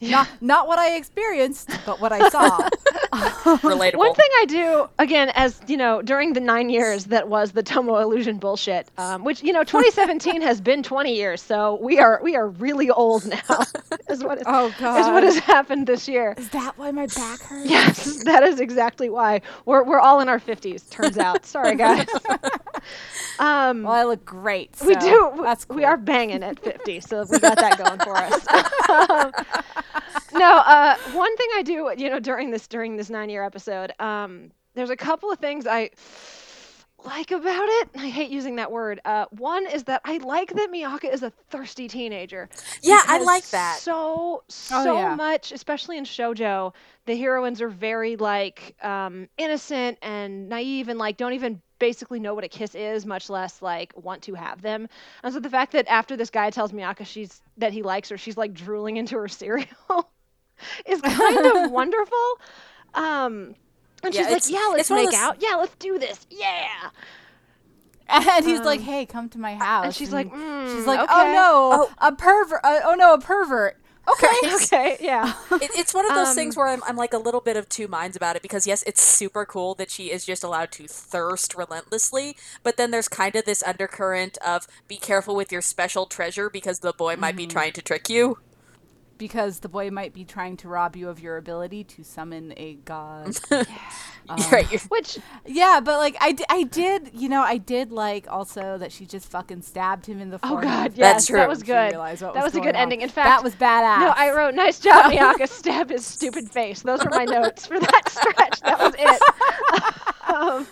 Not 0.10 0.28
not 0.40 0.66
what 0.66 0.78
I 0.78 0.96
experienced, 0.96 1.70
but 1.84 2.00
what 2.00 2.10
I 2.12 2.28
saw. 2.30 2.58
Relatable. 3.12 3.98
One 3.98 4.14
thing 4.14 4.28
I 4.38 4.44
do, 4.46 4.88
again, 4.98 5.30
as 5.34 5.60
you 5.66 5.76
know, 5.76 6.00
during 6.00 6.32
the 6.32 6.40
nine 6.40 6.70
years 6.70 7.06
that 7.06 7.28
was 7.28 7.52
the 7.52 7.62
Tomo 7.62 7.96
illusion 7.96 8.38
bullshit, 8.38 8.88
um, 8.96 9.24
which 9.24 9.42
you 9.42 9.52
know, 9.52 9.62
2017 9.62 10.40
has 10.42 10.60
been 10.60 10.82
20 10.82 11.14
years, 11.14 11.42
so 11.42 11.78
we 11.82 11.98
are 11.98 12.18
we 12.22 12.34
are 12.34 12.48
really 12.48 12.88
old 12.90 13.26
now. 13.26 13.64
is 14.08 14.24
what 14.24 14.38
is, 14.38 14.44
Oh, 14.46 14.68
is 14.68 15.06
what 15.08 15.22
has 15.22 15.38
happened 15.38 15.86
this 15.86 16.08
year. 16.08 16.34
Is 16.38 16.48
that 16.50 16.78
why 16.78 16.90
my 16.92 17.06
back 17.06 17.40
hurts? 17.40 17.68
Yes, 17.68 18.24
that 18.24 18.42
is 18.42 18.58
exactly 18.60 19.10
why 19.10 19.42
we're 19.66 19.82
we're 19.84 20.00
all 20.00 20.20
in 20.20 20.28
our 20.28 20.40
50s. 20.40 20.88
Turns 20.90 21.18
out. 21.18 21.44
Sorry, 21.44 21.76
guys. 21.76 22.06
Um, 23.40 23.82
Well, 23.82 23.92
I 23.92 24.04
look 24.04 24.24
great. 24.24 24.76
we 24.86 24.94
do. 24.96 25.32
That's 25.42 25.68
We 25.68 25.84
are 25.84 25.96
banging 25.96 26.42
at 26.42 26.60
50, 26.60 27.00
so 27.00 27.24
we 27.28 27.38
got 27.38 27.56
that 27.58 27.78
going 27.78 27.98
for 28.00 28.14
us. 28.16 28.46
Um, 28.88 29.32
no, 30.38 30.58
uh, 30.58 30.96
one 31.12 31.36
thing 31.36 31.48
I 31.56 31.62
do, 31.62 31.92
you 31.96 32.10
know, 32.10 32.20
during 32.20 32.50
this 32.50 32.66
during 32.68 32.96
this 32.96 33.10
nine 33.10 33.30
year 33.30 33.44
episode, 33.44 33.92
um, 33.98 34.50
there's 34.74 34.90
a 34.90 34.96
couple 34.96 35.30
of 35.32 35.38
things 35.38 35.66
I 35.66 35.90
like 37.04 37.30
about 37.30 37.66
it. 37.66 37.88
I 37.96 38.08
hate 38.08 38.30
using 38.30 38.56
that 38.56 38.70
word. 38.70 39.00
Uh, 39.06 39.24
one 39.30 39.66
is 39.66 39.84
that 39.84 40.02
I 40.04 40.18
like 40.18 40.52
that 40.54 40.70
Miaka 40.70 41.10
is 41.10 41.22
a 41.22 41.30
thirsty 41.48 41.88
teenager. 41.88 42.48
Yeah, 42.82 43.02
I 43.06 43.18
like 43.22 43.48
that. 43.50 43.78
So 43.80 44.42
so 44.48 44.74
Oh, 44.90 44.94
yeah. 45.00 45.14
much, 45.14 45.50
especially 45.52 45.96
in 45.96 46.04
shojo, 46.04 46.74
the 47.06 47.16
heroines 47.16 47.62
are 47.62 47.68
very 47.70 48.16
like 48.16 48.76
um, 48.82 49.28
innocent 49.38 49.96
and 50.02 50.48
naive 50.50 50.88
and 50.88 50.98
like 50.98 51.16
don't 51.16 51.32
even 51.32 51.62
basically 51.80 52.20
know 52.20 52.34
what 52.34 52.44
a 52.44 52.48
kiss 52.48 52.76
is, 52.76 53.04
much 53.04 53.28
less 53.28 53.60
like 53.60 53.92
want 53.96 54.22
to 54.22 54.34
have 54.34 54.62
them. 54.62 54.88
And 55.24 55.34
so 55.34 55.40
the 55.40 55.50
fact 55.50 55.72
that 55.72 55.88
after 55.88 56.16
this 56.16 56.30
guy 56.30 56.50
tells 56.50 56.72
Miaka 56.72 57.04
she's 57.04 57.42
that 57.56 57.72
he 57.72 57.82
likes 57.82 58.08
her, 58.10 58.16
she's 58.16 58.36
like 58.36 58.54
drooling 58.54 58.96
into 58.98 59.16
her 59.18 59.26
cereal 59.40 60.12
is 60.86 61.00
kind 61.02 61.46
of 61.46 61.72
wonderful. 61.72 62.38
Um, 62.94 63.56
and 64.04 64.14
Yeah, 64.14 64.22
she's 64.34 64.50
like, 64.50 64.60
"Yeah, 64.60 64.68
let's 64.70 64.80
it's 64.82 64.90
one 64.90 64.98
of 65.00 65.04
make 65.06 65.10
those- 65.12 65.20
out. 65.20 65.36
Yeah, 65.40 65.56
let's 65.56 65.74
do 65.76 65.98
this. 65.98 66.24
Yeah." 66.30 66.90
And 68.12 68.44
he's 68.44 68.60
like, 68.60 68.80
Um, 68.80 68.86
"Hey, 68.86 69.06
come 69.06 69.28
to 69.30 69.38
my 69.38 69.54
house." 69.54 69.84
And 69.84 69.94
she's 69.94 70.12
like, 70.12 70.26
she's 70.26 70.34
mm, 70.34 70.86
like, 70.86 71.00
okay. 71.00 71.12
"Oh 71.12 71.32
no, 71.32 72.06
a 72.06 72.12
pervert! 72.14 72.60
Uh, 72.64 72.80
oh 72.84 72.94
no, 72.94 73.14
a 73.14 73.20
pervert." 73.20 73.79
Okay. 74.12 74.38
okay, 74.54 74.96
yeah. 75.00 75.34
It, 75.60 75.72
it's 75.74 75.92
one 75.92 76.06
of 76.06 76.14
those 76.14 76.32
things 76.32 76.56
Um, 76.56 76.56
where 76.56 76.66
I'm, 76.68 76.82
I'm 76.84 76.96
like 76.96 77.12
a 77.12 77.18
little 77.18 77.42
bit 77.42 77.56
of 77.56 77.68
two 77.68 77.86
minds 77.86 78.16
about 78.16 78.34
it 78.34 78.40
because 78.42 78.66
yes, 78.66 78.82
it's 78.86 79.02
super 79.02 79.44
cool 79.44 79.74
that 79.74 79.90
she 79.90 80.10
is 80.10 80.24
just 80.24 80.42
allowed 80.42 80.72
to 80.72 80.86
thirst 80.88 81.54
relentlessly, 81.54 82.34
but 82.62 82.76
then 82.78 82.90
there's 82.90 83.08
kind 83.08 83.36
of 83.36 83.44
this 83.44 83.62
undercurrent 83.62 84.38
of 84.38 84.66
be 84.88 84.96
careful 84.96 85.36
with 85.36 85.52
your 85.52 85.60
special 85.62 86.06
treasure 86.06 86.48
because 86.48 86.78
the 86.80 86.92
boy 86.94 87.16
might 87.16 87.36
be 87.36 87.46
Mm-hmm. 87.46 87.46
trying 87.46 87.72
to 87.74 87.82
trick 87.82 88.08
you. 88.08 88.38
Because 89.20 89.60
the 89.60 89.68
boy 89.68 89.90
might 89.90 90.14
be 90.14 90.24
trying 90.24 90.56
to 90.56 90.68
rob 90.68 90.96
you 90.96 91.10
of 91.10 91.20
your 91.20 91.36
ability 91.36 91.84
to 91.84 92.02
summon 92.02 92.54
a 92.56 92.74
god. 92.84 93.36
Um, 94.28 94.38
right. 94.52 94.70
You're, 94.70 94.80
Which 94.90 95.18
yeah, 95.46 95.80
but 95.82 95.98
like 95.98 96.14
I, 96.20 96.32
d- 96.32 96.44
I 96.48 96.62
did, 96.64 97.10
you 97.14 97.28
know, 97.28 97.40
I 97.42 97.56
did 97.56 97.90
like 97.90 98.30
also 98.30 98.78
that 98.78 98.92
she 98.92 99.04
just 99.04 99.28
fucking 99.28 99.62
stabbed 99.62 100.06
him 100.06 100.20
in 100.20 100.30
the 100.30 100.38
Oh 100.44 100.50
forehead. 100.50 100.68
God, 100.68 100.90
That's 100.92 100.98
yes, 101.24 101.26
true. 101.26 101.38
that 101.38 101.48
was 101.48 101.62
good. 101.64 101.96
what 101.96 102.18
That 102.34 102.44
was 102.44 102.54
a 102.54 102.60
good 102.60 102.76
on. 102.76 102.82
ending. 102.82 103.00
In 103.00 103.08
fact, 103.08 103.26
that 103.26 103.42
was 103.42 103.54
badass. 103.56 104.00
No, 104.00 104.12
I 104.14 104.32
wrote 104.32 104.54
nice 104.54 104.78
job, 104.78 105.10
Miaka. 105.12 105.46
Stab 105.48 105.90
his 105.90 106.04
stupid 106.06 106.48
face. 106.50 106.82
Those 106.82 107.02
were 107.02 107.10
my 107.10 107.24
notes 107.24 107.66
for 107.66 107.80
that 107.80 108.08
stretch. 108.08 108.60
That 108.60 108.78
was 108.78 108.94
it. 108.98 110.34
um, 110.34 110.66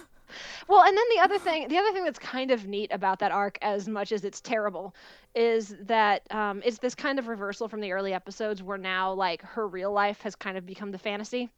well, 0.68 0.82
and 0.82 0.96
then 0.96 1.04
the 1.16 1.20
other 1.22 1.38
thing, 1.38 1.66
the 1.68 1.78
other 1.78 1.92
thing 1.92 2.04
that's 2.04 2.18
kind 2.18 2.50
of 2.50 2.66
neat 2.66 2.92
about 2.92 3.18
that 3.20 3.32
arc, 3.32 3.58
as 3.62 3.88
much 3.88 4.12
as 4.12 4.24
it's 4.24 4.40
terrible, 4.40 4.94
is 5.34 5.74
that 5.80 6.22
um, 6.30 6.62
it's 6.64 6.78
this 6.78 6.94
kind 6.94 7.18
of 7.18 7.26
reversal 7.28 7.68
from 7.68 7.80
the 7.80 7.92
early 7.92 8.12
episodes, 8.14 8.62
where 8.62 8.78
now 8.78 9.12
like 9.12 9.42
her 9.42 9.66
real 9.66 9.92
life 9.92 10.20
has 10.20 10.36
kind 10.36 10.56
of 10.56 10.66
become 10.66 10.90
the 10.92 10.98
fantasy, 10.98 11.48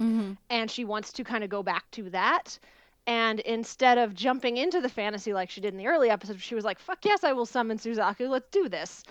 Mhm. 0.00 0.36
and 0.48 0.70
she 0.70 0.84
wants 0.84 1.12
to 1.14 1.24
kind 1.24 1.42
of 1.42 1.50
go 1.50 1.62
back 1.62 1.90
to 1.92 2.08
that. 2.10 2.58
And 3.06 3.40
instead 3.40 3.96
of 3.98 4.14
jumping 4.14 4.58
into 4.58 4.80
the 4.80 4.88
fantasy 4.88 5.32
like 5.32 5.50
she 5.50 5.60
did 5.60 5.72
in 5.72 5.78
the 5.78 5.86
early 5.86 6.10
episodes, 6.10 6.42
she 6.42 6.54
was 6.54 6.64
like, 6.64 6.78
"Fuck 6.78 7.04
yes, 7.04 7.24
I 7.24 7.32
will 7.32 7.46
summon 7.46 7.78
Suzaku. 7.78 8.28
Let's 8.28 8.48
do 8.50 8.68
this." 8.68 9.02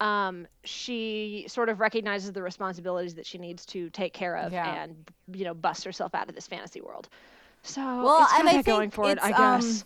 um, 0.00 0.48
she 0.64 1.44
sort 1.46 1.68
of 1.68 1.78
recognizes 1.78 2.32
the 2.32 2.42
responsibilities 2.42 3.14
that 3.14 3.24
she 3.24 3.38
needs 3.38 3.64
to 3.64 3.88
take 3.90 4.12
care 4.12 4.36
of 4.36 4.52
Yeah. 4.52 4.82
and 4.82 5.08
you 5.32 5.44
know 5.44 5.54
bust 5.54 5.84
herself 5.84 6.16
out 6.16 6.28
of 6.28 6.34
this 6.34 6.48
fantasy 6.48 6.80
world. 6.80 7.08
So 7.66 7.80
Well, 8.04 8.22
it's 8.22 8.32
and 8.38 8.48
I 8.48 8.52
that 8.56 8.64
going 8.64 8.90
think 8.90 8.94
for 8.94 9.10
it, 9.10 9.18
I 9.20 9.30
it's, 9.30 9.38
um, 9.38 9.60
guess. 9.60 9.84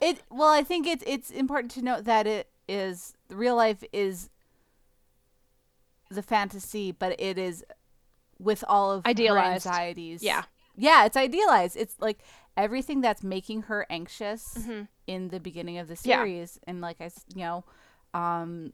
It 0.00 0.22
well, 0.30 0.50
I 0.50 0.62
think 0.62 0.86
it's 0.86 1.02
it's 1.06 1.30
important 1.30 1.72
to 1.72 1.82
note 1.82 2.04
that 2.04 2.26
it 2.26 2.48
is 2.68 3.14
real 3.30 3.56
life 3.56 3.82
is 3.92 4.30
the 6.10 6.22
fantasy, 6.22 6.92
but 6.92 7.18
it 7.20 7.36
is 7.38 7.64
with 8.38 8.64
all 8.68 8.92
of 8.92 9.04
Idealized. 9.06 9.64
her 9.64 9.70
anxieties. 9.72 10.22
Yeah. 10.22 10.44
yeah, 10.76 11.04
it's 11.04 11.16
idealized. 11.16 11.76
It's 11.76 11.96
like 11.98 12.20
everything 12.56 13.00
that's 13.00 13.22
making 13.22 13.62
her 13.62 13.84
anxious 13.90 14.54
Mhm. 14.58 14.88
in 15.06 15.28
the 15.28 15.40
beginning 15.40 15.78
of 15.78 15.88
the 15.88 15.98
Yeah. 16.04 16.18
series, 16.18 16.58
and 16.66 16.80
like 16.80 17.00
I, 17.00 17.06
s- 17.06 17.24
you 17.34 17.42
know, 17.42 17.64
um, 18.14 18.72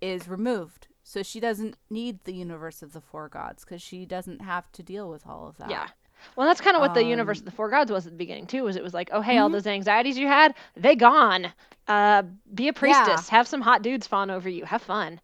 is 0.00 0.26
removed. 0.28 0.88
So 1.02 1.22
she 1.22 1.38
doesn't 1.40 1.76
need 1.88 2.24
the 2.24 2.34
universe 2.34 2.82
of 2.82 2.92
the 2.92 3.00
four 3.00 3.28
gods 3.28 3.64
because 3.64 3.80
she 3.82 4.04
doesn't 4.04 4.40
have 4.42 4.70
to 4.72 4.82
deal 4.82 5.08
with 5.08 5.26
all 5.26 5.46
of 5.46 5.56
that. 5.58 5.70
Yeah. 5.70 5.88
Well, 6.36 6.46
that's 6.46 6.60
kind 6.60 6.76
of 6.76 6.80
what 6.80 6.94
the 6.94 7.04
universe 7.04 7.38
Um, 7.38 7.42
of 7.42 7.44
the 7.46 7.50
four 7.52 7.68
gods 7.70 7.90
was 7.90 8.06
at 8.06 8.12
the 8.12 8.18
beginning 8.18 8.46
too. 8.46 8.62
Was 8.64 8.76
it 8.76 8.82
was 8.82 8.94
like, 8.94 9.10
oh 9.12 9.20
hey, 9.20 9.38
all 9.38 9.48
those 9.48 9.66
anxieties 9.66 10.18
you 10.18 10.26
had, 10.26 10.54
they 10.76 10.94
gone. 10.96 11.52
Uh, 11.88 12.22
be 12.54 12.68
a 12.68 12.72
priestess. 12.72 13.28
Have 13.28 13.48
some 13.48 13.60
hot 13.60 13.82
dudes 13.82 14.06
fawn 14.06 14.30
over 14.30 14.48
you. 14.48 14.64
Have 14.64 14.82
fun. 14.82 15.20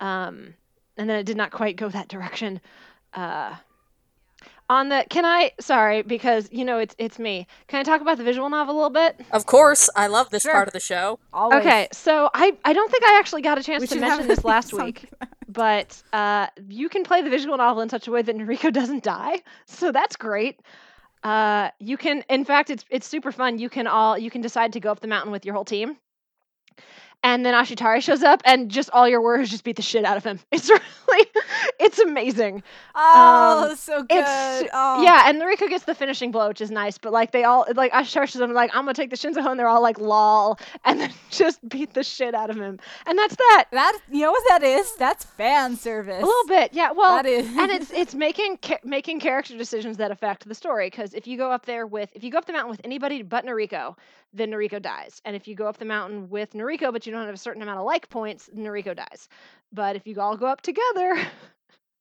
Um, 0.00 0.54
and 0.96 1.10
then 1.10 1.18
it 1.18 1.24
did 1.26 1.36
not 1.36 1.50
quite 1.50 1.76
go 1.76 1.88
that 1.88 2.08
direction. 2.08 2.60
Uh, 3.12 3.54
on 4.68 4.88
the 4.88 5.04
can 5.10 5.24
I 5.24 5.52
sorry 5.60 6.02
because 6.02 6.48
you 6.50 6.64
know 6.64 6.78
it's 6.78 6.94
it's 6.98 7.18
me. 7.18 7.46
Can 7.68 7.78
I 7.80 7.82
talk 7.84 8.00
about 8.00 8.18
the 8.18 8.24
visual 8.24 8.48
novel 8.50 8.74
a 8.74 8.76
little 8.76 8.90
bit? 8.90 9.20
of 9.30 9.46
course, 9.46 9.88
I 9.94 10.08
love 10.08 10.30
this 10.30 10.42
Sure. 10.42 10.52
part 10.52 10.66
of 10.68 10.72
the 10.72 10.80
show. 10.80 11.18
Always. 11.32 11.60
Okay, 11.60 11.86
so 11.92 12.30
I 12.34 12.56
I 12.64 12.72
don't 12.72 12.90
think 12.90 13.04
I 13.04 13.16
actually 13.18 13.42
got 13.42 13.58
a 13.58 13.62
chance 13.62 13.82
We 13.82 13.86
to 13.88 14.00
mention 14.00 14.26
this 14.26 14.44
last 14.44 14.70
something 14.70 14.86
week, 14.86 15.08
but 15.56 16.02
uh, 16.12 16.48
you 16.68 16.90
can 16.90 17.02
play 17.02 17.22
the 17.22 17.30
visual 17.30 17.56
novel 17.56 17.82
in 17.82 17.88
such 17.88 18.06
a 18.06 18.10
way 18.10 18.20
that 18.20 18.36
Nuriko 18.36 18.70
doesn't 18.80 19.02
die, 19.02 19.42
so 19.64 19.90
that's 19.90 20.14
great. 20.14 20.60
Uh, 21.24 21.70
you 21.80 21.96
can, 21.96 22.22
in 22.28 22.44
fact, 22.44 22.70
it's 22.70 22.84
it's 22.90 23.06
super 23.06 23.32
fun. 23.32 23.58
You 23.58 23.70
can 23.70 23.86
all 23.88 24.16
you 24.18 24.30
can 24.30 24.42
decide 24.42 24.74
to 24.74 24.80
go 24.80 24.92
up 24.92 25.00
the 25.00 25.08
mountain 25.08 25.32
with 25.32 25.46
your 25.46 25.54
whole 25.54 25.64
team, 25.64 25.96
and 27.22 27.44
then 27.44 27.54
Ashitare 27.54 28.00
shows 28.02 28.22
up, 28.22 28.40
and 28.44 28.70
just 28.70 28.90
all 28.92 29.08
your 29.08 29.20
words 29.20 29.50
just 29.50 29.64
beat 29.64 29.76
the 29.76 29.82
shit 29.82 30.04
out 30.04 30.16
of 30.16 30.24
him. 30.24 30.38
It's 30.52 30.68
really, 30.70 31.26
it's 31.78 31.98
amazing. 31.98 32.62
Oh, 32.94 33.68
Um, 33.70 33.76
so 33.76 34.02
good. 34.02 34.24
Oh. 34.72 35.02
yeah, 35.02 35.28
and 35.28 35.40
Nuriko 35.40 35.68
gets 35.68 35.84
the 35.84 35.94
finishing 35.94 36.30
blow, 36.32 36.48
which 36.48 36.60
is 36.60 36.70
nice. 36.70 36.98
But 36.98 37.12
like 37.12 37.30
they 37.32 37.44
all 37.44 37.64
like 37.74 37.92
Ashitare 37.92 38.28
shows 38.28 38.40
up, 38.42 38.50
like 38.50 38.70
I'm 38.74 38.82
gonna 38.84 38.94
take 38.94 39.10
the 39.10 39.16
Shinzo 39.16 39.44
and 39.48 39.58
they're 39.58 39.68
all 39.68 39.82
like 39.82 39.98
lol, 39.98 40.58
and 40.84 41.00
then 41.00 41.12
just 41.30 41.66
beat 41.68 41.94
the 41.94 42.02
shit 42.02 42.34
out 42.34 42.50
of 42.50 42.56
him, 42.56 42.78
and 43.06 43.18
that's 43.18 43.36
that. 43.36 43.64
That 43.72 43.98
you 44.10 44.20
know 44.22 44.30
what 44.32 44.42
that 44.48 44.62
is? 44.62 44.94
That's 44.96 45.24
fan 45.24 45.76
service. 45.76 46.22
A 46.22 46.26
little 46.26 46.46
bit, 46.48 46.72
yeah. 46.74 46.90
Well, 46.92 47.16
That 47.22 47.26
is- 47.26 47.46
and 47.46 47.70
it's 47.70 47.90
it's 47.94 48.14
making 48.14 48.58
ca- 48.62 48.78
making 48.84 49.20
character 49.20 49.56
decisions 49.56 49.96
that 49.98 50.10
affect 50.10 50.48
the 50.48 50.54
story. 50.54 50.88
Because 50.90 51.14
if 51.14 51.26
you 51.26 51.36
go 51.38 51.50
up 51.52 51.66
there 51.66 51.86
with 51.86 52.10
if 52.14 52.24
you 52.24 52.30
go 52.30 52.38
up 52.38 52.46
the 52.46 52.52
mountain 52.52 52.70
with 52.70 52.80
anybody 52.84 53.22
but 53.22 53.44
Nuriko, 53.44 53.96
then 54.32 54.50
Nuriko 54.50 54.80
dies. 54.80 55.20
And 55.24 55.34
if 55.34 55.48
you 55.48 55.54
go 55.54 55.66
up 55.66 55.78
the 55.78 55.84
mountain 55.84 56.28
with 56.28 56.52
Nuriko, 56.52 56.92
but 56.92 57.06
you 57.06 57.12
don't 57.12 57.24
have 57.26 57.34
a 57.34 57.38
certain 57.38 57.62
amount 57.62 57.78
of 57.78 57.86
like 57.86 58.08
points, 58.08 58.50
Nuriko 58.54 58.94
dies. 58.94 59.28
But 59.72 59.96
if 59.96 60.06
you 60.06 60.20
all 60.20 60.36
go 60.36 60.46
up 60.46 60.60
together, 60.60 61.18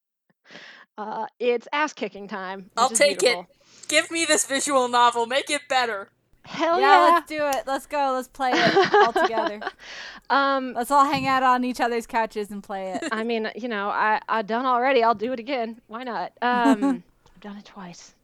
uh, 0.97 1.27
it's 1.39 1.67
ass 1.71 1.93
kicking 1.93 2.27
time. 2.27 2.69
I'll 2.77 2.89
take 2.89 3.19
beautiful. 3.19 3.47
it. 3.49 3.88
Give 3.88 4.09
me 4.11 4.25
this 4.25 4.45
visual 4.45 4.88
novel. 4.88 5.25
Make 5.25 5.50
it 5.50 5.62
better. 5.69 6.10
Hell 6.45 6.79
yeah, 6.79 7.08
yeah! 7.08 7.13
let's 7.13 7.27
do 7.27 7.47
it. 7.47 7.63
Let's 7.65 7.85
go. 7.87 8.13
Let's 8.13 8.27
play 8.27 8.52
it 8.54 8.93
all 8.93 9.12
together. 9.12 9.62
um, 10.29 10.73
Let's 10.73 10.91
all 10.91 11.04
hang 11.04 11.25
out 11.27 11.41
on 11.41 11.63
each 11.63 11.81
other's 11.81 12.06
couches 12.06 12.52
and 12.52 12.62
play 12.63 12.91
it. 12.91 13.04
I 13.12 13.23
mean, 13.23 13.50
you 13.56 13.67
know, 13.67 13.89
I 13.89 14.21
I've 14.29 14.45
done 14.45 14.65
already. 14.65 15.04
I'll 15.04 15.15
do 15.15 15.33
it 15.33 15.39
again. 15.39 15.81
Why 15.87 16.04
not? 16.04 16.33
Um, 16.41 17.04
I've 17.33 17.41
done 17.41 17.58
it 17.58 17.65
twice. 17.65 18.14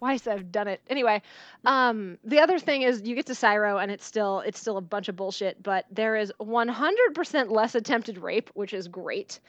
Twice 0.00 0.26
I've 0.26 0.50
done 0.50 0.66
it. 0.66 0.80
Anyway, 0.88 1.20
um, 1.66 2.16
the 2.24 2.40
other 2.40 2.58
thing 2.58 2.80
is 2.80 3.02
you 3.02 3.14
get 3.14 3.26
to 3.26 3.34
Cyro 3.34 3.76
and 3.76 3.90
it's 3.90 4.06
still 4.06 4.40
it's 4.40 4.58
still 4.58 4.78
a 4.78 4.80
bunch 4.80 5.10
of 5.10 5.16
bullshit, 5.16 5.62
but 5.62 5.84
there 5.90 6.16
is 6.16 6.32
100% 6.40 7.50
less 7.50 7.74
attempted 7.74 8.16
rape, 8.16 8.48
which 8.54 8.72
is 8.72 8.88
great. 8.88 9.40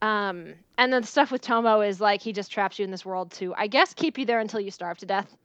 Um, 0.00 0.54
and 0.78 0.92
then 0.92 1.02
the 1.02 1.08
stuff 1.08 1.32
with 1.32 1.42
Tomo 1.42 1.80
is 1.80 2.00
like 2.00 2.22
he 2.22 2.32
just 2.32 2.52
traps 2.52 2.78
you 2.78 2.84
in 2.84 2.92
this 2.92 3.04
world 3.04 3.32
to, 3.32 3.52
I 3.56 3.66
guess, 3.66 3.92
keep 3.92 4.16
you 4.16 4.24
there 4.24 4.38
until 4.38 4.60
you 4.60 4.70
starve 4.70 4.98
to 4.98 5.06
death. 5.06 5.36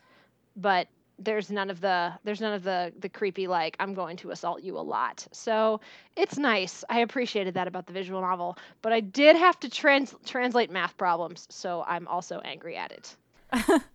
But 0.55 0.87
there's 1.17 1.49
none 1.49 1.71
of 1.71 1.81
the 1.81 2.13
there's 2.23 2.39
none 2.39 2.53
of 2.53 2.61
the 2.61 2.93
the 2.99 3.09
creepy 3.09 3.47
like 3.47 3.75
I'm 3.79 3.95
going 3.95 4.17
to 4.17 4.29
assault 4.29 4.61
you 4.61 4.77
a 4.77 4.79
lot. 4.79 5.25
So 5.31 5.81
it's 6.15 6.37
nice. 6.37 6.83
I 6.87 6.99
appreciated 6.99 7.55
that 7.55 7.67
about 7.67 7.87
the 7.87 7.93
visual 7.93 8.21
novel, 8.21 8.59
but 8.83 8.93
I 8.93 8.99
did 8.99 9.35
have 9.37 9.59
to 9.61 9.69
trans- 9.71 10.13
translate 10.23 10.69
math 10.69 10.95
problems, 10.97 11.47
so 11.49 11.83
I'm 11.87 12.07
also 12.07 12.41
angry 12.45 12.77
at 12.77 12.91
it. 12.91 13.15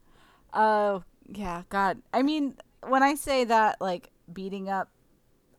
Oh, 0.53 1.03
yeah, 1.27 1.63
God. 1.69 2.03
I 2.13 2.23
mean, 2.23 2.57
when 2.87 3.03
I 3.03 3.15
say 3.15 3.45
that, 3.45 3.81
like, 3.81 4.11
beating 4.33 4.69
up 4.69 4.89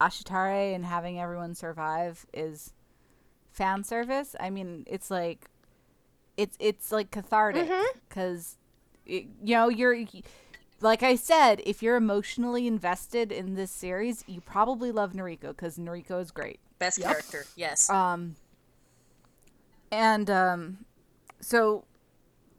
Ashitare 0.02 0.74
and 0.74 0.86
having 0.86 1.20
everyone 1.20 1.54
survive 1.54 2.26
is 2.34 2.74
fan 3.52 3.84
service. 3.84 4.36
I 4.40 4.50
mean, 4.50 4.84
it's 4.88 5.12
like 5.12 5.50
it's 6.38 6.58
it's 6.60 6.92
like 6.92 7.12
cathartic 7.12 7.70
because 8.10 8.58
you 9.06 9.28
know 9.42 9.70
you're 9.70 10.06
like 10.82 11.04
I 11.04 11.16
said, 11.16 11.62
if 11.66 11.84
you're 11.84 11.96
emotionally 11.96 12.66
invested 12.66 13.32
in 13.32 13.54
this 13.54 13.70
series, 13.70 14.24
you 14.28 14.42
probably 14.42 14.92
love 14.92 15.14
Nuriko 15.14 15.50
because 15.50 15.78
Nuriko 15.78 16.20
is 16.20 16.32
great. 16.32 16.60
Best 16.80 17.00
character, 17.00 17.46
yes. 17.56 17.88
Um, 17.92 18.36
and 19.92 20.30
um, 20.32 20.86
so 21.40 21.86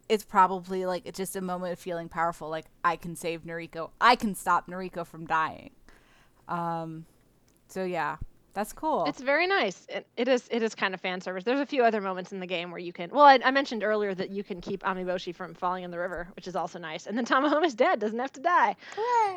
it's 0.09 0.25
probably 0.25 0.85
like 0.87 1.03
it's 1.07 1.17
just 1.19 1.37
a 1.37 1.41
moment 1.41 1.73
of 1.73 1.79
feeling 1.79 2.09
powerful. 2.09 2.49
Like 2.49 2.67
I 2.85 2.97
can 2.97 3.17
save 3.17 3.43
Nuriko. 3.43 3.91
I 4.01 4.17
can 4.17 4.35
stop 4.35 4.69
Nuriko 4.69 5.07
from 5.07 5.27
dying. 5.27 5.71
Um, 6.49 7.07
so 7.69 7.85
yeah, 7.85 8.17
that's 8.55 8.73
cool. 8.73 9.05
It's 9.07 9.21
very 9.23 9.47
nice. 9.47 9.87
It, 9.89 10.07
it 10.17 10.29
is. 10.29 10.47
It 10.51 10.63
is 10.63 10.75
kind 10.75 10.93
of 10.93 11.01
fan 11.01 11.21
service. 11.21 11.45
There's 11.45 11.61
a 11.61 11.67
few 11.67 11.83
other 11.85 12.01
moments 12.01 12.33
in 12.33 12.41
the 12.41 12.47
game 12.47 12.71
where 12.71 12.81
you 12.81 12.93
can. 12.93 13.11
Well, 13.11 13.25
I, 13.25 13.39
I 13.45 13.51
mentioned 13.51 13.83
earlier 13.83 14.15
that 14.15 14.31
you 14.31 14.43
can 14.45 14.61
keep 14.61 14.83
Amiboshi 14.83 15.35
from 15.35 15.55
falling 15.55 15.85
in 15.85 15.91
the 15.91 15.99
river, 15.99 16.29
which 16.37 16.47
is 16.47 16.57
also 16.57 16.79
nice. 16.79 17.07
And 17.07 17.17
then 17.17 17.25
Tamahome 17.33 17.65
is 17.65 17.75
dead; 17.75 18.01
doesn't 18.01 18.19
have 18.19 18.33
to 18.33 18.41
die. 18.41 18.77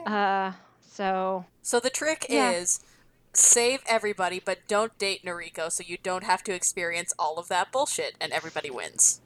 Uh, 0.05 0.51
so 0.91 1.45
so 1.61 1.79
the 1.79 1.89
trick 1.89 2.25
Yeah. 2.29 2.51
is 2.51 2.81
save 3.33 3.81
everybody, 3.87 4.41
but 4.43 4.59
don't 4.67 4.97
date 4.97 5.23
Nuriko, 5.23 5.71
so 5.71 5.83
you 5.85 5.97
don't 6.01 6.23
have 6.23 6.43
to 6.43 6.53
experience 6.53 7.13
all 7.19 7.37
of 7.37 7.47
that 7.49 7.71
bullshit, 7.71 8.15
and 8.19 8.31
everybody 8.33 8.69
wins. 8.69 9.21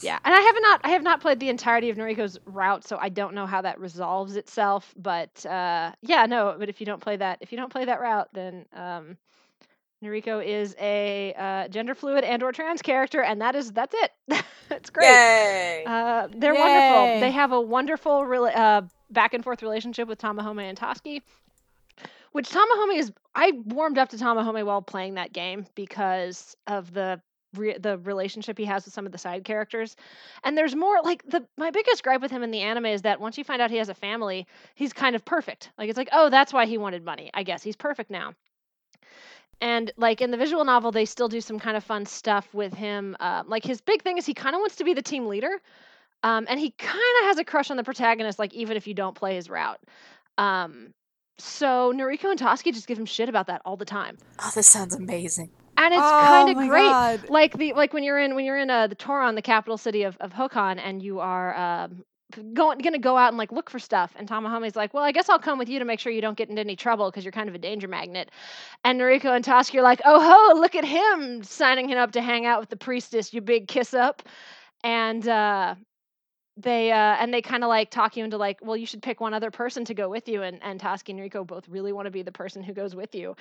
Yeah, 0.00 0.18
and 0.24 0.34
I 0.34 0.40
have 0.40 0.56
not. 0.60 0.80
I 0.84 0.88
have 0.90 1.02
not 1.02 1.20
played 1.20 1.40
the 1.40 1.48
entirety 1.48 1.90
of 1.90 1.96
Nuriko's 1.96 2.38
route, 2.44 2.84
so 2.86 2.98
I 3.00 3.08
don't 3.08 3.34
know 3.34 3.46
how 3.46 3.62
that 3.62 3.80
resolves 3.80 4.36
itself. 4.36 4.92
But 4.96 5.44
uh, 5.46 5.92
yeah, 6.02 6.26
no. 6.26 6.54
But 6.58 6.68
if 6.68 6.80
you 6.80 6.86
don't 6.86 7.00
play 7.00 7.16
that, 7.16 7.38
if 7.40 7.52
you 7.52 7.58
don't 7.58 7.72
play 7.72 7.84
that 7.86 8.00
route, 8.00 8.28
then 8.32 8.66
um, 8.74 9.16
Nuriko 10.04 10.44
is 10.44 10.74
a 10.78 11.34
uh, 11.36 11.68
gender 11.68 11.94
fluid 11.94 12.24
and/or 12.24 12.52
trans 12.52 12.82
character, 12.82 13.22
and 13.22 13.40
that 13.40 13.54
is 13.56 13.72
that's 13.72 13.94
it. 13.96 14.44
that's 14.68 14.90
great. 14.90 15.22
Yay! 15.24 15.86
Uh, 15.86 16.28
they're 16.36 16.54
Yay. 16.54 16.56
wonderful. 16.56 17.10
They 17.14 17.30
have 17.32 17.52
a 17.52 17.60
wonderful 17.60 18.22
rela- 18.22 18.56
uh, 18.56 18.82
back 19.10 19.34
and 19.34 19.42
forth 19.44 19.62
relationship 19.62 20.08
with 20.08 20.18
Tamahome 20.20 20.62
and 20.62 20.78
Tasuki, 20.78 21.22
which 22.32 22.50
Tamahome 22.50 22.98
is. 22.98 23.12
I 23.34 23.52
warmed 23.64 23.98
up 23.98 24.10
to 24.10 24.16
Tamahome 24.16 24.64
while 24.64 24.82
playing 24.82 25.14
that 25.14 25.32
game 25.32 25.66
because 25.74 26.56
of 26.66 26.92
the 26.92 27.20
re- 27.58 27.78
the 27.78 27.98
relationship 27.98 28.58
he 28.58 28.64
has 28.64 28.84
with 28.84 28.94
some 28.94 29.06
of 29.06 29.12
the 29.12 29.18
side 29.18 29.44
characters. 29.44 29.96
And 30.44 30.56
there's 30.56 30.74
more 30.74 31.00
like 31.02 31.22
the 31.28 31.46
my 31.56 31.70
biggest 31.70 32.02
gripe 32.02 32.20
with 32.20 32.30
him 32.30 32.42
in 32.42 32.50
the 32.50 32.60
anime 32.60 32.86
is 32.86 33.02
that 33.02 33.20
once 33.20 33.38
you 33.38 33.44
find 33.44 33.60
out 33.62 33.70
he 33.70 33.78
has 33.78 33.88
a 33.88 33.94
family, 33.94 34.46
he's 34.74 34.92
kind 34.92 35.16
of 35.16 35.24
perfect. 35.24 35.70
Like 35.78 35.88
it's 35.88 35.98
like, 35.98 36.08
oh, 36.12 36.30
that's 36.30 36.52
why 36.52 36.66
he 36.66 36.78
wanted 36.78 37.04
money. 37.04 37.30
I 37.34 37.42
guess 37.42 37.62
he's 37.62 37.76
perfect 37.76 38.10
now. 38.10 38.34
And 39.60 39.90
like 39.96 40.20
in 40.20 40.30
the 40.30 40.36
visual 40.36 40.64
novel, 40.64 40.92
they 40.92 41.04
still 41.06 41.28
do 41.28 41.40
some 41.40 41.58
kind 41.58 41.76
of 41.76 41.84
fun 41.84 42.04
stuff 42.04 42.52
with 42.52 42.74
him. 42.74 43.16
Uh, 43.20 43.42
like 43.46 43.64
his 43.64 43.80
big 43.80 44.02
thing 44.02 44.18
is 44.18 44.26
he 44.26 44.34
kind 44.34 44.54
of 44.54 44.60
wants 44.60 44.76
to 44.76 44.84
be 44.84 44.92
the 44.92 45.02
team 45.02 45.26
leader, 45.26 45.60
um, 46.22 46.46
and 46.48 46.60
he 46.60 46.72
kind 46.72 47.00
of 47.20 47.26
has 47.26 47.38
a 47.38 47.44
crush 47.44 47.70
on 47.70 47.76
the 47.76 47.84
protagonist. 47.84 48.38
Like 48.38 48.52
even 48.52 48.76
if 48.76 48.86
you 48.86 48.94
don't 48.94 49.14
play 49.14 49.34
his 49.34 49.48
route, 49.48 49.80
um, 50.36 50.92
so 51.38 51.92
Nuriko 51.92 52.30
and 52.30 52.38
Tasuki 52.38 52.72
just 52.72 52.86
give 52.86 52.98
him 52.98 53.06
shit 53.06 53.28
about 53.28 53.46
that 53.46 53.62
all 53.64 53.76
the 53.76 53.84
time, 53.86 54.18
oh, 54.40 54.50
this 54.54 54.66
sounds 54.66 54.94
amazing. 54.94 55.50
And 55.78 55.94
it's 55.94 56.02
oh 56.02 56.26
kind 56.26 56.48
of 56.48 56.56
great 56.56 56.90
God. 56.90 57.28
like 57.28 57.56
the 57.58 57.72
like 57.74 57.92
when 57.92 58.02
you're 58.02 58.18
in 58.18 58.34
when 58.34 58.44
you're 58.44 58.58
in 58.58 58.70
uh, 58.70 58.86
the 58.86 58.96
Toron, 58.96 59.34
the 59.34 59.42
capital 59.42 59.76
city 59.76 60.04
of 60.04 60.16
of 60.20 60.32
Hokan, 60.32 60.80
and 60.82 61.02
you 61.02 61.20
are 61.20 61.56
um, 61.56 62.04
going 62.54 62.78
gonna 62.78 62.98
go 62.98 63.16
out 63.16 63.28
and 63.28 63.38
like 63.38 63.52
look 63.52 63.70
for 63.70 63.78
stuff. 63.78 64.12
And 64.16 64.28
Tamahome's 64.28 64.76
like, 64.76 64.94
well, 64.94 65.04
I 65.04 65.12
guess 65.12 65.28
I'll 65.28 65.38
come 65.38 65.58
with 65.58 65.68
you 65.68 65.78
to 65.78 65.84
make 65.84 66.00
sure 66.00 66.12
you 66.12 66.20
don't 66.20 66.36
get 66.36 66.48
into 66.48 66.60
any 66.60 66.76
trouble 66.76 67.10
because 67.10 67.24
you're 67.24 67.32
kind 67.32 67.48
of 67.48 67.54
a 67.54 67.58
danger 67.58 67.88
magnet. 67.88 68.30
And 68.84 69.00
Nuriko 69.00 69.34
and 69.34 69.44
Tasuki 69.44 69.76
are 69.76 69.82
like, 69.82 70.00
oh 70.04 70.20
ho, 70.20 70.58
look 70.60 70.74
at 70.74 70.84
him 70.84 71.42
signing 71.42 71.88
him 71.88 71.98
up 71.98 72.12
to 72.12 72.22
hang 72.22 72.46
out 72.46 72.60
with 72.60 72.70
the 72.70 72.76
priestess, 72.76 73.32
you 73.32 73.40
big 73.40 73.68
kiss 73.68 73.94
up. 73.94 74.22
And 74.82 75.26
uh, 75.28 75.74
they 76.56 76.92
uh, 76.92 77.16
and 77.18 77.32
they 77.34 77.42
kind 77.42 77.64
of 77.64 77.68
like 77.68 77.90
talk 77.90 78.16
you 78.16 78.24
into 78.24 78.38
like, 78.38 78.58
well, 78.62 78.76
you 78.76 78.86
should 78.86 79.02
pick 79.02 79.20
one 79.20 79.34
other 79.34 79.50
person 79.50 79.84
to 79.86 79.94
go 79.94 80.08
with 80.08 80.28
you. 80.28 80.42
And 80.42 80.58
and 80.62 80.80
Tasuki 80.80 81.10
and 81.10 81.20
Nuriko 81.20 81.46
both 81.46 81.68
really 81.68 81.92
want 81.92 82.06
to 82.06 82.10
be 82.10 82.22
the 82.22 82.32
person 82.32 82.62
who 82.62 82.72
goes 82.72 82.94
with 82.94 83.14
you 83.14 83.36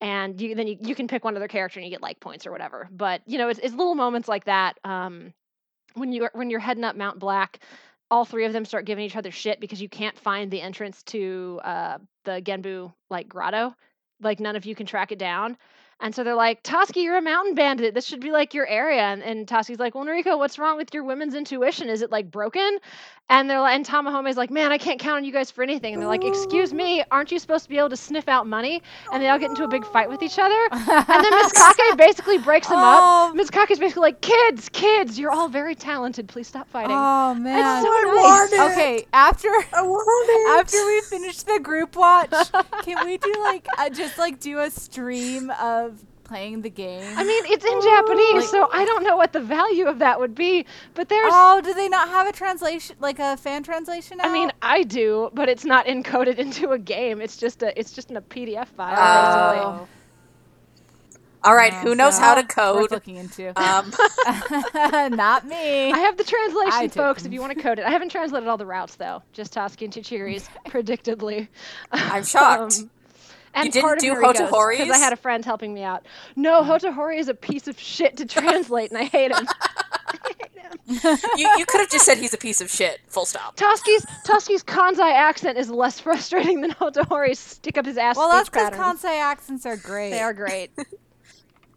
and 0.00 0.40
you 0.40 0.54
then 0.54 0.66
you, 0.66 0.76
you 0.80 0.94
can 0.94 1.08
pick 1.08 1.24
one 1.24 1.36
other 1.36 1.48
character 1.48 1.80
and 1.80 1.86
you 1.86 1.90
get 1.90 2.02
like 2.02 2.20
points 2.20 2.46
or 2.46 2.52
whatever 2.52 2.88
but 2.90 3.22
you 3.26 3.38
know 3.38 3.48
it's, 3.48 3.60
it's 3.60 3.74
little 3.74 3.94
moments 3.94 4.28
like 4.28 4.44
that 4.44 4.78
um 4.84 5.32
when 5.94 6.12
you 6.12 6.28
when 6.32 6.50
you're 6.50 6.60
heading 6.60 6.84
up 6.84 6.96
mount 6.96 7.18
black 7.18 7.60
all 8.10 8.24
three 8.24 8.44
of 8.44 8.52
them 8.52 8.64
start 8.64 8.84
giving 8.84 9.04
each 9.04 9.16
other 9.16 9.30
shit 9.30 9.60
because 9.60 9.82
you 9.82 9.88
can't 9.88 10.18
find 10.18 10.50
the 10.50 10.60
entrance 10.60 11.02
to 11.02 11.60
uh 11.64 11.98
the 12.24 12.40
genbu 12.42 12.92
like 13.10 13.28
grotto 13.28 13.74
like 14.20 14.40
none 14.40 14.56
of 14.56 14.64
you 14.64 14.74
can 14.74 14.86
track 14.86 15.12
it 15.12 15.18
down 15.18 15.56
and 16.00 16.14
so 16.14 16.22
they're 16.24 16.34
like 16.34 16.62
tasuki 16.62 17.02
you're 17.02 17.16
a 17.16 17.22
mountain 17.22 17.54
bandit 17.54 17.94
this 17.94 18.06
should 18.06 18.20
be 18.20 18.30
like 18.30 18.54
your 18.54 18.66
area 18.66 19.02
and, 19.02 19.22
and 19.22 19.46
tasuki's 19.46 19.78
like 19.78 19.94
well 19.94 20.04
nuriko 20.04 20.38
what's 20.38 20.58
wrong 20.58 20.76
with 20.76 20.92
your 20.94 21.04
women's 21.04 21.34
intuition 21.34 21.88
is 21.88 22.02
it 22.02 22.10
like 22.10 22.30
broken 22.30 22.78
and 23.30 23.50
they're 23.50 23.60
like 23.60 23.74
and 23.74 23.84
tamahome's 23.86 24.36
like 24.36 24.50
man 24.50 24.72
i 24.72 24.78
can't 24.78 25.00
count 25.00 25.16
on 25.18 25.24
you 25.24 25.32
guys 25.32 25.50
for 25.50 25.62
anything 25.62 25.92
and 25.92 26.00
they're 26.02 26.08
like 26.08 26.24
excuse 26.24 26.72
me 26.72 27.02
aren't 27.10 27.30
you 27.32 27.38
supposed 27.38 27.64
to 27.64 27.68
be 27.70 27.76
able 27.78 27.88
to 27.90 27.96
sniff 27.96 28.28
out 28.28 28.46
money 28.46 28.82
and 29.12 29.22
they 29.22 29.28
all 29.28 29.38
get 29.38 29.50
into 29.50 29.64
a 29.64 29.68
big 29.68 29.84
fight 29.86 30.08
with 30.08 30.22
each 30.22 30.38
other 30.38 30.68
and 30.72 31.24
then 31.24 31.30
Miss 31.34 31.52
Kake 31.52 31.96
basically 31.96 32.38
breaks 32.38 32.68
them 32.68 32.78
Oh. 32.80 33.28
up. 33.30 33.34
Miss 33.34 33.50
Kake's 33.50 33.78
basically 33.78 34.00
like, 34.02 34.20
"Kids, 34.20 34.68
kids, 34.70 35.18
you're 35.18 35.30
all 35.30 35.48
very 35.48 35.74
talented. 35.74 36.28
Please 36.28 36.46
stop 36.48 36.68
fighting." 36.68 36.96
Oh 36.96 37.34
man. 37.34 37.58
It's 37.58 37.86
so 37.86 37.92
I 37.92 38.02
nice. 38.04 38.14
want 38.14 38.52
it. 38.52 38.72
Okay, 38.72 39.06
after 39.12 39.48
I 39.48 39.82
want 39.82 40.58
after 40.60 40.84
we 40.86 41.00
finish 41.02 41.42
the 41.42 41.58
group 41.60 41.96
watch, 41.96 42.30
can 42.84 43.04
we 43.04 43.18
do 43.18 43.32
like 43.40 43.66
uh, 43.78 43.90
just 43.90 44.16
like 44.18 44.40
do 44.40 44.60
a 44.60 44.70
stream 44.70 45.50
of 45.60 45.87
playing 46.28 46.62
the 46.62 46.70
game? 46.70 47.02
I 47.16 47.24
mean, 47.24 47.44
it's 47.46 47.64
in 47.64 47.80
Japanese, 47.80 48.50
so 48.50 48.68
I 48.72 48.84
don't 48.84 49.02
know 49.02 49.16
what 49.16 49.32
the 49.32 49.40
value 49.40 49.86
of 49.86 49.98
that 49.98 50.20
would 50.20 50.34
be. 50.34 50.66
But 50.94 51.08
there's, 51.08 51.32
oh, 51.34 51.60
do 51.64 51.74
they 51.74 51.88
not 51.88 52.08
have 52.08 52.28
a 52.28 52.32
translation, 52.32 52.96
like 53.00 53.18
a 53.18 53.36
fan 53.36 53.62
translation? 53.62 54.18
I 54.20 54.32
mean. 54.32 54.52
I 54.62 54.82
do, 54.82 55.30
but 55.32 55.48
it's 55.48 55.64
not 55.64 55.86
encoded 55.86 56.38
into 56.38 56.70
a 56.70 56.78
game. 56.78 57.20
It's 57.20 57.36
just 57.36 57.62
a, 57.62 57.78
it's 57.78 57.92
just 57.92 58.10
in 58.10 58.16
a 58.16 58.22
PDF 58.22 58.66
file, 58.68 58.90
basically. 58.94 59.64
Oh. 59.84 59.88
All 61.44 61.54
right, 61.54 61.72
Oh, 61.72 61.76
who 61.78 61.94
knows 61.94 62.16
so 62.16 62.22
how 62.22 62.34
to 62.34 62.42
code? 62.42 62.90
looking 62.90 63.16
into. 63.16 63.48
Um, 63.60 63.92
not 65.16 65.46
me. 65.46 65.92
I 65.92 65.98
have 65.98 66.16
the 66.16 66.24
translation, 66.24 66.72
I 66.72 66.88
folks, 66.88 67.24
if 67.24 67.32
you 67.32 67.40
want 67.40 67.56
to 67.56 67.62
code 67.62 67.78
it. 67.78 67.84
I 67.84 67.90
haven't 67.90 68.10
translated 68.10 68.48
all 68.48 68.56
the 68.56 68.66
routes 68.66 68.96
though. 68.96 69.22
Just 69.32 69.54
Tasuki 69.54 69.82
and 69.82 69.92
Chichiri's, 69.92 70.48
predictably. 70.68 71.48
I'm 71.92 72.24
shocked. 72.24 72.80
Um, 72.80 72.90
and 73.54 73.66
You 73.66 73.72
didn't 73.72 73.84
part 73.84 73.98
of 73.98 74.02
do 74.02 74.14
Nuriko's, 74.14 74.38
because 74.78 74.90
I 74.90 74.98
had 74.98 75.12
a 75.12 75.16
friend 75.16 75.44
helping 75.44 75.74
me 75.74 75.82
out. 75.82 76.06
No, 76.36 76.62
Hotohori 76.62 77.18
is 77.18 77.28
a 77.28 77.34
piece 77.34 77.68
of 77.68 77.78
shit 77.78 78.16
to 78.18 78.26
translate, 78.26 78.90
and 78.90 78.98
I 78.98 79.04
hate 79.04 79.30
him. 79.32 79.46
I 80.08 80.18
hate 80.26 80.52
him. 80.54 81.18
you, 81.36 81.48
you 81.58 81.66
could 81.66 81.80
have 81.80 81.90
just 81.90 82.04
said 82.06 82.18
he's 82.18 82.32
a 82.34 82.38
piece 82.38 82.60
of 82.60 82.70
shit. 82.70 83.00
Full 83.08 83.26
stop. 83.26 83.56
Tasuki's 83.56 84.06
Tasuki's 84.26 84.62
Kansai 84.62 85.12
accent 85.12 85.58
is 85.58 85.70
less 85.70 85.98
frustrating 86.08 86.60
than 86.60 86.70
Hotohori's 86.72 87.38
stick 87.38 87.76
up 87.78 87.86
his 87.86 87.96
ass 87.98 88.16
well, 88.16 88.28
that's 88.30 88.48
because 88.48 88.70
patterns. 88.70 89.02
Kansai 89.02 89.18
accents 89.20 89.66
are 89.66 89.76
great. 89.76 90.10
They 90.10 90.20
are 90.20 90.32
great. 90.34 90.70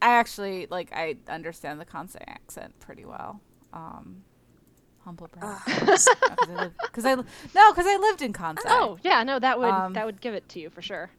I 0.01 0.13
actually 0.13 0.67
like. 0.71 0.91
I 0.93 1.15
understand 1.29 1.79
the 1.79 1.85
Kansai 1.85 2.21
accent 2.27 2.73
pretty 2.79 3.05
well. 3.05 3.39
Um, 3.73 4.23
humble 5.03 5.27
brag. 5.27 5.57
Because 5.65 6.07
I, 6.07 6.53
live- 6.53 6.73
'cause 6.91 7.05
I 7.05 7.13
li- 7.15 7.23
no, 7.55 7.71
because 7.73 7.85
I 7.87 7.97
lived 7.97 8.21
in 8.21 8.33
Kansai. 8.33 8.61
oh 8.67 8.97
yeah, 9.03 9.23
no, 9.23 9.39
that 9.39 9.59
would 9.59 9.67
Um, 9.69 9.93
that 9.93 10.05
would 10.05 10.21
give 10.21 10.33
it 10.33 10.47
to 10.49 10.59
you 10.59 10.69
for 10.69 10.81
sure. 10.81 11.09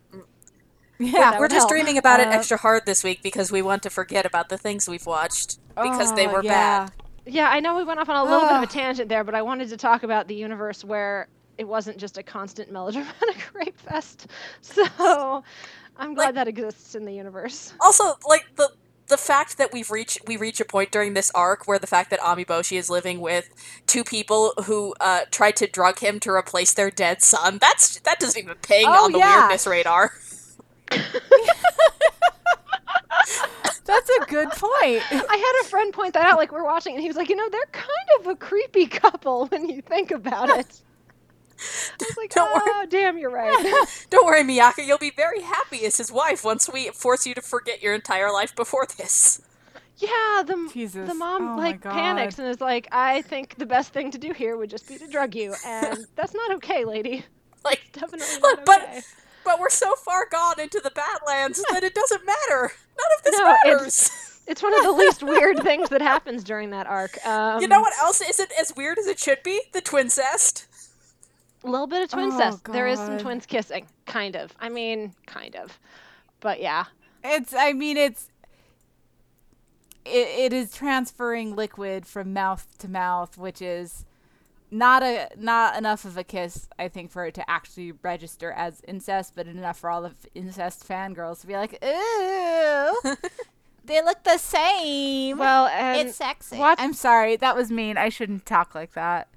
Yeah. 1.04 1.38
We're 1.38 1.48
just 1.48 1.60
help. 1.62 1.70
dreaming 1.70 1.98
about 1.98 2.20
it 2.20 2.28
Uh, 2.28 2.32
extra 2.32 2.56
hard 2.56 2.86
this 2.86 3.02
week 3.04 3.22
because 3.22 3.50
we 3.52 3.62
want 3.62 3.82
to 3.84 3.90
forget 3.90 4.24
about 4.26 4.48
the 4.48 4.58
things 4.58 4.88
we've 4.88 5.06
watched 5.06 5.58
because 5.76 6.14
they 6.14 6.26
Oh, 6.26 6.32
were 6.32 6.42
yeah. 6.44 6.86
bad. 6.86 6.92
Yeah, 7.26 7.48
I 7.48 7.60
know 7.60 7.76
we 7.76 7.84
went 7.84 8.00
off 8.00 8.08
on 8.08 8.16
a 8.16 8.24
little 8.24 8.48
bit 8.48 8.56
of 8.56 8.62
a 8.62 8.66
tangent 8.66 9.08
there, 9.08 9.22
but 9.24 9.34
I 9.34 9.42
wanted 9.42 9.68
to 9.68 9.76
talk 9.76 10.02
about 10.02 10.26
the 10.28 10.34
universe 10.34 10.84
where 10.84 11.28
it 11.58 11.64
wasn't 11.68 11.98
just 11.98 12.18
a 12.18 12.22
constant 12.22 12.72
melodramatic 12.72 13.50
rape 13.54 13.78
fest. 13.78 14.26
So 14.60 15.44
I'm 15.96 16.14
glad 16.14 16.26
Like- 16.26 16.34
that 16.34 16.48
exists 16.48 16.94
in 16.94 17.04
the 17.04 17.12
universe. 17.12 17.74
Also, 17.80 18.14
like 18.26 18.46
the 18.56 18.70
the 19.08 19.16
fact 19.18 19.58
that 19.58 19.72
we've 19.74 19.90
reached 19.90 20.20
we 20.26 20.38
reach 20.38 20.58
a 20.58 20.64
point 20.64 20.90
during 20.90 21.12
this 21.12 21.30
arc 21.34 21.68
where 21.68 21.78
the 21.78 21.86
fact 21.86 22.08
that 22.10 22.20
Amiboshi 22.20 22.78
is 22.78 22.88
living 22.88 23.20
with 23.20 23.50
two 23.86 24.04
people 24.04 24.54
who 24.64 24.94
uh, 25.00 25.22
tried 25.30 25.54
to 25.56 25.66
drug 25.66 25.98
him 25.98 26.18
to 26.20 26.30
replace 26.30 26.72
their 26.72 26.90
dead 26.90 27.20
son. 27.20 27.58
That's 27.60 28.00
that 28.00 28.18
doesn't 28.18 28.42
even 28.42 28.56
ping 28.62 28.86
Oh, 28.88 29.04
on 29.04 29.12
the 29.12 29.18
yeah. 29.18 29.40
weirdness 29.42 29.66
radar. 29.66 30.12
That's 33.84 34.08
a 34.10 34.24
good 34.26 34.48
point. 34.50 35.02
I 35.10 35.36
had 35.36 35.66
a 35.66 35.68
friend 35.68 35.92
point 35.92 36.14
that 36.14 36.24
out, 36.24 36.38
like 36.38 36.52
we're 36.52 36.64
watching, 36.64 36.94
and 36.94 37.02
he 37.02 37.08
was 37.08 37.16
like, 37.16 37.28
you 37.28 37.36
know, 37.36 37.48
they're 37.50 37.66
kind 37.72 37.88
of 38.20 38.26
a 38.28 38.36
creepy 38.36 38.86
couple 38.86 39.46
when 39.48 39.68
you 39.68 39.82
think 39.82 40.10
about 40.10 40.48
it. 40.50 40.80
I 41.58 42.04
was 42.04 42.16
like, 42.16 42.30
Don't 42.30 42.52
worry. 42.52 42.62
oh, 42.66 42.86
damn, 42.88 43.18
you're 43.18 43.30
right. 43.30 43.86
Don't 44.10 44.24
worry, 44.26 44.42
Miaka, 44.44 44.82
you'll 44.84 44.98
be 44.98 45.10
very 45.14 45.42
happy 45.42 45.84
as 45.84 45.98
his 45.98 46.10
wife 46.10 46.44
once 46.44 46.68
we 46.72 46.88
force 46.88 47.26
you 47.26 47.34
to 47.34 47.42
forget 47.42 47.82
your 47.82 47.94
entire 47.94 48.32
life 48.32 48.54
before 48.56 48.86
this. 48.96 49.42
yeah, 49.98 50.42
the 50.46 50.70
Jesus. 50.72 51.06
the 51.08 51.14
mom 51.14 51.50
Oh 51.50 51.56
like 51.56 51.80
panics 51.82 52.38
and 52.38 52.48
is 52.48 52.60
like, 52.60 52.88
I 52.92 53.22
think 53.22 53.56
the 53.58 53.66
best 53.66 53.92
thing 53.92 54.10
to 54.12 54.18
do 54.18 54.32
here 54.32 54.56
would 54.56 54.70
just 54.70 54.88
be 54.88 54.96
to 54.98 55.06
drug 55.06 55.34
you, 55.34 55.54
and 55.66 56.06
that's 56.16 56.34
not 56.34 56.52
okay, 56.54 56.84
lady. 56.84 57.24
Like, 57.64 57.80
Definitely 57.92 58.26
not 58.42 58.54
okay. 58.54 58.64
but 58.66 59.04
we're 59.60 59.70
so 59.70 59.94
far 59.94 60.26
gone 60.30 60.58
into 60.60 60.80
the 60.82 60.90
Badlands 60.90 61.62
that 61.70 61.82
it 61.84 61.94
doesn't 61.94 62.24
matter. 62.26 62.72
None 62.98 63.18
of 63.18 63.24
this 63.24 63.38
No, 63.38 63.46
it's- 63.46 63.60
matters. 63.64 64.28
It's 64.44 64.60
one 64.60 64.74
of 64.76 64.82
the 64.82 64.90
least 64.92 65.22
weird 65.22 65.60
things 65.60 65.88
that 65.90 66.00
happens 66.02 66.42
during 66.42 66.70
that 66.70 66.88
arc. 66.88 67.16
Um, 67.24 67.60
You 67.62 67.68
know 67.68 67.80
what 67.80 67.92
else 68.00 68.20
isn't 68.20 68.50
as 68.60 68.74
weird 68.76 68.98
as 68.98 69.06
it 69.06 69.20
should 69.20 69.40
be? 69.44 69.60
The 69.72 69.80
twincest. 69.80 70.66
A 71.62 71.70
little 71.70 71.86
bit 71.86 72.02
of 72.02 72.10
Oh, 72.12 72.16
twincest. 72.28 72.64
there 72.72 72.88
is 72.88 72.98
some 72.98 73.18
twins 73.18 73.46
kissing, 73.46 73.86
kind 74.04 74.34
of. 74.34 74.52
I 74.58 74.68
mean, 74.68 75.14
kind 75.26 75.54
of. 75.54 75.78
But 76.40 76.60
yeah. 76.60 76.86
It's. 77.22 77.54
I 77.56 77.72
mean, 77.72 77.96
it's. 77.96 78.30
It, 80.04 80.10
it 80.26 80.52
is 80.52 80.72
transferring 80.72 81.54
liquid 81.54 82.04
from 82.04 82.32
mouth 82.32 82.66
to 82.78 82.88
mouth, 82.88 83.38
which 83.38 83.62
is 83.62 84.04
not 84.72 85.02
a 85.02 85.28
not 85.36 85.76
enough 85.76 86.04
of 86.06 86.16
a 86.16 86.24
kiss, 86.24 86.66
I 86.78 86.88
think, 86.88 87.10
for 87.10 87.26
it 87.26 87.34
to 87.34 87.48
actually 87.48 87.92
register 88.02 88.50
as 88.52 88.80
incest, 88.88 89.34
but 89.36 89.46
enough 89.46 89.78
for 89.78 89.90
all 89.90 90.00
the 90.02 90.08
f- 90.08 90.26
incest 90.34 90.88
fangirls 90.88 91.42
to 91.42 91.46
be 91.46 91.52
like, 91.54 91.74
"Ooh, 91.84 93.16
they 93.84 94.02
look 94.02 94.24
the 94.24 94.38
same." 94.38 95.36
Well, 95.38 95.66
and 95.66 96.08
it's 96.08 96.16
sexy. 96.16 96.56
watch- 96.58 96.78
I'm 96.80 96.94
sorry, 96.94 97.36
that 97.36 97.54
was 97.54 97.70
mean. 97.70 97.96
I 97.98 98.08
shouldn't 98.08 98.46
talk 98.46 98.74
like 98.74 98.94
that. 98.94 99.28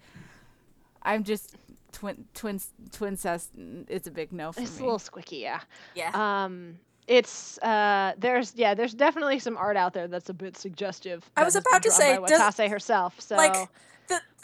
I'm 1.03 1.23
just 1.25 1.55
twin 1.91 2.25
twin 2.33 2.61
twincest. 2.91 3.49
It's 3.89 4.07
a 4.07 4.11
big 4.11 4.31
no 4.31 4.53
for 4.53 4.61
me. 4.61 4.65
it's 4.65 4.77
a 4.77 4.79
me. 4.79 4.85
little 4.85 4.99
squicky, 4.99 5.41
yeah. 5.41 5.59
Yeah. 5.95 6.11
Um, 6.13 6.79
it's 7.07 7.57
uh, 7.59 8.13
there's 8.17 8.53
yeah, 8.55 8.73
there's 8.73 8.93
definitely 8.93 9.39
some 9.39 9.57
art 9.57 9.75
out 9.77 9.93
there 9.93 10.07
that's 10.07 10.29
a 10.29 10.33
bit 10.33 10.57
suggestive. 10.57 11.29
I 11.35 11.43
was 11.43 11.55
about 11.57 11.83
to 11.83 11.91
say, 11.91 12.17
by 12.17 12.27
does- 12.27 12.39
Watase 12.41 12.69
herself. 12.69 13.19
So 13.19 13.35
like 13.35 13.53
the, 13.53 13.67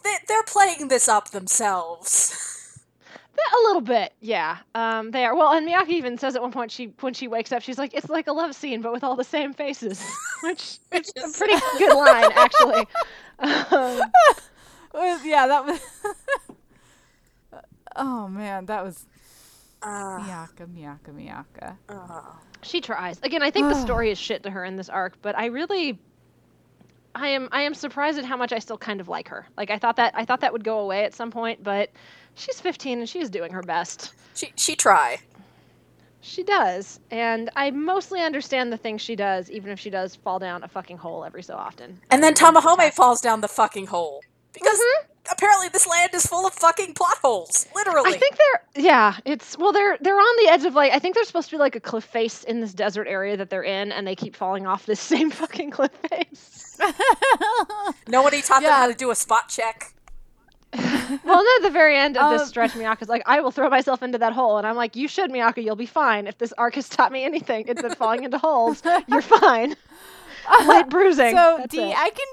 they, 0.04 0.14
they're 0.28 0.43
playing 0.43 0.88
this 0.88 1.08
up 1.08 1.32
themselves. 1.32 2.47
a 3.54 3.62
little 3.64 3.82
bit, 3.82 4.14
yeah. 4.22 4.58
Um, 4.76 5.12
they 5.12 5.26
are 5.26 5.36
well, 5.36 5.52
and 5.54 5.66
Miaka 5.66 5.89
even 5.91 6.18
says 6.18 6.36
at 6.36 6.41
one 6.41 6.52
point 6.52 6.72
she 6.72 6.93
when 7.02 7.14
she 7.14 7.28
wakes 7.28 7.52
up, 7.52 7.62
she's 7.64 7.78
like, 7.78 7.93
it's 7.93 8.08
like 8.10 8.28
a 8.28 8.32
love 8.34 8.54
scene, 8.56 8.82
but 8.82 8.91
with 8.93 9.04
all 9.04 9.16
the 9.16 9.24
same 9.24 9.54
faces, 9.54 9.99
which 10.43 10.78
Which 10.91 11.10
is 11.16 11.36
a 11.36 11.38
pretty 11.38 11.56
good 11.78 11.95
line 11.95 12.32
actually. 12.36 12.86
Um, 13.39 13.99
Was- 14.93 15.26
yeah, 15.26 15.47
that 15.47 15.66
was. 15.66 15.80
oh 17.95 18.28
man, 18.28 18.66
that 18.68 18.84
was 18.84 19.06
Uh, 19.82 20.20
Miaka, 20.20 20.68
Miaka, 20.68 21.12
Miaka. 21.12 21.78
uh, 21.89 22.22
She 22.62 22.82
tries. 22.82 23.20
Again, 23.24 23.41
I 23.41 23.49
think 23.49 23.70
the 23.70 23.82
story 23.82 24.12
is 24.12 24.20
shit 24.20 24.43
to 24.43 24.52
her 24.52 24.64
in 24.64 24.76
this 24.76 24.89
arc, 24.89 25.16
but 25.24 25.36
I 25.38 25.45
really 25.47 25.99
I 27.16 27.28
am 27.30 27.49
I 27.51 27.62
am 27.62 27.74
surprised 27.74 28.18
at 28.18 28.26
how 28.26 28.38
much 28.38 28.53
I 28.53 28.59
still 28.59 28.78
kind 28.78 29.01
of 29.01 29.07
like 29.07 29.28
her. 29.30 29.45
Like 29.57 29.70
I 29.70 29.78
thought 29.78 29.97
that 29.97 30.14
I 30.16 30.26
thought 30.26 30.41
that 30.41 30.53
would 30.53 30.64
go 30.64 30.80
away 30.80 31.03
at 31.03 31.14
some 31.14 31.32
point, 31.32 31.64
but 31.64 31.89
she's 32.36 32.59
15 32.62 32.99
and 32.99 33.09
she's 33.09 33.30
doing 33.30 33.51
her 33.51 33.62
best. 33.64 34.14
she 34.36 34.53
she 34.55 34.76
try. 34.76 35.20
She 36.22 36.43
does. 36.43 36.99
And 37.09 37.49
I 37.55 37.72
mostly 37.72 38.22
understand 38.22 38.72
the 38.72 38.78
things 38.78 39.01
she 39.01 39.16
does 39.16 39.49
even 39.49 39.72
if 39.72 39.80
she 39.80 39.89
does 39.89 40.16
fall 40.16 40.39
down 40.39 40.64
a 40.64 40.68
fucking 40.68 40.97
hole 40.97 41.26
every 41.26 41.43
so 41.43 41.55
often. 41.55 41.99
And 42.12 42.24
then 42.24 42.34
Tamahome 42.34 42.91
falls 42.93 43.22
down 43.22 43.41
the 43.41 43.47
fucking 43.47 43.88
hole 43.88 44.22
because 44.53 44.80
Mhm. 44.80 45.05
Apparently 45.32 45.69
this 45.69 45.88
land 45.88 46.11
is 46.13 46.25
full 46.25 46.45
of 46.45 46.53
fucking 46.53 46.93
plot 46.93 47.17
holes. 47.21 47.67
Literally. 47.75 48.13
I 48.13 48.17
think 48.17 48.38
they're 48.38 48.84
yeah, 48.84 49.17
it's 49.25 49.57
well 49.57 49.71
they're 49.71 49.97
they're 50.01 50.15
on 50.19 50.43
the 50.45 50.51
edge 50.51 50.65
of 50.65 50.73
like 50.75 50.91
I 50.91 50.99
think 50.99 51.15
there's 51.15 51.27
supposed 51.27 51.49
to 51.49 51.55
be 51.55 51.59
like 51.59 51.75
a 51.75 51.79
cliff 51.79 52.03
face 52.03 52.43
in 52.43 52.59
this 52.61 52.73
desert 52.73 53.07
area 53.07 53.38
that 53.38 53.49
they're 53.49 53.63
in 53.63 53.91
and 53.91 54.05
they 54.05 54.15
keep 54.15 54.36
falling 54.36 54.67
off 54.67 54.86
this 54.86 54.99
same 55.13 55.29
fucking 55.32 55.71
cliff 55.71 55.91
face. 56.09 56.79
Nobody 58.07 58.41
taught 58.41 58.61
them 58.61 58.71
how 58.71 58.88
to 58.88 58.93
do 58.93 59.11
a 59.11 59.15
spot 59.15 59.49
check. 59.49 59.93
well, 60.73 61.43
then 61.43 61.45
at 61.57 61.63
the 61.63 61.69
very 61.69 61.97
end 61.97 62.15
of 62.17 62.32
this 62.32 62.43
Um, 62.43 62.47
stretch, 62.47 62.71
Miaka's 62.71 63.09
like, 63.09 63.23
I 63.25 63.41
will 63.41 63.51
throw 63.51 63.69
myself 63.69 64.01
into 64.01 64.17
that 64.19 64.32
hole. 64.32 64.57
And 64.57 64.65
I'm 64.65 64.77
like, 64.77 64.95
you 64.95 65.09
should, 65.09 65.29
Miaka. 65.29 65.61
You'll 65.61 65.75
be 65.75 65.86
fine. 65.86 66.27
If 66.27 66.38
this 66.38 66.53
arc 66.57 66.75
has 66.75 66.88
taught 66.88 67.11
me 67.11 67.25
anything, 67.25 67.65
it's 67.67 67.82
that 67.82 67.97
falling 67.97 68.23
into 68.23 68.38
holes, 68.38 68.82
you're 69.07 69.21
fine. 69.21 69.75
Light 70.65 70.89
bruising. 70.89 71.36
so 71.36 71.57
That's 71.59 71.75
D, 71.75 71.82
it. 71.82 71.95
I 71.97 72.09
can, 72.09 72.25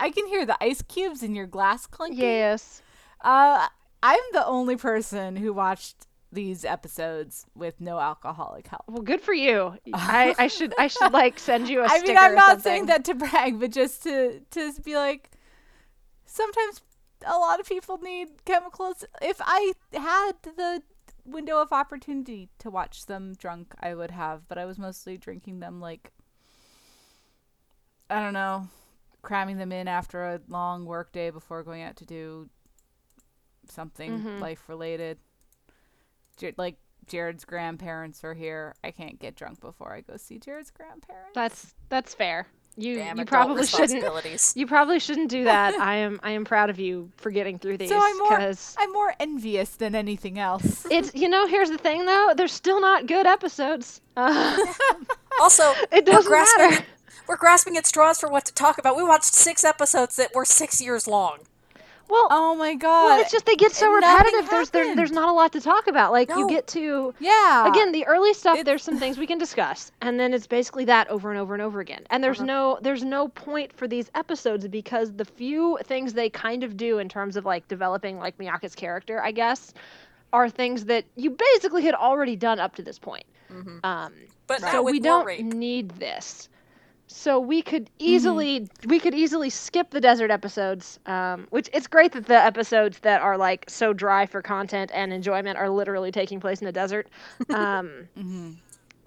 I 0.00 0.10
can 0.10 0.26
hear 0.26 0.46
the 0.46 0.62
ice 0.62 0.82
cubes 0.82 1.22
in 1.22 1.34
your 1.34 1.46
glass 1.46 1.86
clinking. 1.86 2.20
Yes. 2.24 2.82
Uh, 3.20 3.68
I'm 4.02 4.20
the 4.32 4.46
only 4.46 4.76
person 4.76 5.36
who 5.36 5.52
watched 5.52 6.06
these 6.32 6.64
episodes 6.64 7.44
with 7.54 7.80
no 7.80 7.98
alcoholic 7.98 8.66
help. 8.68 8.84
Well, 8.88 9.02
good 9.02 9.20
for 9.20 9.34
you. 9.34 9.74
I, 9.92 10.34
I 10.38 10.46
should 10.46 10.74
I 10.78 10.86
should 10.86 11.12
like 11.12 11.38
send 11.38 11.68
you 11.68 11.82
a 11.82 11.86
I 11.90 12.00
mean, 12.00 12.16
I'm 12.16 12.34
not 12.34 12.62
saying 12.62 12.86
that 12.86 13.04
to 13.06 13.14
brag, 13.14 13.60
but 13.60 13.72
just 13.72 14.02
to 14.04 14.40
to 14.50 14.72
be 14.82 14.96
like, 14.96 15.30
sometimes 16.24 16.82
a 17.26 17.36
lot 17.36 17.60
of 17.60 17.66
people 17.66 17.98
need 17.98 18.28
chemicals. 18.44 19.04
If 19.20 19.40
I 19.40 19.72
had 19.92 20.32
the 20.42 20.82
window 21.24 21.60
of 21.60 21.72
opportunity 21.72 22.48
to 22.60 22.70
watch 22.70 23.06
them 23.06 23.34
drunk, 23.34 23.74
I 23.80 23.94
would 23.94 24.10
have, 24.10 24.48
but 24.48 24.56
I 24.56 24.64
was 24.64 24.78
mostly 24.78 25.16
drinking 25.16 25.60
them 25.60 25.80
like 25.80 26.12
I 28.08 28.20
don't 28.20 28.32
know, 28.32 28.68
cramming 29.22 29.58
them 29.58 29.72
in 29.72 29.86
after 29.88 30.24
a 30.24 30.40
long 30.48 30.84
work 30.84 31.12
day 31.12 31.30
before 31.30 31.62
going 31.62 31.82
out 31.82 31.96
to 31.96 32.06
do 32.06 32.48
something 33.68 34.20
Mhm. 34.20 34.40
life 34.40 34.68
related. 34.68 35.18
Like 36.56 36.76
Jared's 37.06 37.44
grandparents 37.44 38.24
are 38.24 38.34
here. 38.34 38.74
I 38.82 38.90
can't 38.92 39.18
get 39.18 39.34
drunk 39.36 39.60
before 39.60 39.92
I 39.92 40.00
go 40.00 40.16
see 40.16 40.38
Jared's 40.38 40.70
grandparents. 40.70 41.32
That's 41.34 41.74
that's 41.88 42.14
fair. 42.14 42.46
You 42.76 42.94
Damn 42.94 43.18
you 43.18 43.24
probably 43.26 43.66
shouldn't 43.66 44.02
you 44.56 44.66
probably 44.66 45.00
shouldn't 45.00 45.28
do 45.28 45.44
that. 45.44 45.74
I 45.80 45.96
am 45.96 46.18
I 46.22 46.30
am 46.30 46.44
proud 46.44 46.70
of 46.70 46.78
you 46.78 47.10
for 47.16 47.30
getting 47.30 47.58
through 47.58 47.76
these. 47.78 47.90
So 47.90 47.98
I'm 48.00 48.16
more 48.18 48.28
'cause 48.38 48.74
I'm 48.78 48.92
more 48.92 49.12
envious 49.20 49.70
than 49.76 49.94
anything 49.94 50.38
else. 50.38 50.86
it's 50.90 51.14
you 51.14 51.28
know 51.28 51.46
here's 51.46 51.68
the 51.68 51.78
thing 51.78 52.06
though 52.06 52.32
they're 52.36 52.48
still 52.48 52.80
not 52.80 53.06
good 53.06 53.26
episodes. 53.26 54.00
Uh, 54.16 54.56
Also, 55.40 55.72
it 55.90 56.04
doesn't 56.04 56.30
grasping, 56.30 56.70
matter. 56.70 56.86
We're 57.30 57.36
grasping 57.36 57.76
at 57.76 57.86
straws 57.86 58.18
for 58.18 58.28
what 58.28 58.44
to 58.46 58.52
talk 58.52 58.76
about. 58.78 58.96
We 58.96 59.04
watched 59.04 59.32
six 59.34 59.62
episodes 59.62 60.16
that 60.16 60.34
were 60.34 60.44
six 60.44 60.80
years 60.80 61.06
long. 61.06 61.38
Well, 62.08 62.26
Oh 62.28 62.56
my 62.56 62.74
god. 62.74 63.04
Well, 63.04 63.20
it's 63.20 63.30
just 63.30 63.46
they 63.46 63.54
get 63.54 63.70
so 63.70 63.88
repetitive. 63.92 64.50
There's 64.50 64.70
there, 64.70 64.96
there's 64.96 65.12
not 65.12 65.28
a 65.28 65.32
lot 65.32 65.52
to 65.52 65.60
talk 65.60 65.86
about. 65.86 66.10
Like 66.10 66.28
No. 66.28 66.38
you 66.38 66.48
get 66.48 66.66
to 66.68 67.14
yeah. 67.20 67.68
again 67.70 67.92
the 67.92 68.04
early 68.08 68.34
stuff. 68.34 68.54
it's- 68.54 68.64
There's 68.64 68.82
some 68.82 68.98
things 68.98 69.16
we 69.16 69.28
can 69.28 69.38
discuss, 69.38 69.92
and 70.02 70.18
then 70.18 70.34
it's 70.34 70.48
basically 70.48 70.84
that 70.86 71.06
over 71.08 71.30
and 71.30 71.38
over 71.38 71.54
and 71.54 71.62
over 71.62 71.78
again. 71.78 72.04
And 72.10 72.24
there's 72.24 72.40
no 72.40 72.80
there's 72.82 73.04
no 73.04 73.28
point 73.28 73.72
for 73.72 73.86
these 73.86 74.10
episodes 74.16 74.66
because 74.66 75.12
the 75.12 75.24
few 75.24 75.78
things 75.84 76.12
they 76.14 76.30
kind 76.30 76.64
of 76.64 76.76
do 76.76 76.98
in 76.98 77.08
terms 77.08 77.36
of 77.36 77.44
like 77.44 77.68
developing 77.68 78.18
like 78.18 78.36
Miaka's 78.38 78.74
character, 78.74 79.22
I 79.22 79.30
guess, 79.30 79.72
are 80.32 80.50
things 80.50 80.86
that 80.86 81.04
you 81.14 81.30
basically 81.30 81.84
had 81.84 81.94
already 81.94 82.34
done 82.34 82.58
up 82.58 82.74
to 82.74 82.82
this 82.82 82.98
point. 82.98 83.24
Mhm. 83.52 83.84
Um, 83.84 84.14
But 84.48 84.62
so 84.62 84.82
we 84.82 84.98
don't 84.98 85.24
rape. 85.26 85.44
need 85.44 85.90
this. 85.90 86.48
So 87.12 87.40
we 87.40 87.60
could 87.60 87.90
easily 87.98 88.68
we 88.86 89.00
could 89.00 89.14
easily 89.14 89.50
skip 89.50 89.90
the 89.90 90.00
desert 90.00 90.30
episodes, 90.30 91.00
um, 91.06 91.48
which 91.50 91.68
it's 91.72 91.88
great 91.88 92.12
that 92.12 92.26
the 92.26 92.36
episodes 92.40 93.00
that 93.00 93.20
are 93.20 93.36
like 93.36 93.64
so 93.68 93.92
dry 93.92 94.26
for 94.26 94.40
content 94.40 94.92
and 94.94 95.12
enjoyment 95.12 95.58
are 95.58 95.68
literally 95.68 96.12
taking 96.12 96.38
place 96.38 96.60
in 96.60 96.66
the 96.66 96.72
desert. 96.72 97.08
Um, 97.50 98.08
Mhm. 98.18 98.56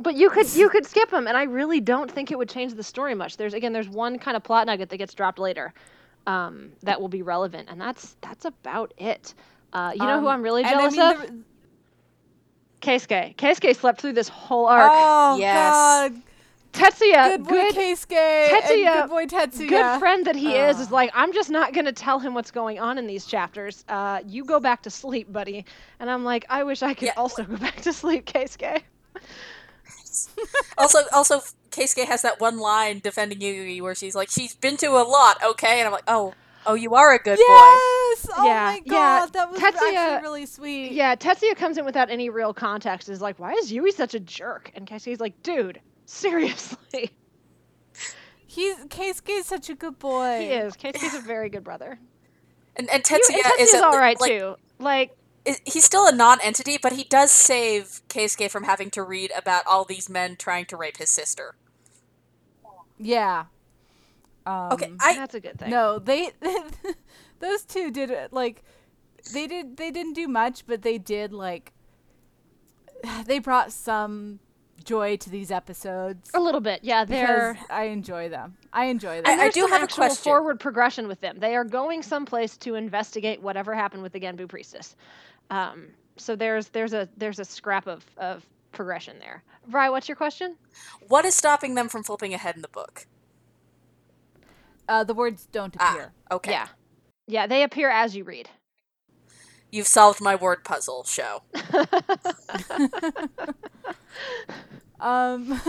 but 0.02 0.16
you 0.16 0.30
could 0.30 0.54
you 0.54 0.70
could 0.74 0.86
skip 0.86 1.10
them, 1.12 1.28
and 1.28 1.38
I 1.38 1.44
really 1.44 1.80
don't 1.80 2.12
think 2.12 2.30
it 2.30 2.38
would 2.38 2.50
change 2.50 2.74
the 2.74 2.84
story 2.84 3.16
much. 3.16 3.38
There's 3.38 3.54
again 3.54 3.72
there's 3.72 3.90
one 3.90 4.20
kind 4.20 4.36
of 4.36 4.44
plot 4.44 4.68
nugget 4.68 4.90
that 4.90 4.98
gets 4.98 5.14
dropped 5.14 5.40
later 5.40 5.74
um, 6.28 6.74
that 6.84 7.00
will 7.00 7.08
be 7.10 7.22
relevant, 7.22 7.70
and 7.72 7.80
that's 7.80 8.18
that's 8.22 8.44
about 8.44 8.94
it. 8.98 9.34
Uh, 9.72 9.92
you 9.96 10.06
know 10.06 10.20
who 10.20 10.28
Um, 10.28 10.34
I'm 10.34 10.42
really 10.44 10.64
and 10.64 10.76
I 10.76 10.90
jealous 10.90 10.94
mean, 10.98 11.02
of? 11.12 11.22
the- 11.22 11.44
Keisuke. 12.82 13.36
Keisuke 13.38 13.74
slept 13.78 14.02
through 14.02 14.12
this 14.14 14.28
whole 14.28 14.66
arc. 14.66 14.92
Oh 14.94 15.38
Yes. 15.40 15.54
god. 15.74 16.22
Tetsuya, 16.74 17.30
Good 17.30 17.44
boy 17.44 17.50
good 17.52 17.76
Keisuke. 17.76 18.48
Tetsuya, 18.50 19.02
Good 19.02 19.10
boy 19.10 19.26
Tetsuya. 19.28 19.70
good 19.70 20.00
friend 20.00 20.26
that 20.26 20.36
he 20.36 20.56
is 20.56 20.80
is 20.80 20.88
Ah. 20.88 20.96
like 20.96 21.12
i'm 21.14 21.32
just 21.32 21.50
not 21.52 21.72
going 21.74 21.86
to 21.86 21.92
tell 21.92 22.20
him 22.20 22.34
what's 22.34 22.50
going 22.52 22.80
on 22.80 22.98
in 22.98 23.06
these 23.08 23.26
chapters 23.26 23.86
uh, 23.90 24.22
you 24.26 24.44
go 24.44 24.60
back 24.60 24.82
to 24.84 24.90
sleep 24.90 25.32
buddy 25.32 25.66
and 26.00 26.10
i'm 26.10 26.24
like 26.24 26.46
i 26.50 26.64
wish 26.64 26.82
i 26.82 26.94
could 26.96 27.06
Yeah. 27.08 27.14
also 27.16 27.44
go 27.44 27.58
back 27.58 27.82
to 27.82 27.94
sleep 27.94 28.26
Keisuke. 28.26 28.82
Also, 30.78 31.00
also, 31.12 31.42
Keisuke 31.72 32.06
has 32.06 32.22
that 32.22 32.40
one 32.40 32.60
line 32.60 33.00
defending 33.00 33.42
Yui 33.42 33.82
where 33.82 33.96
she's 33.96 34.14
like, 34.14 34.30
"She's 34.30 34.54
been 34.56 34.78
to 34.78 34.88
a 34.92 35.02
lot, 35.02 35.38
okay?" 35.44 35.80
And 35.80 35.88
I'm 35.88 35.92
like, 35.92 36.04
"Oh, 36.08 36.36
oh, 36.68 36.76
you 36.76 36.94
are 36.94 37.14
a 37.14 37.18
good 37.18 37.38
boy." 37.38 37.44
Yes. 37.48 38.28
Oh 38.38 38.46
Yeah, 38.46 38.66
my 38.66 38.82
yeah, 38.86 38.92
god, 38.92 39.34
that 39.34 39.52
was 39.52 39.60
Tetsuya- 39.60 39.96
actually 39.96 40.22
really 40.22 40.46
sweet. 40.46 40.92
yeah 40.92 41.16
tetsuya 41.16 41.56
comes 41.56 41.80
in 41.80 41.86
without 41.86 42.12
any 42.12 42.30
real 42.30 42.54
context 42.54 43.10
is 43.10 43.22
like 43.22 43.40
why 43.40 43.54
is 43.54 43.72
yui 43.72 43.92
such 43.92 44.14
a 44.14 44.20
jerk 44.20 44.72
and 44.76 44.86
Keisuke's 44.88 45.20
like 45.20 45.42
dude 45.42 45.80
seriously 46.06 47.12
He's 48.46 48.76
Keisuke 48.86 49.40
is 49.40 49.46
such 49.48 49.70
a 49.70 49.76
good 49.76 49.98
boy. 49.98 50.40
he 50.42 50.48
is 50.50 50.74
Keisuke's 50.76 51.16
a 51.16 51.22
very 51.22 51.50
good 51.50 51.64
brother 51.64 52.00
And 52.76 52.90
and 52.90 53.04
You- 53.10 53.18
Tetsuya 53.18 53.36
and 53.36 53.60
is 53.60 53.70
tetsuya's 53.70 53.74
at 53.74 53.84
all 53.84 53.94
like, 54.00 54.18
too 54.20 54.56
like 54.80 55.18
is- 55.46 55.62
he's 55.66 55.84
still 55.84 56.08
a 56.08 56.12
non-entity, 56.14 56.78
but 56.82 56.94
he 56.94 57.04
does 57.04 57.30
save 57.32 58.02
Keisuke 58.08 58.50
from 58.50 58.64
having 58.64 58.90
to 58.92 59.04
read 59.04 59.32
about 59.36 59.66
all 59.68 59.84
these 59.86 60.10
men 60.10 60.36
trying 60.38 60.66
to 60.68 60.78
rape 60.78 60.98
his 60.98 61.10
sister. 61.10 61.56
Yeah. 62.98 63.46
Um, 64.46 64.70
Okay, 64.74 64.92
I 65.02 65.16
that's 65.16 65.34
a 65.36 65.40
good 65.40 65.58
thing 65.60 65.70
No, 65.70 66.00
they 66.00 66.32
those 67.40 67.64
two 67.66 67.92
did 67.92 68.10
it 68.12 68.32
like 68.34 68.64
they 69.34 69.48
did 69.48 69.78
they 69.78 69.90
didn't 69.92 70.14
do 70.14 70.28
much, 70.28 70.66
but 70.68 70.82
they 70.82 70.98
did 70.98 71.34
like 71.34 71.72
they 73.26 73.40
brought 73.40 73.72
some 73.72 74.40
joy 74.84 75.18
to 75.18 75.30
these 75.30 75.52
episodes. 75.52 76.30
A 76.34 76.40
little 76.40 76.60
bit, 76.62 76.80
yeah. 76.84 77.06
They're 77.06 77.54
because 77.54 77.68
I 77.70 77.84
enjoy 77.86 78.30
them. 78.30 78.56
I 78.74 78.86
enjoy 78.86 79.16
them. 79.18 79.24
and 79.28 79.40
I 79.40 79.46
there's 79.46 79.54
do 79.54 79.62
some 79.62 79.72
have 79.72 79.82
a 79.82 79.84
actual 79.86 79.98
question. 80.06 80.24
forward 80.24 80.60
progression 80.60 81.08
with 81.08 81.22
them. 81.22 81.40
They 81.40 81.56
are 81.56 81.64
going 81.64 82.02
someplace 82.04 82.58
to 82.58 82.76
investigate 82.76 83.42
whatever 83.42 83.74
happened 83.74 84.04
with 84.04 84.12
the 84.14 84.20
Genbu 84.20 84.48
priestess. 84.50 84.96
Um, 85.50 85.88
so 86.18 86.36
there's 86.36 86.68
there's 86.70 86.94
a 86.94 87.08
there's 87.18 87.40
a 87.40 87.46
scrap 87.46 87.88
of 87.88 88.06
of 88.18 88.46
progression 88.72 89.20
there. 89.20 89.44
Right, 89.70 89.90
what's 89.90 90.10
your 90.10 90.16
question? 90.18 90.58
What 91.08 91.26
is 91.26 91.34
stopping 91.36 91.76
them 91.76 91.88
from 91.90 92.04
flipping 92.04 92.34
ahead 92.34 92.56
in 92.56 92.62
the 92.62 92.68
book? 92.70 93.06
uh, 94.90 95.04
the 95.04 95.14
words 95.14 95.48
don't 95.52 95.76
Ah, 95.80 95.94
appear. 95.94 96.12
okay. 96.32 96.52
Yeah, 96.52 96.68
yeah. 97.28 97.48
They 97.48 97.64
appear 97.64 97.90
as 97.90 98.16
you 98.16 98.24
read. 98.26 98.50
You've 99.74 99.88
solved 99.88 100.22
my 100.22 100.36
word 100.36 100.64
puzzle, 100.64 101.04
show. 101.04 101.42
Um, 105.04 105.62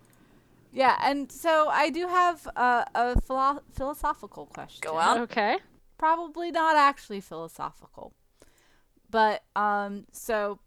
yeah, 0.72 0.96
and 1.02 1.32
so 1.32 1.68
I 1.68 1.88
do 1.88 2.06
have 2.06 2.46
uh, 2.54 2.84
a 2.94 3.20
philo- 3.20 3.62
philosophical 3.72 4.46
question. 4.46 4.80
Go 4.82 4.96
on. 4.98 5.20
Okay. 5.20 5.56
Probably 5.96 6.50
not 6.50 6.76
actually 6.76 7.20
philosophical, 7.20 8.12
but 9.10 9.42
um, 9.56 10.04
so 10.12 10.60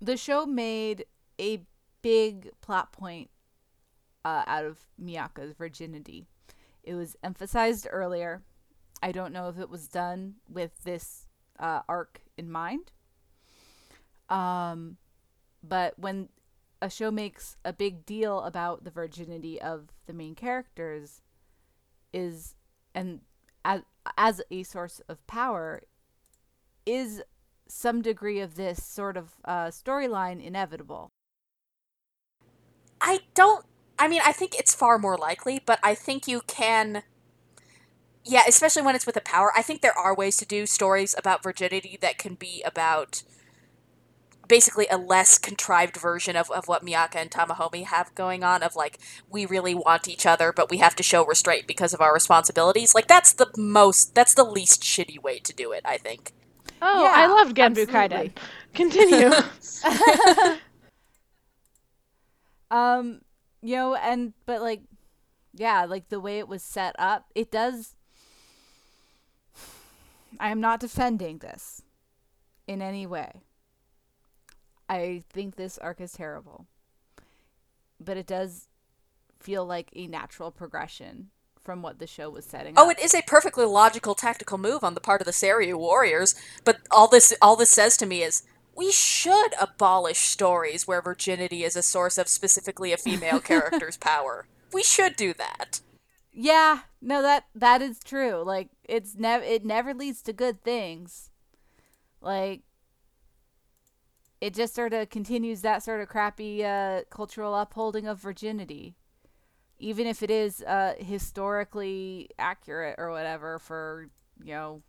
the 0.00 0.16
show 0.16 0.46
made 0.46 1.06
a 1.40 1.62
big 2.02 2.50
plot 2.60 2.92
point 2.92 3.30
uh, 4.24 4.44
out 4.46 4.64
of 4.64 4.78
Miaka's 5.02 5.54
virginity. 5.54 6.26
It 6.84 6.94
was 6.94 7.16
emphasized 7.24 7.88
earlier. 7.90 8.42
I 9.02 9.10
don't 9.10 9.32
know 9.32 9.48
if 9.48 9.58
it 9.58 9.70
was 9.70 9.88
done 9.88 10.34
with 10.48 10.84
this 10.84 11.21
uh, 11.62 11.80
arc 11.88 12.20
in 12.36 12.50
mind. 12.50 12.92
Um, 14.28 14.98
but 15.62 15.98
when 15.98 16.28
a 16.82 16.90
show 16.90 17.10
makes 17.10 17.56
a 17.64 17.72
big 17.72 18.04
deal 18.04 18.40
about 18.40 18.84
the 18.84 18.90
virginity 18.90 19.60
of 19.60 19.88
the 20.06 20.12
main 20.12 20.34
characters, 20.34 21.22
is 22.12 22.56
and 22.94 23.20
as 23.64 23.82
as 24.18 24.42
a 24.50 24.64
source 24.64 25.00
of 25.08 25.24
power, 25.26 25.82
is 26.84 27.22
some 27.68 28.02
degree 28.02 28.40
of 28.40 28.56
this 28.56 28.84
sort 28.84 29.16
of 29.16 29.34
uh, 29.44 29.66
storyline 29.66 30.44
inevitable? 30.44 31.08
I 33.00 33.20
don't. 33.34 33.64
I 33.98 34.08
mean, 34.08 34.20
I 34.24 34.32
think 34.32 34.56
it's 34.58 34.74
far 34.74 34.98
more 34.98 35.16
likely, 35.16 35.60
but 35.64 35.78
I 35.82 35.94
think 35.94 36.26
you 36.26 36.42
can. 36.46 37.04
Yeah, 38.24 38.42
especially 38.46 38.82
when 38.82 38.94
it's 38.94 39.06
with 39.06 39.16
a 39.16 39.20
power. 39.20 39.52
I 39.56 39.62
think 39.62 39.80
there 39.80 39.96
are 39.98 40.14
ways 40.14 40.36
to 40.38 40.46
do 40.46 40.66
stories 40.66 41.14
about 41.18 41.42
virginity 41.42 41.98
that 42.00 42.18
can 42.18 42.34
be 42.34 42.62
about 42.64 43.22
basically 44.48 44.86
a 44.90 44.96
less 44.96 45.38
contrived 45.38 45.96
version 45.96 46.36
of, 46.36 46.50
of 46.50 46.68
what 46.68 46.84
Miaka 46.84 47.18
and 47.18 47.30
Tamahome 47.30 47.84
have 47.86 48.14
going 48.14 48.44
on 48.44 48.62
of 48.62 48.76
like 48.76 48.98
we 49.30 49.46
really 49.46 49.74
want 49.74 50.08
each 50.08 50.26
other 50.26 50.52
but 50.52 50.68
we 50.68 50.78
have 50.78 50.94
to 50.96 51.02
show 51.02 51.24
restraint 51.24 51.66
because 51.66 51.94
of 51.94 52.00
our 52.00 52.12
responsibilities. 52.12 52.94
Like 52.94 53.08
that's 53.08 53.32
the 53.32 53.50
most 53.56 54.14
that's 54.14 54.34
the 54.34 54.44
least 54.44 54.82
shitty 54.82 55.22
way 55.22 55.38
to 55.40 55.54
do 55.54 55.72
it, 55.72 55.82
I 55.84 55.96
think. 55.98 56.32
Oh, 56.82 57.04
Yeah, 57.04 57.12
I 57.14 57.26
loved 57.26 57.56
Genbu 57.56 57.88
absolutely. 57.88 57.88
Kaiden. 57.88 58.32
Continue. 58.74 59.30
Um, 62.72 63.20
you 63.60 63.76
know, 63.76 63.94
and 63.94 64.32
but 64.46 64.62
like, 64.62 64.80
yeah, 65.52 65.84
like 65.84 66.08
the 66.08 66.18
way 66.18 66.38
it 66.38 66.48
was 66.48 66.62
set 66.62 66.96
up, 66.98 67.26
it 67.34 67.50
does. 67.52 67.94
I 70.40 70.50
am 70.50 70.60
not 70.60 70.80
defending 70.80 71.38
this 71.38 71.82
in 72.66 72.80
any 72.82 73.06
way. 73.06 73.42
I 74.88 75.22
think 75.30 75.56
this 75.56 75.78
arc 75.78 76.00
is 76.00 76.12
terrible, 76.12 76.66
but 78.00 78.16
it 78.16 78.26
does 78.26 78.68
feel 79.40 79.64
like 79.64 79.90
a 79.94 80.06
natural 80.06 80.50
progression 80.50 81.30
from 81.62 81.80
what 81.82 81.98
the 81.98 82.06
show 82.06 82.28
was 82.28 82.44
setting 82.44 82.74
Oh, 82.76 82.90
up. 82.90 82.98
it 82.98 83.02
is 83.02 83.14
a 83.14 83.22
perfectly 83.22 83.64
logical 83.64 84.14
tactical 84.14 84.58
move 84.58 84.82
on 84.84 84.94
the 84.94 85.00
part 85.00 85.20
of 85.20 85.26
the 85.26 85.32
Seiryu 85.32 85.76
warriors, 85.76 86.34
but 86.64 86.78
all 86.90 87.08
this 87.08 87.32
all 87.40 87.56
this 87.56 87.70
says 87.70 87.96
to 87.98 88.06
me 88.06 88.22
is 88.22 88.42
we 88.76 88.90
should 88.90 89.52
abolish 89.60 90.18
stories 90.18 90.86
where 90.88 91.00
virginity 91.00 91.62
is 91.62 91.76
a 91.76 91.82
source 91.82 92.18
of 92.18 92.28
specifically 92.28 92.92
a 92.92 92.96
female 92.96 93.38
character's 93.50 93.96
power. 93.96 94.46
We 94.72 94.82
should 94.82 95.14
do 95.16 95.32
that. 95.34 95.80
Yeah, 96.32 96.80
no 97.00 97.22
that 97.22 97.44
that 97.54 97.80
is 97.80 98.00
true. 98.04 98.42
Like 98.44 98.68
it's 98.92 99.14
never 99.16 99.42
it 99.42 99.64
never 99.64 99.94
leads 99.94 100.20
to 100.22 100.32
good 100.34 100.62
things. 100.62 101.30
Like 102.20 102.60
it 104.40 104.52
just 104.54 104.74
sort 104.74 104.92
of 104.92 105.08
continues 105.08 105.62
that 105.62 105.82
sort 105.82 106.00
of 106.02 106.08
crappy 106.08 106.64
uh, 106.64 107.02
cultural 107.10 107.54
upholding 107.54 108.06
of 108.06 108.18
virginity, 108.18 108.94
even 109.78 110.06
if 110.06 110.22
it 110.22 110.30
is 110.30 110.62
uh, 110.62 110.94
historically 110.98 112.28
accurate 112.38 112.96
or 112.98 113.10
whatever. 113.10 113.58
For 113.58 114.10
you 114.44 114.52
know, 114.52 114.82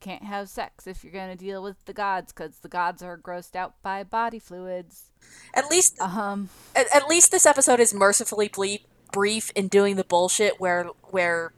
can't 0.00 0.24
have 0.24 0.50
sex 0.50 0.86
if 0.86 1.02
you're 1.02 1.12
gonna 1.12 1.34
deal 1.34 1.62
with 1.62 1.82
the 1.86 1.94
gods 1.94 2.30
because 2.30 2.58
the 2.58 2.68
gods 2.68 3.02
are 3.02 3.16
grossed 3.16 3.56
out 3.56 3.80
by 3.82 4.04
body 4.04 4.38
fluids. 4.38 5.12
At 5.54 5.70
least 5.70 5.98
Um, 5.98 6.50
at, 6.76 6.94
at 6.94 7.08
least 7.08 7.30
this 7.30 7.46
episode 7.46 7.80
is 7.80 7.94
mercifully 7.94 8.50
brief 9.12 9.50
in 9.54 9.68
doing 9.68 9.96
the 9.96 10.04
bullshit 10.04 10.60
where 10.60 10.84
where 11.04 11.54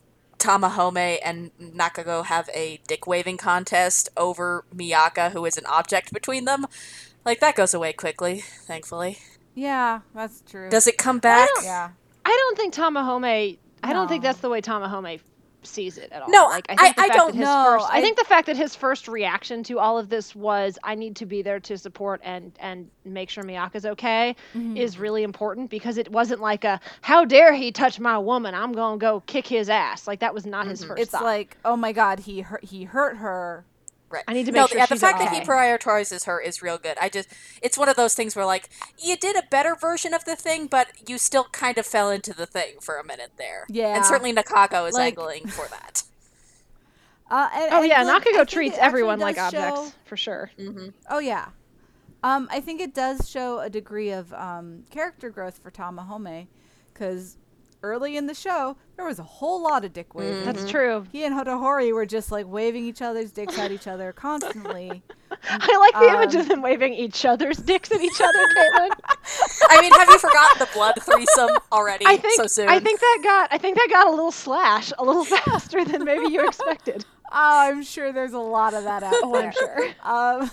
Tamahome 0.47 1.19
and 1.25 1.51
Nakago 1.61 2.25
have 2.25 2.49
a 2.55 2.79
dick 2.87 3.07
waving 3.07 3.37
contest 3.37 4.09
over 4.17 4.65
Miaka, 4.73 5.31
who 5.31 5.45
is 5.45 5.57
an 5.57 5.67
object 5.67 6.13
between 6.13 6.45
them. 6.45 6.67
Like 7.25 7.41
that 7.41 7.57
goes 7.57 7.75
away 7.75 7.93
quickly, 7.93 8.45
thankfully. 8.63 9.19
yeah, 9.57 10.01
that's 10.15 10.43
true. 10.49 10.71
Does 10.71 10.87
it 10.87 10.99
come 10.99 11.19
back? 11.19 11.49
yeah. 11.65 11.91
I 12.25 12.29
don't 12.29 12.57
think 12.57 12.75
Tamahome. 12.75 13.59
I 13.83 13.93
don't 13.93 14.09
think 14.09 14.23
that's 14.23 14.41
the 14.41 14.49
way 14.49 14.61
Tamahome 14.61 15.21
sees 15.67 15.99
it 15.99 16.11
at 16.13 16.23
all. 16.23 16.29
No, 16.31 16.47
like 16.47 16.67
I 16.71 16.75
I- 16.75 16.77
think 16.77 16.97
the 16.97 17.03
I 17.03 17.09
don't 17.09 17.27
that 17.33 17.35
his 17.39 17.45
know. 17.45 17.77
First, 17.79 17.93
I, 17.93 17.99
I- 17.99 18.01
think 18.01 18.19
the 18.19 18.25
fact 18.25 18.47
that 18.47 18.57
his 18.57 18.75
first 18.75 19.09
reaction 19.09 19.63
to 19.65 19.79
all 19.79 19.99
of 19.99 20.09
this 20.09 20.35
was, 20.35 20.79
"I 20.85 20.95
need 20.95 21.17
to 21.17 21.27
be 21.27 21.43
there 21.43 21.61
to 21.61 21.77
support 21.79 22.21
and 22.25 22.53
and 22.61 22.91
make 23.05 23.29
sure 23.31 23.43
Miaka's 23.45 23.85
okay," 23.87 24.35
Mm-hmm. 24.55 24.77
is 24.77 24.99
really 24.99 25.23
important 25.23 25.71
because 25.71 25.99
it 25.99 26.11
wasn't 26.11 26.41
like 26.41 26.65
a, 26.65 26.81
"How 27.03 27.25
dare 27.25 27.53
he 27.55 27.73
touch 27.73 28.01
my 28.01 28.19
woman? 28.19 28.55
I'm 28.55 28.73
gonna 28.73 28.99
go 28.99 29.21
kick 29.27 29.47
his 29.47 29.69
ass." 29.69 30.07
Like 30.07 30.21
that 30.21 30.33
was 30.35 30.47
not 30.47 30.67
his 30.67 30.85
first 30.85 31.01
It's 31.03 31.11
thought. 31.11 31.25
like, 31.25 31.57
oh 31.65 31.77
my 31.77 31.93
god, 31.93 32.21
he 32.21 32.41
hurt 32.41 32.65
he 32.65 32.85
hurt 32.85 33.17
her. 33.19 33.65
Right. 34.09 34.23
I 34.29 34.35
need 34.35 34.47
to 34.47 34.53
no, 34.53 34.63
make 34.63 34.71
sure 34.71 34.79
yeah, 34.79 34.87
the 34.87 34.95
she's 34.95 35.01
fact 35.01 35.19
that 35.19 35.33
he 35.33 35.41
prioritizes 35.41 36.27
her 36.27 36.41
is 36.41 36.63
real 36.63 36.79
good. 36.79 36.97
I 37.01 37.09
just, 37.09 37.29
it's 37.61 37.77
one 37.77 37.89
of 37.89 37.97
those 37.97 38.15
things 38.15 38.37
where 38.37 38.47
like 38.47 38.69
you 39.03 39.17
did 39.17 39.35
a 39.37 39.43
better 39.51 39.75
version 39.75 40.15
of 40.15 40.25
the 40.25 40.37
thing, 40.37 40.69
but 40.69 40.89
you 41.09 41.19
still 41.19 41.45
kind 41.51 41.77
of 41.77 41.87
fell 41.87 42.11
into 42.11 42.33
the 42.33 42.47
thing 42.47 42.75
for 42.81 42.99
a 42.99 43.05
minute 43.05 43.33
there. 43.37 43.67
Yeah. 43.69 43.97
and 43.97 44.05
certainly 44.05 44.33
Nakago 44.33 44.89
is 44.89 44.95
Like- 44.95 45.19
angling 45.19 45.49
for 45.49 45.67
that. 45.69 46.03
Uh, 47.29 47.49
and, 47.55 47.73
oh 47.73 47.79
and, 47.79 47.89
yeah, 47.89 48.03
like, 48.05 48.25
I 48.25 48.31
Nakago 48.31 48.47
treats 48.47 48.79
everyone 48.79 49.19
like 49.19 49.35
does 49.35 49.53
objects 49.53 49.81
show- 49.81 49.93
for 50.05 50.17
sure. 50.17 50.51
hmm 50.57 50.91
Oh 51.11 51.19
yeah, 51.19 51.49
um, 52.23 52.47
I 52.53 52.61
think 52.61 52.81
it 52.81 52.95
does 52.95 53.29
show 53.29 53.59
a 53.59 53.69
degree 53.69 54.11
of 54.13 54.33
um, 54.33 54.85
character 54.91 55.29
growth 55.29 55.59
for 55.61 55.73
Tamahome, 55.73 56.47
because 56.95 57.37
early 57.87 58.17
in 58.17 58.27
the 58.27 58.35
show 58.35 58.77
there 58.97 59.05
was 59.05 59.19
a 59.19 59.23
whole 59.23 59.63
lot 59.63 59.85
of 59.85 59.93
dick 59.93 60.15
waving. 60.15 60.45
That's 60.47 60.69
true. 60.71 61.07
He 61.13 61.25
and 61.25 61.35
Hotohori 61.35 61.93
were 61.93 62.07
just 62.07 62.33
like 62.33 62.47
waving 62.47 62.85
each 62.87 63.03
other's 63.03 63.31
dicks 63.31 63.59
at 63.59 63.71
each 63.71 63.87
other 63.87 64.11
constantly. 64.13 65.03
I 65.51 65.77
like 65.77 65.95
the 66.01 66.09
image 66.17 66.35
Um, 66.35 66.41
of 66.41 66.49
them 66.49 66.63
waving 66.63 66.95
each 66.95 67.27
other's 67.27 67.59
dicks 67.59 67.93
at 67.93 68.01
each 68.01 68.19
other, 68.21 68.39
Caitlin. 68.57 68.91
I 69.69 69.81
mean, 69.83 69.93
have 69.93 70.09
you 70.09 70.19
forgotten 70.19 70.59
the 70.61 70.69
blood 70.73 70.95
threesome 71.03 71.51
already? 71.73 72.07
I 72.07 72.17
think 72.17 72.41
so 72.41 72.47
soon. 72.47 72.69
I 72.71 72.81
think 72.81 73.01
that 73.01 73.21
got 73.23 73.53
I 73.53 73.59
think 73.59 73.77
that 73.77 73.89
got 73.91 74.07
a 74.07 74.11
little 74.11 74.33
slash 74.33 74.93
a 74.99 75.05
little 75.05 75.25
faster 75.45 75.85
than 75.85 76.05
maybe 76.05 76.33
you 76.33 76.47
expected. 76.47 77.05
oh, 77.33 77.69
I'm 77.69 77.83
sure 77.83 78.13
there's 78.13 78.33
a 78.33 78.39
lot 78.39 78.73
of 78.73 78.85
that 78.85 79.03
out 79.03 79.15
Oh, 79.23 79.33
there. 79.33 79.49
I'm 79.49 79.53
sure. 79.53 79.89
um, 80.03 80.51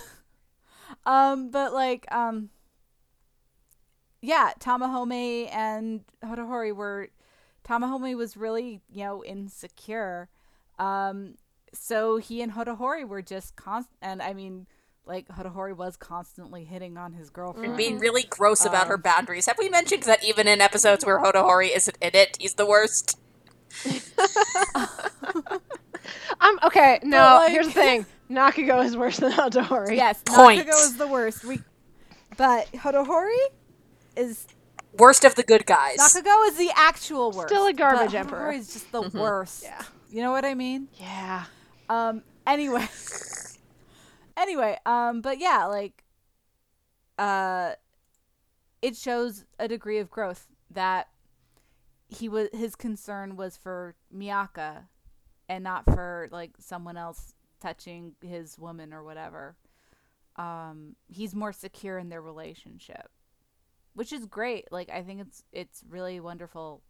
um, 1.05 1.49
but 1.49 1.73
like, 1.73 2.05
um, 2.13 2.49
yeah, 4.21 4.51
Tamahome 4.59 5.49
and 5.53 6.01
Hotohori 6.25 6.75
were. 6.75 7.07
Tamahome 7.67 8.15
was 8.17 8.35
really, 8.37 8.81
you 8.89 9.03
know, 9.05 9.23
insecure. 9.23 10.29
Um, 10.79 11.35
so 11.73 12.17
he 12.17 12.41
and 12.41 12.51
Hotohori 12.53 13.07
were 13.07 13.21
just 13.21 13.55
constant, 13.55 13.97
and 14.01 14.21
I 14.21 14.33
mean, 14.33 14.67
like 15.05 15.27
Hotohori 15.27 15.75
was 15.75 15.97
constantly 15.97 16.63
hitting 16.65 16.97
on 16.97 17.13
his 17.13 17.29
girlfriend. 17.29 17.75
being 17.77 17.99
really 17.99 18.23
gross 18.23 18.63
about 18.65 18.87
her 18.87 18.95
Um, 18.95 19.01
boundaries. 19.01 19.45
Have 19.47 19.57
we 19.57 19.69
mentioned 19.69 20.03
that 20.03 20.23
even 20.23 20.47
in 20.47 20.61
episodes 20.61 21.05
where 21.05 21.19
Hotohori 21.19 21.75
isn't 21.75 21.97
in 22.01 22.11
it, 22.13 22.37
he's 22.39 22.53
the 22.53 22.65
worst? 22.65 23.17
I'm 26.39 26.59
okay. 26.63 26.99
No, 27.03 27.17
like- 27.41 27.51
here's 27.51 27.67
the 27.67 27.73
thing. 27.73 28.05
Nakago 28.29 28.83
is 28.83 28.95
worse 28.97 29.17
than 29.17 29.31
Aldori. 29.33 29.95
Yes, 29.95 30.21
Point. 30.25 30.65
Nakago 30.65 30.83
is 30.85 30.97
the 30.97 31.07
worst. 31.07 31.43
We, 31.43 31.59
but 32.37 32.71
Hotohori 32.71 33.35
is 34.15 34.47
Worst 34.97 35.23
of 35.25 35.35
the 35.35 35.43
good 35.43 35.65
guys. 35.65 35.97
Nakago 35.97 36.47
is 36.47 36.57
the 36.57 36.71
actual 36.75 37.31
worst. 37.31 37.49
Still 37.49 37.67
a 37.67 37.73
garbage 37.73 38.11
but 38.11 38.17
emperor. 38.19 38.51
He's 38.51 38.71
just 38.73 38.91
the 38.91 39.01
Mm-hmm. 39.03 39.17
worst. 39.19 39.63
Yeah. 39.63 39.81
You 40.11 40.21
know 40.21 40.31
what 40.31 40.45
I 40.45 40.53
mean? 40.53 40.87
Yeah. 40.99 41.45
Um. 41.89 42.21
Anyway. 42.45 42.87
anyway. 44.37 44.77
Um. 44.85 45.21
But 45.21 45.39
yeah, 45.39 45.65
like. 45.65 46.03
Uh. 47.17 47.73
it 48.81 48.95
shows 48.95 49.45
a 49.59 49.67
degree 49.67 49.99
of 49.99 50.09
growth 50.09 50.47
that 50.71 51.07
he 52.09 52.27
was 52.29 52.49
his 52.53 52.75
concern 52.75 53.35
was 53.35 53.57
for 53.57 53.95
Miaka 54.11 54.83
and 55.49 55.63
not 55.63 55.85
for 55.85 56.27
like 56.31 56.51
someone 56.59 56.97
else 56.97 57.33
touching 57.59 58.13
his 58.21 58.57
woman 58.59 58.93
or 58.93 59.03
whatever. 59.03 59.55
Um, 60.35 60.95
he's 61.07 61.33
more 61.35 61.53
secure 61.53 61.97
in 61.99 62.09
their 62.09 62.21
relationship, 62.21 63.09
which 63.93 64.13
is 64.13 64.25
great. 64.25 64.71
Like 64.71 64.89
I 64.89 65.03
think 65.03 65.21
it's 65.21 65.43
it's 65.51 65.83
really 65.89 66.19
wonderful. 66.19 66.81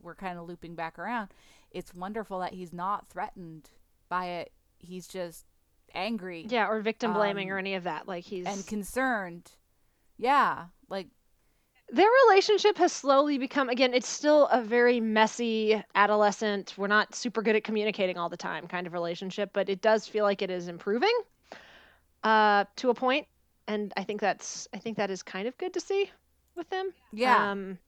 We're 0.00 0.14
kind 0.14 0.38
of 0.38 0.46
looping 0.46 0.74
back 0.74 0.98
around. 0.98 1.28
It's 1.70 1.94
wonderful 1.94 2.40
that 2.40 2.52
he's 2.52 2.72
not 2.72 3.08
threatened 3.08 3.70
by 4.08 4.26
it. 4.26 4.52
He's 4.78 5.06
just 5.06 5.46
angry. 5.94 6.46
Yeah, 6.48 6.68
or 6.68 6.80
victim 6.80 7.12
blaming 7.14 7.50
Um, 7.50 7.56
or 7.56 7.58
any 7.58 7.74
of 7.74 7.84
that. 7.84 8.06
Like 8.06 8.24
he's 8.24 8.46
and 8.46 8.66
concerned. 8.66 9.50
Yeah, 10.16 10.66
like 10.88 11.08
their 11.90 12.08
relationship 12.28 12.78
has 12.78 12.92
slowly 12.92 13.38
become 13.38 13.68
again 13.68 13.92
it's 13.92 14.08
still 14.08 14.46
a 14.46 14.62
very 14.62 15.00
messy 15.00 15.82
adolescent 15.94 16.72
we're 16.78 16.86
not 16.86 17.14
super 17.14 17.42
good 17.42 17.54
at 17.54 17.62
communicating 17.62 18.16
all 18.16 18.30
the 18.30 18.36
time 18.38 18.66
kind 18.66 18.86
of 18.86 18.94
relationship 18.94 19.50
but 19.52 19.68
it 19.68 19.82
does 19.82 20.08
feel 20.08 20.24
like 20.24 20.40
it 20.40 20.50
is 20.50 20.68
improving 20.68 21.14
uh 22.22 22.64
to 22.76 22.88
a 22.88 22.94
point 22.94 23.26
and 23.68 23.92
i 23.98 24.02
think 24.02 24.18
that's 24.20 24.66
i 24.72 24.78
think 24.78 24.96
that 24.96 25.10
is 25.10 25.22
kind 25.22 25.46
of 25.46 25.56
good 25.58 25.74
to 25.74 25.80
see 25.80 26.10
with 26.56 26.68
them 26.70 26.92
yeah, 27.12 27.50
um 27.52 27.78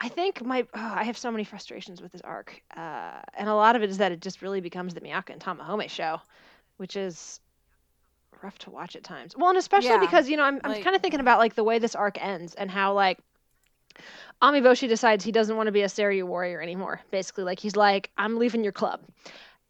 i 0.00 0.08
think 0.08 0.44
my 0.44 0.66
oh, 0.74 0.92
i 0.96 1.04
have 1.04 1.18
so 1.18 1.30
many 1.30 1.44
frustrations 1.44 2.00
with 2.00 2.12
this 2.12 2.20
arc 2.22 2.62
uh 2.76 3.20
and 3.34 3.48
a 3.48 3.54
lot 3.54 3.76
of 3.76 3.82
it 3.82 3.90
is 3.90 3.98
that 3.98 4.12
it 4.12 4.20
just 4.20 4.42
really 4.42 4.60
becomes 4.60 4.94
the 4.94 5.00
miaka 5.00 5.32
and 5.32 5.42
tamahome 5.42 5.88
show 5.88 6.20
which 6.78 6.96
is 6.96 7.40
rough 8.42 8.58
to 8.58 8.70
watch 8.70 8.96
at 8.96 9.04
times 9.04 9.36
well 9.36 9.50
and 9.50 9.58
especially 9.58 9.90
Yeah, 9.90 9.98
because 9.98 10.28
you 10.28 10.36
know 10.36 10.44
i'm, 10.44 10.60
I'm 10.64 10.72
like- 10.72 10.84
kind 10.84 10.96
of 10.96 11.02
thinking 11.02 11.20
about 11.20 11.38
like 11.38 11.54
the 11.54 11.64
way 11.64 11.78
this 11.78 11.94
arc 11.94 12.22
ends 12.22 12.54
and 12.54 12.70
how 12.70 12.94
like 12.94 13.18
Amiboshi 14.42 14.88
decides 14.88 15.24
he 15.24 15.32
doesn't 15.32 15.56
want 15.56 15.66
to 15.66 15.72
be 15.72 15.82
a 15.82 15.86
Seiryu 15.86 16.24
warrior 16.24 16.62
anymore. 16.62 17.00
Basically, 17.10 17.44
like 17.44 17.58
he's 17.58 17.76
like, 17.76 18.10
I'm 18.16 18.38
leaving 18.38 18.62
your 18.62 18.72
club. 18.72 19.00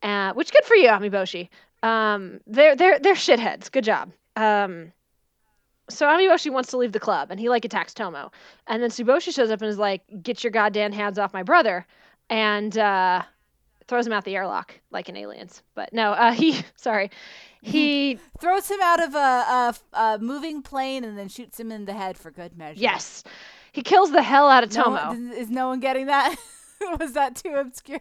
Uh, 0.03 0.33
which 0.35 0.53
good 0.53 0.65
for 0.65 0.77
you, 0.77 0.89
Amiboshi. 0.89 1.49
Um, 1.83 2.41
they're 2.47 2.77
they're 2.77 2.99
they're 3.01 3.15
shitheads. 3.15 3.73
Good 3.73 3.85
job. 3.85 4.13
Um, 4.37 4.93
so 5.91 6.07
Amiboshi 6.07 6.51
wants 6.51 6.71
to 6.71 6.77
leave 6.79 6.93
the 6.93 7.01
club, 7.01 7.31
and 7.31 7.39
he 7.39 7.49
like 7.49 7.65
attacks 7.65 7.93
Tomo, 7.95 8.33
and 8.67 8.83
then 8.83 8.91
Suboshi 8.91 9.35
shows 9.35 9.51
up 9.51 9.61
and 9.61 9.69
is 9.71 9.79
like, 9.79 10.03
"Get 10.23 10.43
your 10.43 10.51
goddamn 10.51 10.93
hands 10.93 11.19
off 11.19 11.33
my 11.35 11.43
brother," 11.43 11.87
and 12.31 12.77
uh, 12.79 13.23
throws 13.87 14.07
him 14.07 14.13
out 14.13 14.25
the 14.25 14.37
airlock 14.37 14.81
like 14.91 15.09
in 15.09 15.17
Aliens. 15.17 15.63
But 15.75 15.93
no, 15.93 16.13
uh, 16.13 16.33
he 16.43 16.61
sorry, 16.77 17.11
he 17.63 18.19
throws 18.41 18.69
him 18.71 18.81
out 18.83 19.03
of 19.03 19.15
a, 19.15 19.19
a, 19.19 19.75
a 19.99 20.19
moving 20.21 20.63
plane 20.63 21.05
and 21.05 21.19
then 21.19 21.29
shoots 21.29 21.61
him 21.61 21.71
in 21.71 21.85
the 21.85 21.93
head 21.95 22.17
for 22.17 22.31
good 22.31 22.57
measure. 22.57 22.81
yes, 22.81 23.23
he 23.73 23.83
kills 23.83 24.11
the 24.13 24.23
hell 24.23 24.49
out 24.49 24.65
of 24.65 24.73
No 24.75 24.85
Tomo. 24.85 25.07
one- 25.09 25.33
is 25.33 25.51
no 25.51 25.69
one 25.69 25.81
getting 25.81 26.07
that? 26.07 26.35
was 26.99 27.13
that 27.13 27.37
too 27.37 27.55
obscure? 27.55 28.01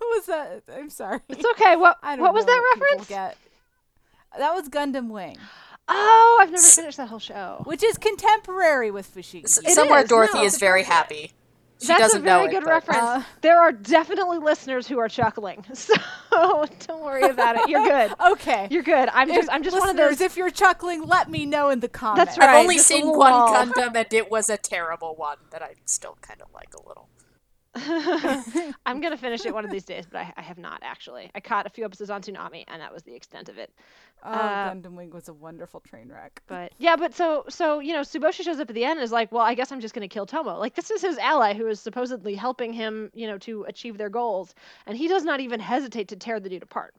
was 0.00 0.26
that? 0.26 0.62
I'm 0.72 0.90
sorry. 0.90 1.20
It's 1.28 1.44
okay. 1.52 1.76
What 1.76 1.98
I 2.02 2.16
don't 2.16 2.22
what 2.22 2.34
was 2.34 2.44
that 2.44 2.62
reference? 2.74 3.08
Get. 3.08 3.36
That 4.38 4.54
was 4.54 4.68
Gundam 4.68 5.08
Wing, 5.08 5.36
Oh, 5.88 6.38
I've 6.40 6.50
never 6.50 6.62
finished 6.62 6.96
that 6.96 7.08
whole 7.08 7.18
show. 7.18 7.62
which 7.64 7.82
is 7.82 7.98
contemporary 7.98 8.90
with 8.90 9.12
Fushigi. 9.14 9.44
S- 9.44 9.74
Somewhere 9.74 10.02
is, 10.04 10.08
Dorothy 10.08 10.38
no. 10.38 10.44
is 10.44 10.58
very 10.58 10.84
happy. 10.84 11.32
She 11.80 11.88
That's 11.88 12.00
doesn't 12.00 12.20
a 12.20 12.24
very 12.24 12.44
know 12.46 12.50
good 12.52 12.58
it, 12.58 12.64
but- 12.64 12.70
reference. 12.70 13.00
Uh, 13.02 13.22
there 13.40 13.58
are 13.58 13.72
definitely 13.72 14.38
listeners 14.38 14.86
who 14.86 14.98
are 15.00 15.08
chuckling, 15.08 15.64
so 15.74 15.92
don't 16.86 17.02
worry 17.02 17.24
about 17.28 17.56
it. 17.56 17.68
You're 17.68 17.82
good. 17.84 18.14
okay. 18.32 18.68
You're 18.70 18.84
good. 18.84 19.08
I'm 19.12 19.28
If- 19.28 19.34
just 19.36 19.50
I'm 19.50 19.64
just 19.64 19.76
one 19.76 19.88
of 19.90 19.96
those. 19.96 20.20
If 20.20 20.36
you're 20.36 20.50
chuckling, 20.50 21.02
let 21.04 21.28
me 21.28 21.44
know 21.44 21.70
in 21.70 21.80
the 21.80 21.88
comments. 21.88 22.36
That's 22.36 22.38
right. 22.38 22.50
I've 22.50 22.62
only 22.62 22.76
just 22.76 22.86
seen 22.86 23.08
one. 23.08 23.32
Gundam, 23.32 23.96
and 23.96 24.12
it 24.14 24.30
was 24.30 24.48
a 24.48 24.56
terrible 24.56 25.16
one 25.16 25.38
that 25.50 25.60
I 25.62 25.74
still 25.84 26.16
kind 26.22 26.40
of 26.40 26.46
like 26.54 26.72
a 26.74 26.86
little. 26.86 27.08
I'm 28.86 29.00
gonna 29.00 29.16
finish 29.16 29.46
it 29.46 29.54
one 29.54 29.64
of 29.64 29.70
these 29.70 29.84
days, 29.84 30.04
but 30.10 30.18
I, 30.18 30.32
I 30.36 30.42
have 30.42 30.58
not 30.58 30.80
actually. 30.82 31.30
I 31.34 31.40
caught 31.40 31.66
a 31.66 31.70
few 31.70 31.84
episodes 31.84 32.10
on 32.10 32.20
Toonami, 32.20 32.64
and 32.68 32.82
that 32.82 32.92
was 32.92 33.02
the 33.02 33.14
extent 33.14 33.48
of 33.48 33.56
it. 33.58 33.70
Oh, 34.24 34.30
Uh, 34.30 34.74
Gundam 34.74 34.92
Wing 34.94 35.10
was 35.10 35.28
a 35.28 35.32
wonderful 35.32 35.80
train 35.80 36.10
wreck. 36.10 36.42
But 36.46 36.72
yeah, 36.78 36.96
but 36.96 37.14
so 37.14 37.44
so 37.48 37.78
you 37.80 37.94
know, 37.94 38.00
Suboshi 38.02 38.42
shows 38.42 38.60
up 38.60 38.68
at 38.68 38.74
the 38.74 38.84
end 38.84 38.98
and 38.98 39.04
is 39.04 39.12
like, 39.12 39.32
well, 39.32 39.42
I 39.42 39.54
guess 39.54 39.72
I'm 39.72 39.80
just 39.80 39.94
gonna 39.94 40.08
kill 40.08 40.26
Tomo. 40.26 40.58
Like 40.58 40.74
this 40.74 40.90
is 40.90 41.00
his 41.00 41.16
ally 41.18 41.54
who 41.54 41.66
is 41.66 41.80
supposedly 41.80 42.34
helping 42.34 42.72
him, 42.72 43.10
you 43.14 43.26
know, 43.26 43.38
to 43.38 43.64
achieve 43.64 43.96
their 43.96 44.10
goals, 44.10 44.54
and 44.86 44.96
he 44.96 45.08
does 45.08 45.24
not 45.24 45.40
even 45.40 45.58
hesitate 45.60 46.08
to 46.08 46.16
tear 46.16 46.40
the 46.40 46.48
dude 46.50 46.62
apart. 46.62 46.94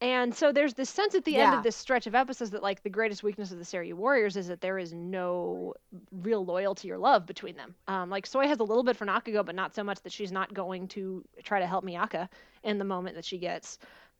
And 0.00 0.32
so 0.32 0.52
there's 0.52 0.74
this 0.74 0.88
sense 0.88 1.16
at 1.16 1.24
the 1.24 1.36
end 1.36 1.54
of 1.54 1.64
this 1.64 1.74
stretch 1.74 2.06
of 2.06 2.14
episodes 2.14 2.52
that 2.52 2.62
like 2.62 2.82
the 2.84 2.90
greatest 2.90 3.24
weakness 3.24 3.50
of 3.50 3.58
the 3.58 3.64
Seiryu 3.64 3.94
Warriors 3.94 4.36
is 4.36 4.46
that 4.46 4.60
there 4.60 4.78
is 4.78 4.92
no 4.92 5.74
real 6.12 6.44
loyalty 6.44 6.92
or 6.92 6.98
love 6.98 7.26
between 7.26 7.56
them. 7.56 7.74
Um, 7.88 8.08
like 8.08 8.24
Soi 8.24 8.46
has 8.46 8.60
a 8.60 8.64
little 8.64 8.84
bit 8.84 8.96
for 8.96 9.06
Nakago, 9.06 9.44
but 9.44 9.56
not 9.56 9.74
so 9.74 9.82
much 9.82 10.00
that 10.02 10.12
she's 10.12 10.30
not 10.30 10.54
going 10.54 10.86
to 10.88 11.24
try 11.42 11.58
to 11.58 11.66
help 11.66 11.84
Miaka 11.84 12.28
in 12.62 12.78
the 12.78 12.84
moment 12.84 13.16
that 13.16 13.24
she 13.24 13.38
gets. 13.38 13.78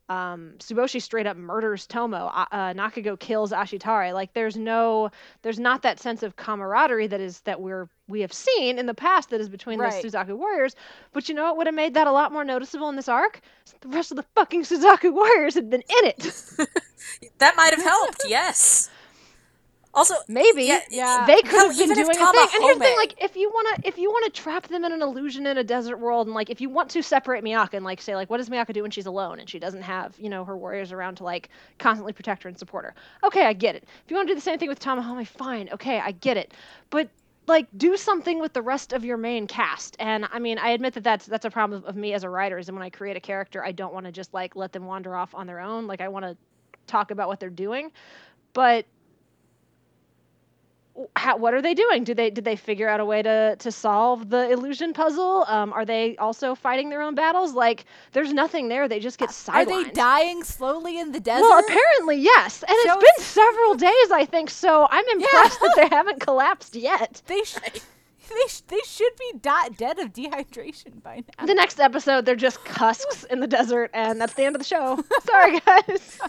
Um, 0.08 0.54
Suboshi 0.58 1.00
straight 1.00 1.26
up 1.26 1.36
murders 1.36 1.86
Tomo. 1.86 2.26
Uh, 2.26 2.46
uh, 2.50 2.72
Nakago 2.72 3.18
kills 3.18 3.52
Ashitare. 3.52 4.12
Like 4.12 4.32
there's 4.32 4.56
no, 4.56 5.10
there's 5.42 5.60
not 5.60 5.82
that 5.82 6.00
sense 6.00 6.24
of 6.24 6.34
camaraderie 6.34 7.06
that 7.06 7.20
is 7.20 7.40
that 7.42 7.60
we're 7.60 7.88
we 8.08 8.20
have 8.22 8.32
seen 8.32 8.78
in 8.78 8.86
the 8.86 8.94
past 8.94 9.30
that 9.30 9.40
is 9.40 9.48
between 9.48 9.78
Right. 9.78 10.02
the 10.02 10.08
Suzaku 10.08 10.36
warriors. 10.36 10.74
But 11.12 11.28
you 11.28 11.34
know 11.34 11.44
what 11.44 11.58
would 11.58 11.66
have 11.66 11.74
made 11.74 11.94
that 11.94 12.06
a 12.06 12.12
lot 12.12 12.32
more 12.32 12.44
noticeable 12.44 12.88
in 12.88 12.96
this 12.96 13.08
arc? 13.08 13.40
The 13.80 13.88
rest 13.88 14.10
of 14.10 14.16
the 14.16 14.24
fucking 14.34 14.62
Suzaku 14.64 15.12
warriors 15.12 15.54
had 15.54 15.70
been 15.70 15.82
in 15.82 16.04
it. 16.06 16.42
That 17.38 17.56
might 17.56 17.72
have 17.74 17.82
helped, 17.82 18.22
yes. 18.28 18.90
Also, 19.94 20.14
Maybe. 20.28 20.64
yeah, 20.64 20.80
Yeah. 20.90 21.24
they 21.26 21.40
could 21.42 21.50
Hell, 21.50 21.68
have 21.68 21.76
been 21.78 21.92
doing 21.92 22.10
a 22.10 22.26
thing. 22.26 22.48
And 22.54 22.62
here's 22.62 22.78
the 22.78 22.84
thing: 22.84 22.96
like, 22.96 23.14
if 23.22 23.36
you 23.36 23.50
wanna, 23.52 23.78
if 23.84 23.98
you 23.98 24.10
wanna 24.12 24.28
trap 24.30 24.68
them 24.68 24.84
in 24.84 24.92
an 24.92 25.02
illusion 25.02 25.46
in 25.46 25.58
a 25.58 25.64
desert 25.64 25.96
world, 25.98 26.26
and 26.26 26.34
like, 26.34 26.50
if 26.50 26.60
you 26.60 26.68
want 26.68 26.90
to 26.90 27.02
separate 27.02 27.42
Miaka 27.42 27.76
and 27.76 27.84
like 27.84 28.00
say, 28.00 28.14
like, 28.14 28.28
what 28.30 28.36
does 28.36 28.50
Miaka 28.50 28.72
do 28.72 28.82
when 28.82 28.90
she's 28.90 29.06
alone 29.06 29.40
and 29.40 29.48
she 29.48 29.58
doesn't 29.58 29.82
have, 29.82 30.14
you 30.18 30.28
know, 30.28 30.44
her 30.44 30.56
warriors 30.56 30.92
around 30.92 31.16
to 31.16 31.24
like 31.24 31.48
constantly 31.78 32.12
protect 32.12 32.42
her 32.44 32.48
and 32.48 32.58
support 32.58 32.84
her? 32.84 32.94
Okay, 33.24 33.44
I 33.46 33.54
get 33.54 33.74
it. 33.76 33.84
If 34.04 34.10
you 34.10 34.16
want 34.16 34.28
to 34.28 34.34
do 34.34 34.36
the 34.36 34.42
same 34.42 34.58
thing 34.58 34.68
with 34.68 34.78
Tamahome, 34.78 35.26
fine. 35.26 35.68
Okay, 35.72 35.98
I 35.98 36.12
get 36.12 36.36
it. 36.36 36.52
But 36.90 37.08
like, 37.48 37.66
do 37.76 37.96
something 37.96 38.38
with 38.40 38.52
the 38.52 38.62
rest 38.62 38.92
of 38.92 39.04
your 39.04 39.16
main 39.16 39.46
cast. 39.46 39.96
And 39.98 40.26
I 40.30 40.38
mean, 40.38 40.58
I 40.58 40.70
admit 40.70 40.94
that 40.94 41.04
that's 41.04 41.26
that's 41.26 41.44
a 41.44 41.50
problem 41.50 41.84
of 41.86 41.96
me 41.96 42.12
as 42.12 42.24
a 42.24 42.30
writer. 42.30 42.58
Is 42.58 42.70
when 42.70 42.82
I 42.82 42.90
create 42.90 43.16
a 43.16 43.20
character, 43.20 43.64
I 43.64 43.72
don't 43.72 43.92
want 43.94 44.06
to 44.06 44.12
just 44.12 44.32
like 44.34 44.56
let 44.56 44.72
them 44.72 44.86
wander 44.86 45.16
off 45.16 45.34
on 45.34 45.46
their 45.46 45.60
own. 45.60 45.86
Like, 45.86 46.00
I 46.00 46.08
want 46.08 46.24
to 46.24 46.36
talk 46.86 47.10
about 47.10 47.28
what 47.28 47.40
they're 47.40 47.50
doing, 47.50 47.92
but 48.52 48.86
how, 51.16 51.36
what 51.36 51.54
are 51.54 51.62
they 51.62 51.74
doing? 51.74 52.04
Do 52.04 52.14
they 52.14 52.30
did 52.30 52.44
they 52.44 52.56
figure 52.56 52.88
out 52.88 53.00
a 53.00 53.04
way 53.04 53.22
to 53.22 53.56
to 53.58 53.70
solve 53.72 54.30
the 54.30 54.50
illusion 54.50 54.92
puzzle? 54.92 55.44
Um, 55.48 55.72
are 55.72 55.84
they 55.84 56.16
also 56.16 56.54
fighting 56.54 56.90
their 56.90 57.02
own 57.02 57.14
battles? 57.14 57.52
Like, 57.54 57.84
there's 58.12 58.32
nothing 58.32 58.68
there. 58.68 58.88
They 58.88 59.00
just 59.00 59.18
get 59.18 59.30
silent. 59.30 59.70
Are 59.70 59.84
they 59.84 59.90
dying 59.90 60.42
slowly 60.44 60.98
in 60.98 61.12
the 61.12 61.20
desert? 61.20 61.42
Well, 61.42 61.58
apparently 61.60 62.16
yes, 62.16 62.62
and 62.66 62.76
So 62.84 62.98
it's 62.98 63.16
been 63.16 63.24
several 63.24 63.74
days, 63.74 64.10
I 64.10 64.24
think. 64.24 64.50
So 64.50 64.88
I'm 64.90 65.04
impressed 65.08 65.58
Yeah. 65.62 65.68
that 65.68 65.74
they 65.76 65.88
haven't 65.96 66.20
collapsed 66.20 66.74
yet. 66.74 67.22
they 67.26 67.42
sh- 67.42 67.56
they 67.62 68.46
sh- 68.48 68.60
they 68.68 68.80
should 68.84 69.12
be 69.18 69.38
di- 69.40 69.68
dead 69.78 69.98
of 69.98 70.12
dehydration 70.12 71.02
by 71.02 71.22
now. 71.38 71.46
The 71.46 71.54
next 71.54 71.80
episode, 71.80 72.26
they're 72.26 72.36
just 72.36 72.62
cusks 72.64 73.24
in 73.30 73.40
the 73.40 73.46
desert, 73.46 73.90
and 73.94 74.20
that's 74.20 74.34
the 74.34 74.44
end 74.44 74.54
of 74.54 74.60
the 74.60 74.66
show. 74.68 75.02
Sorry, 75.24 75.60
guys. 75.60 76.20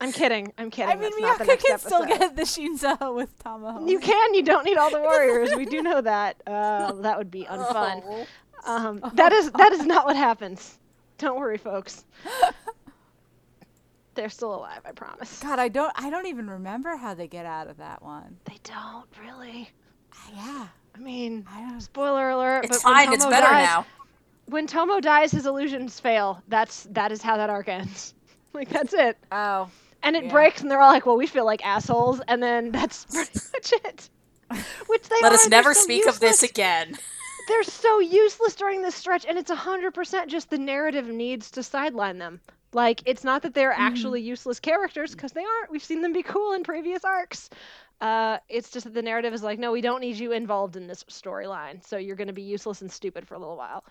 I'm 0.00 0.12
kidding. 0.12 0.52
I'm 0.56 0.70
kidding. 0.70 0.90
I 0.90 0.94
mean, 0.96 1.10
That's 1.10 1.20
not 1.20 1.38
the 1.38 1.44
Miaka 1.44 1.62
can 1.62 1.78
still 1.78 2.06
get 2.06 2.34
the 2.36 2.42
Shinzo 2.42 3.14
with 3.14 3.38
Tamahome. 3.44 3.88
You 3.88 3.98
can. 4.00 4.34
You 4.34 4.42
don't 4.42 4.64
need 4.64 4.76
all 4.78 4.90
the 4.90 5.00
warriors. 5.02 5.54
We 5.54 5.66
do 5.66 5.82
know 5.82 6.00
that. 6.00 6.40
Uh, 6.46 6.92
that 7.02 7.18
would 7.18 7.30
be 7.30 7.44
unfun. 7.50 8.02
Oh. 8.04 8.26
Um, 8.66 9.00
that 9.14 9.32
is 9.32 9.50
that 9.52 9.72
is 9.72 9.84
not 9.86 10.06
what 10.06 10.16
happens. 10.28 10.78
Don't 11.18 11.38
worry, 11.38 11.58
folks. 11.58 12.04
They're 14.14 14.28
still 14.30 14.54
alive. 14.54 14.80
I 14.84 14.92
promise. 14.92 15.40
God, 15.40 15.58
I 15.58 15.68
don't 15.68 15.92
I 15.96 16.10
don't 16.10 16.26
even 16.26 16.48
remember 16.50 16.96
how 16.96 17.14
they 17.14 17.26
get 17.28 17.46
out 17.46 17.68
of 17.68 17.76
that 17.78 18.02
one. 18.02 18.36
They 18.44 18.58
don't 18.64 19.06
really. 19.22 19.70
Yeah, 20.34 20.66
I 20.94 20.98
mean, 20.98 21.46
I 21.50 21.60
don't. 21.68 21.80
spoiler 21.80 22.30
alert. 22.30 22.64
It's 22.64 22.82
but 22.82 22.82
fine. 22.82 23.12
It's 23.12 23.24
better 23.24 23.46
dies- 23.46 23.66
now. 23.66 23.86
When 24.46 24.66
Tomo 24.66 24.98
dies, 25.00 25.30
his 25.30 25.46
illusions 25.46 26.00
fail. 26.00 26.42
That's 26.48 26.84
that 26.90 27.12
is 27.12 27.22
how 27.22 27.36
that 27.36 27.50
arc 27.50 27.68
ends. 27.68 28.14
Like 28.52 28.68
that's 28.68 28.92
it. 28.92 29.16
Oh, 29.30 29.70
And 30.02 30.16
it 30.16 30.24
Yeah. 30.24 30.30
breaks, 30.30 30.62
and 30.62 30.70
they're 30.70 30.80
all 30.80 30.92
like, 30.92 31.06
"Well, 31.06 31.16
we 31.16 31.26
feel 31.26 31.44
like 31.44 31.64
assholes," 31.66 32.20
and 32.28 32.42
then 32.42 32.72
that's 32.72 33.04
pretty 33.12 33.40
much 33.54 33.72
it. 33.84 34.10
Which 34.86 35.08
they 35.08 35.22
Let 35.22 35.32
are, 35.32 35.34
us 35.34 35.48
never 35.48 35.74
so 35.74 35.80
speak 35.82 36.06
of 36.06 36.20
this 36.20 36.42
again. 36.42 36.98
they're 37.46 37.62
so 37.64 37.98
useless 38.00 38.54
during 38.54 38.82
this 38.82 38.94
stretch 38.94 39.24
and 39.26 39.38
it's 39.38 39.50
100% 39.50 40.26
just 40.28 40.50
the 40.50 40.58
narrative 40.58 41.06
needs 41.08 41.50
to 41.52 41.62
sideline 41.62 42.18
them 42.18 42.40
like 42.72 43.02
it's 43.06 43.24
not 43.24 43.42
that 43.42 43.54
they're 43.54 43.72
actually 43.72 44.20
useless 44.20 44.60
characters 44.60 45.12
because 45.12 45.32
they 45.32 45.44
aren't 45.44 45.70
we've 45.70 45.84
seen 45.84 46.02
them 46.02 46.12
be 46.12 46.22
cool 46.22 46.52
in 46.52 46.62
previous 46.62 47.04
arcs 47.04 47.50
uh, 48.00 48.38
it's 48.48 48.70
just 48.70 48.84
that 48.84 48.94
the 48.94 49.02
narrative 49.02 49.34
is 49.34 49.42
like 49.42 49.58
no 49.58 49.72
we 49.72 49.80
don't 49.80 50.00
need 50.00 50.16
you 50.16 50.32
involved 50.32 50.76
in 50.76 50.86
this 50.86 51.04
storyline 51.04 51.84
so 51.84 51.96
you're 51.98 52.16
going 52.16 52.28
to 52.28 52.32
be 52.34 52.42
useless 52.42 52.80
and 52.80 52.90
stupid 52.92 53.26
for 53.26 53.34
a 53.34 53.38
little 53.38 53.56
while 53.56 53.84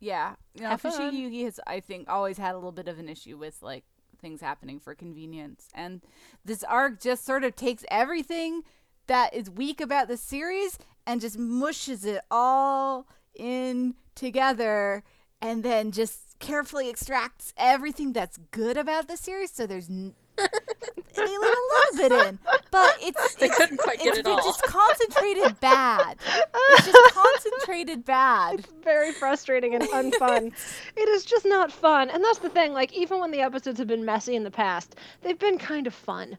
yeah. 0.00 0.34
You 0.54 0.62
know. 0.62 0.76
Fushigi 0.76 1.22
Yugi 1.30 1.44
has, 1.44 1.60
I 1.66 1.80
think, 1.80 2.08
always 2.08 2.36
had 2.36 2.52
a 2.52 2.56
little 2.58 2.72
bit 2.72 2.88
of 2.88 2.98
an 2.98 3.08
issue 3.08 3.38
with 3.38 3.62
like 3.62 3.84
things 4.24 4.40
happening 4.40 4.80
for 4.80 4.94
convenience. 4.94 5.68
And 5.74 6.00
this 6.44 6.64
arc 6.64 7.00
just 7.00 7.26
sort 7.26 7.44
of 7.44 7.54
takes 7.54 7.84
everything 7.90 8.62
that 9.06 9.34
is 9.34 9.50
weak 9.50 9.82
about 9.82 10.08
the 10.08 10.16
series 10.16 10.78
and 11.06 11.20
just 11.20 11.38
mushes 11.38 12.06
it 12.06 12.22
all 12.30 13.06
in 13.34 13.94
together 14.14 15.04
and 15.42 15.62
then 15.62 15.90
just 15.90 16.38
carefully 16.38 16.88
extracts 16.88 17.52
everything 17.58 18.12
that's 18.14 18.38
good 18.50 18.76
about 18.78 19.08
the 19.08 19.16
series 19.16 19.50
so 19.50 19.66
there's 19.66 19.90
they 21.16 21.22
leave 21.22 21.38
a 21.38 21.42
little 21.42 22.08
bit 22.08 22.12
in 22.28 22.38
but 22.70 22.96
it's 23.00 23.34
They 23.36 23.46
it's, 23.46 23.56
couldn't 23.56 23.78
quite 23.78 23.98
get 23.98 24.08
it's 24.08 24.18
it 24.18 24.24
been 24.24 24.32
all. 24.34 24.42
just 24.44 24.62
concentrated 24.64 25.58
bad 25.60 26.16
it's 26.70 26.86
just 26.86 27.14
concentrated 27.14 28.04
bad 28.04 28.60
It's 28.60 28.72
very 28.82 29.12
frustrating 29.12 29.74
and 29.74 29.84
unfun. 29.90 30.52
it 30.96 31.08
is 31.08 31.24
just 31.24 31.44
not 31.46 31.70
fun. 31.72 32.10
And 32.10 32.22
that's 32.24 32.38
the 32.38 32.48
thing, 32.48 32.72
like 32.72 32.92
even 32.92 33.18
when 33.20 33.30
the 33.30 33.40
episodes 33.40 33.78
have 33.78 33.86
been 33.88 34.04
messy 34.04 34.34
in 34.36 34.42
the 34.44 34.50
past, 34.50 34.96
they've 35.22 35.38
been 35.38 35.58
kind 35.58 35.86
of 35.86 35.94
fun. 35.94 36.36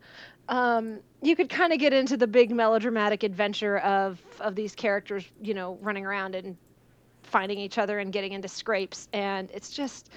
Um, 0.49 0.99
you 1.21 1.35
could 1.35 1.49
kind 1.49 1.73
of 1.73 1.79
get 1.79 1.93
into 1.93 2.17
the 2.17 2.27
big 2.27 2.51
melodramatic 2.51 3.23
adventure 3.23 3.79
of 3.79 4.21
of 4.39 4.55
these 4.55 4.75
characters, 4.75 5.25
you 5.41 5.53
know, 5.53 5.77
running 5.81 6.05
around 6.05 6.35
and 6.35 6.55
finding 7.23 7.57
each 7.59 7.77
other 7.77 7.99
and 7.99 8.13
getting 8.13 8.33
into 8.33 8.47
scrapes 8.47 9.07
and 9.13 9.49
it's 9.51 9.69
just 9.71 10.09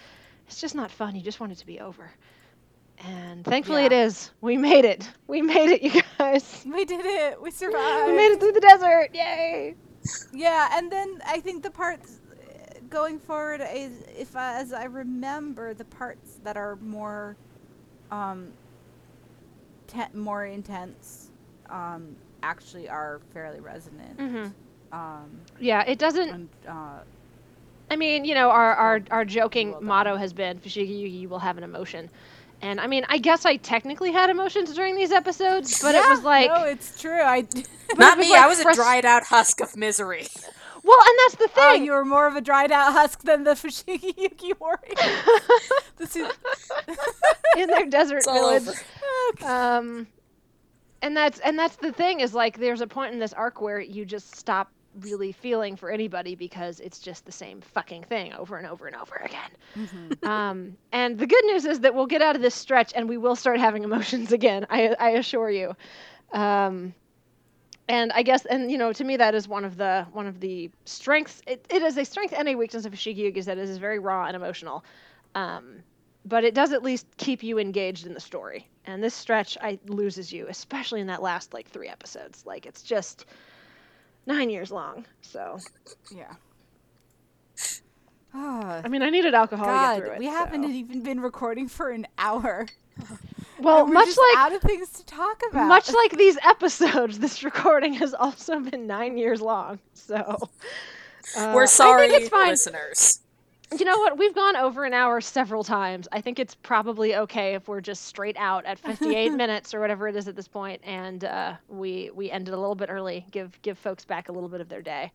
it's 0.47 0.61
just 0.61 0.75
not 0.75 0.91
fun. 0.91 1.15
You 1.17 1.23
just 1.23 1.41
want 1.41 1.53
it 1.53 1.59
to 1.59 1.67
be 1.67 1.81
over. 1.81 2.11
And 3.05 3.45
thankfully 3.45 3.85
it 3.85 3.93
Yeah. 3.93 4.05
is. 4.05 4.31
We 4.41 4.57
made 4.57 4.85
it. 4.85 5.09
We 5.27 5.43
made 5.43 5.71
it, 5.71 5.83
you 5.83 6.03
guys. 6.19 6.67
we 6.67 6.85
did 6.85 7.05
it 7.05 7.41
we 7.41 7.51
survived 7.63 8.07
We 8.07 8.13
made 8.17 8.33
it 8.33 8.41
through 8.41 8.53
the 8.53 8.61
desert. 8.61 9.11
Yay. 9.15 9.75
Yeah, 10.33 10.69
and 10.77 10.91
then 10.91 11.19
I 11.27 11.41
think 11.41 11.63
the 11.63 11.71
parts 11.71 12.21
uh, 12.33 12.81
going 12.89 13.19
forward 13.19 13.61
is 13.75 14.03
if 14.17 14.37
I, 14.37 14.61
as 14.61 14.73
I 14.73 14.85
remember 14.85 15.75
the 15.75 15.85
parts 15.85 16.39
that 16.45 16.57
are 16.57 16.77
more 16.77 17.37
um 18.11 18.53
te- 19.87 20.13
more 20.15 20.45
intense 20.47 21.31
um 21.71 22.17
actually 22.43 22.89
are 22.89 23.21
fairly 23.33 23.61
resonant. 23.61 24.19
Mhm. 24.19 24.53
Um 24.93 25.41
Yeah, 25.59 25.85
it 25.87 25.99
doesn't 25.99 26.31
and 26.31 26.49
uh 26.67 27.01
I 27.91 27.97
mean, 27.97 28.25
you 28.25 28.35
know, 28.35 28.51
our 28.51 28.75
our, 28.75 29.01
our 29.11 29.25
joking 29.25 29.71
Well 29.73 29.81
motto 29.81 30.17
has 30.17 30.33
been 30.33 30.59
Fushigi 30.59 31.03
Yugi 31.03 31.29
will 31.29 31.39
have 31.39 31.57
an 31.59 31.65
emotion. 31.65 32.11
And 32.61 32.81
I 32.81 32.87
mean, 32.89 33.05
I 33.09 33.19
guess 33.19 33.47
I 33.47 33.57
technically 33.57 34.11
had 34.13 34.31
emotions 34.31 34.75
during 34.75 34.97
these 34.97 35.13
episodes, 35.13 35.81
but 35.81 35.95
it 35.95 36.09
was 36.09 36.23
like 36.25 36.49
No, 36.49 36.65
it's 36.65 37.01
true. 37.01 37.21
I 37.21 37.47
Not 37.97 38.19
me. 38.19 38.31
like 38.31 38.41
I 38.41 38.49
was 38.49 38.59
a 38.61 38.75
dried 38.75 39.05
out 39.05 39.23
husk 39.25 39.61
of 39.61 39.77
misery. 39.77 40.27
Well, 40.85 40.99
and 41.01 41.19
that's 41.25 41.37
the 41.37 41.61
Oh, 41.61 41.73
thing. 41.73 41.85
you 41.85 41.93
were 41.93 42.05
more 42.05 42.27
of 42.27 42.35
a 42.37 42.41
dried 42.41 42.73
out 42.73 42.93
husk 42.93 43.23
than 43.23 43.45
the 43.45 43.51
Fushigi 43.55 44.15
Yugi 44.15 44.59
warrior. 44.59 44.79
this 45.99 46.17
is 46.17 46.29
in 47.57 47.69
their 47.69 47.87
desert 47.87 48.19
It's 48.19 48.27
all 48.27 48.59
village. 48.59 48.77
over. 49.43 49.47
Um 49.53 50.07
and 51.01 51.17
that's 51.17 51.39
and 51.41 51.57
that's 51.59 51.77
the 51.77 51.93
thing 51.93 52.21
is 52.21 52.35
like 52.35 52.59
there's 52.59 52.81
a 52.81 52.87
point 52.87 53.13
in 53.13 53.21
this 53.21 53.33
arc 53.33 53.61
where 53.61 53.81
you 53.81 54.05
just 54.05 54.35
stop 54.35 54.71
really 55.01 55.33
feeling 55.33 55.77
for 55.77 55.91
anybody 55.91 56.35
because 56.35 56.81
it's 56.81 56.99
just 56.99 57.25
the 57.25 57.33
same 57.33 57.61
fucking 57.61 58.05
thing 58.05 58.33
over 58.33 58.57
and 58.57 58.67
over 58.67 58.87
and 58.87 58.97
over 58.97 59.17
again. 59.17 59.51
Mm-hmm. 59.77 60.29
Um, 60.29 60.77
and 60.93 61.19
the 61.19 61.27
good 61.27 61.45
news 61.47 61.65
is 61.65 61.81
that 61.81 61.95
we'll 61.95 62.07
get 62.07 62.23
out 62.23 62.37
of 62.37 62.43
this 62.43 62.55
stretch 62.55 62.93
and 62.95 63.09
we 63.09 63.17
will 63.17 63.37
start 63.37 63.61
having 63.61 63.85
emotions 63.85 64.33
again. 64.39 64.67
I, 64.71 64.89
I 64.99 65.11
assure 65.11 65.51
you. 65.51 65.75
Um, 66.33 66.95
and 67.89 68.13
I 68.13 68.23
guess, 68.23 68.45
and 68.45 68.71
you 68.71 68.77
know, 68.77 68.93
to 68.93 69.05
me, 69.05 69.17
that 69.17 69.35
is 69.35 69.49
one 69.49 69.65
of 69.65 69.77
the 69.79 70.07
one 70.13 70.27
of 70.27 70.41
the 70.41 70.71
strengths. 70.85 71.41
It, 71.47 71.65
it 71.71 71.83
is 71.83 71.97
a 71.97 72.05
strength 72.05 72.35
and 72.37 72.47
a 72.49 72.55
weakness 72.55 72.85
of 72.85 72.93
Shigi 72.93 73.35
is 73.35 73.47
that 73.47 73.57
it 73.57 73.69
is 73.69 73.79
very 73.79 73.99
raw 73.99 74.27
and 74.27 74.37
emotional. 74.37 74.85
Um, 75.35 75.83
but 76.25 76.45
it 76.45 76.55
does 76.55 76.73
at 76.73 76.83
least 76.83 77.07
keep 77.17 77.43
you 77.43 77.59
engaged 77.59 78.07
in 78.07 78.13
the 78.13 78.21
story. 78.21 78.69
And 78.85 79.03
this 79.03 79.15
stretch, 79.15 79.57
I 79.63 79.79
loses 79.87 80.33
you, 80.33 80.47
especially 80.49 81.01
in 81.01 81.07
that 81.07 81.23
last 81.23 81.55
like 81.55 81.69
three 81.69 81.89
episodes. 81.89 82.45
Like 82.45 82.67
it's 82.67 82.83
just 82.83 83.25
nine 84.29 84.51
years 84.51 84.71
long. 84.71 85.07
So 85.23 85.59
yeah. 86.15 86.35
Ah, 88.35 88.83
I 88.85 88.89
mean, 88.89 89.03
I 89.03 89.11
needed 89.11 89.35
alcohol 89.35 89.67
to 89.67 89.73
get 89.73 89.79
God, 89.79 89.99
through 89.99 90.11
it. 90.13 90.19
we 90.21 90.27
haven't 90.27 90.63
so. 90.63 90.71
even 90.71 91.03
been 91.03 91.21
recording 91.21 91.67
for 91.67 91.91
an 91.91 92.07
hour. 92.19 92.67
Well, 93.61 93.87
we're 93.87 93.93
much 93.95 94.07
just 94.07 94.19
like 94.19 94.39
out 94.39 94.53
of 94.53 94.63
things 94.63 94.89
to 94.91 95.05
talk 95.05 95.43
about. 95.51 95.67
Much 95.67 95.93
like 95.93 96.13
these 96.17 96.39
episodes, 96.45 97.19
this 97.19 97.43
recording 97.43 97.93
has 97.95 98.15
also 98.15 98.61
been 98.61 98.87
nine 98.87 99.19
years 99.19 99.41
long. 99.41 99.81
So 99.95 100.15
uh, 101.37 101.53
We're 101.53 101.67
sorry, 101.67 102.05
I 102.05 102.09
think 102.09 102.21
it's 102.23 102.31
fine. 102.31 102.51
listeners. 102.51 103.19
You 103.77 103.85
know 103.85 103.99
what? 103.99 104.17
We've 104.17 104.35
gone 104.35 104.57
over 104.57 104.85
an 104.85 104.95
hour 104.95 105.21
several 105.21 105.63
times. 105.63 106.09
I 106.11 106.21
think 106.23 106.39
it's 106.39 106.55
probably 106.55 107.15
okay 107.17 107.55
if 107.55 107.69
we're 107.69 107.81
just 107.83 108.05
straight 108.05 108.37
out 108.39 108.65
at 108.65 108.79
58 108.79 109.33
minutes 109.35 109.75
or 109.75 109.81
whatever 109.81 110.09
it 110.09 110.17
is 110.17 110.27
at 110.27 110.37
this 110.37 110.49
point, 110.49 110.81
and 110.85 111.25
uh, 111.25 111.55
we 111.69 112.11
we 112.15 112.31
ended 112.31 112.55
a 112.55 112.57
little 112.59 112.75
bit 112.75 112.89
early. 112.89 113.27
Give 113.31 113.61
give 113.63 113.79
folks 113.79 114.05
back 114.05 114.29
a 114.29 114.33
little 114.33 114.49
bit 114.49 114.61
of 114.63 114.69
their 114.69 114.81
day. 114.83 115.13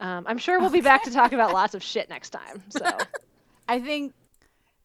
Um, 0.00 0.24
I'm 0.26 0.38
sure 0.38 0.60
we'll 0.60 0.70
be 0.70 0.80
back 0.82 1.04
to 1.04 1.10
talk 1.10 1.32
about 1.32 1.52
lots 1.54 1.74
of 1.74 1.82
shit 1.82 2.08
next 2.10 2.30
time. 2.30 2.62
So 2.68 2.84
I 3.68 3.80
think 3.80 4.12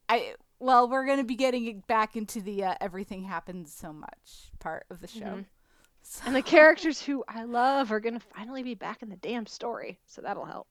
I 0.08 0.34
well, 0.58 0.88
we're 0.88 1.04
gonna 1.06 1.24
be 1.24 1.36
getting 1.36 1.66
it 1.66 1.86
back 1.86 2.16
into 2.16 2.40
the 2.40 2.64
uh, 2.64 2.74
everything 2.80 3.22
happens 3.24 3.72
so 3.72 3.92
much 3.92 4.50
part 4.60 4.86
of 4.90 5.00
the 5.00 5.08
show. 5.08 5.20
Mhm. 5.20 5.44
So- 6.02 6.22
and 6.26 6.34
the 6.34 6.42
characters 6.42 7.02
who 7.02 7.22
I 7.28 7.44
love 7.44 7.92
are 7.92 8.00
gonna 8.00 8.20
finally 8.20 8.62
be 8.62 8.74
back 8.74 9.02
in 9.02 9.10
the 9.10 9.16
damn 9.16 9.44
story, 9.46 9.98
so 10.06 10.22
that'll 10.22 10.46
help. 10.46 10.66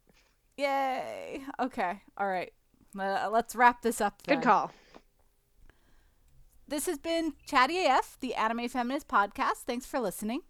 Yay! 0.60 1.42
Okay, 1.58 2.02
all 2.18 2.28
right. 2.28 2.52
Uh, 3.00 3.30
let's 3.32 3.56
wrap 3.56 3.82
this 3.82 4.02
up. 4.02 4.22
Then. 4.24 4.40
Good 4.40 4.44
call. 4.44 4.72
This 6.68 6.86
has 6.86 6.98
been 6.98 7.32
Chatty 7.48 7.86
AF, 7.86 8.18
the 8.20 8.36
Anime 8.36 8.68
Feminist 8.68 9.08
podcast. 9.08 9.64
Thanks 9.66 9.86
for 9.86 10.02
listening. 10.02 10.42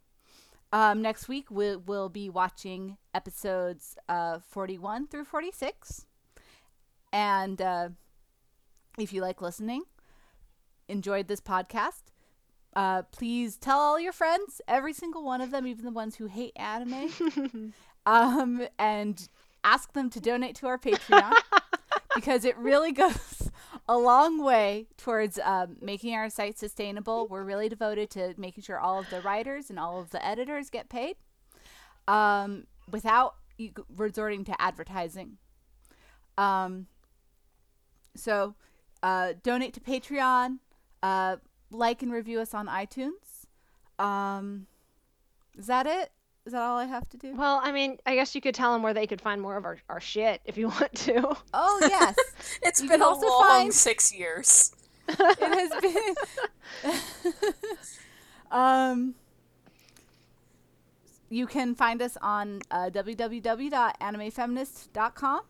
Um, 0.74 1.04
next 1.04 1.28
week 1.28 1.52
we 1.52 1.76
will 1.76 2.10
be 2.10 2.28
watching 2.28 2.98
episodes 3.14 3.98
uh, 4.08 4.40
41 4.48 5.06
through 5.10 5.26
46. 5.26 6.08
And 7.14 7.62
uh, 7.62 7.90
if 8.98 9.14
you 9.14 9.22
like 9.22 9.44
listening, 9.44 9.84
enjoyed 10.88 11.28
this 11.28 11.40
podcast, 11.40 12.02
uh, 12.76 13.04
please 13.12 13.58
tell 13.58 13.78
all 13.78 14.00
your 14.00 14.14
friends, 14.14 14.60
every 14.68 14.94
single 14.94 15.24
one 15.24 15.42
of 15.42 15.52
them, 15.52 15.68
even 15.68 15.86
the 15.86 15.92
ones 15.92 16.16
who 16.16 16.26
hate 16.26 16.54
anime, 16.56 17.74
um, 18.08 18.66
and 18.80 19.30
ask 19.64 19.94
them 19.94 20.10
to 20.10 20.20
donate 20.20 20.56
to 20.56 20.68
our 20.68 20.78
Patreon 20.78 21.34
because 22.16 22.46
it 22.46 22.58
really 22.58 22.92
goes 22.92 23.52
a 23.88 23.98
long 23.98 24.44
way 24.44 24.88
towards 24.98 25.40
um, 25.40 25.78
making 25.82 26.14
our 26.14 26.30
site 26.30 26.58
sustainable. 26.58 27.28
We're 27.28 27.44
really 27.44 27.70
devoted 27.70 28.10
to 28.12 28.34
making 28.38 28.64
sure 28.64 28.80
all 28.80 29.00
of 29.00 29.10
the 29.10 29.22
writers 29.22 29.70
and 29.70 29.80
all 29.80 30.00
of 30.00 30.12
the 30.12 30.26
editors 30.26 30.70
get 30.70 30.90
paid 30.90 31.16
um, 32.08 32.68
without 32.92 33.36
resorting 33.96 34.46
to 34.46 34.62
advertising. 34.62 35.38
Um, 36.38 36.88
so 38.16 38.56
uh, 39.04 39.34
donate 39.44 39.74
to 39.74 39.80
Patreon, 39.80 40.60
uh, 41.04 41.38
like 41.72 42.02
and 42.02 42.12
review 42.12 42.40
us 42.40 42.54
on 42.54 42.68
iTunes. 42.68 43.46
Um, 43.98 44.68
is 45.58 45.68
that 45.68 45.86
it? 45.86 46.12
Is 46.50 46.54
that 46.54 46.64
all 46.64 46.80
I 46.80 46.86
have 46.86 47.08
to 47.10 47.18
do? 47.18 47.36
Well, 47.36 47.62
I 47.64 47.72
mean, 47.72 48.00
I 48.08 48.16
guess 48.16 48.34
you 48.34 48.42
could 48.42 48.56
tell 48.56 48.74
them 48.74 48.82
where 48.82 48.96
they 48.96 49.06
could 49.06 49.22
find 49.22 49.40
more 49.40 49.56
of 49.56 49.66
our, 49.66 49.78
our 49.88 50.00
shit 50.00 50.42
if 50.46 50.58
you 50.58 50.68
want 50.70 50.92
to. 50.96 51.38
Oh 51.54 51.78
yes, 51.88 52.16
It's 52.64 52.82
You 52.82 52.90
been 52.90 53.04
a 53.04 53.08
long 53.08 53.48
find- 53.48 53.72
six 53.72 54.12
years. 54.12 54.72
it 55.08 55.40
has 55.40 55.70
been. 55.80 56.16
um, 58.50 59.14
you 61.30 61.46
can 61.46 61.76
find 61.76 62.02
us 62.02 62.18
on 62.20 62.62
uh, 62.72 62.90
www.animefeminist.com, 62.92 65.42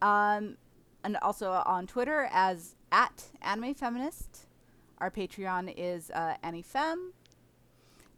um, 0.00 0.56
and 1.02 1.16
also 1.22 1.50
on 1.66 1.88
Twitter 1.88 2.28
as 2.30 2.76
at 2.92 3.24
animefeminist. 3.44 4.46
Our 4.98 5.10
Patreon 5.10 5.74
is 5.76 6.12
uh, 6.14 6.34
AniFem, 6.44 7.08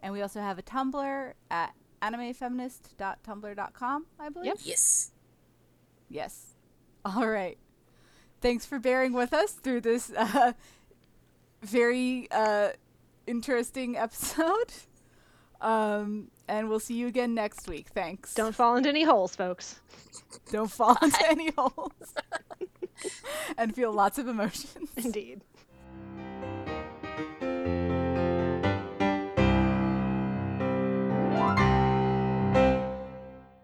and 0.03 0.13
we 0.13 0.21
also 0.21 0.41
have 0.41 0.59
a 0.59 0.63
Tumblr 0.63 1.33
at 1.51 1.73
animefeminist.tumblr.com. 2.03 4.07
I 4.19 4.29
believe. 4.29 4.47
Yep. 4.47 4.59
Yes. 4.65 5.13
Yes. 6.09 6.55
All 7.05 7.29
right. 7.29 7.59
Thanks 8.41 8.67
for 8.67 8.79
bearing 8.79 9.13
with 9.13 9.33
us 9.33 9.53
through 9.53 9.83
this 9.83 10.11
uh, 10.17 10.53
very 11.63 12.29
uh, 12.31 12.71
interesting 13.27 13.97
episode. 13.97 14.73
Um, 15.61 16.31
and 16.49 16.69
we'll 16.69 16.81
see 16.81 16.95
you 16.95 17.07
again 17.07 17.35
next 17.35 17.69
week. 17.69 17.89
Thanks. 17.95 18.35
Don't 18.35 18.55
fall 18.55 18.77
into 18.77 18.89
any 18.89 19.05
holes, 19.05 19.37
folks. 19.37 19.81
don't 20.51 20.71
fall 20.71 20.99
into 21.01 21.31
any 21.31 21.53
holes. 21.53 22.15
and 23.57 23.75
feel 23.75 23.93
lots 23.93 24.19
of 24.19 24.29
emotions. 24.29 24.91
Indeed. 24.97 25.43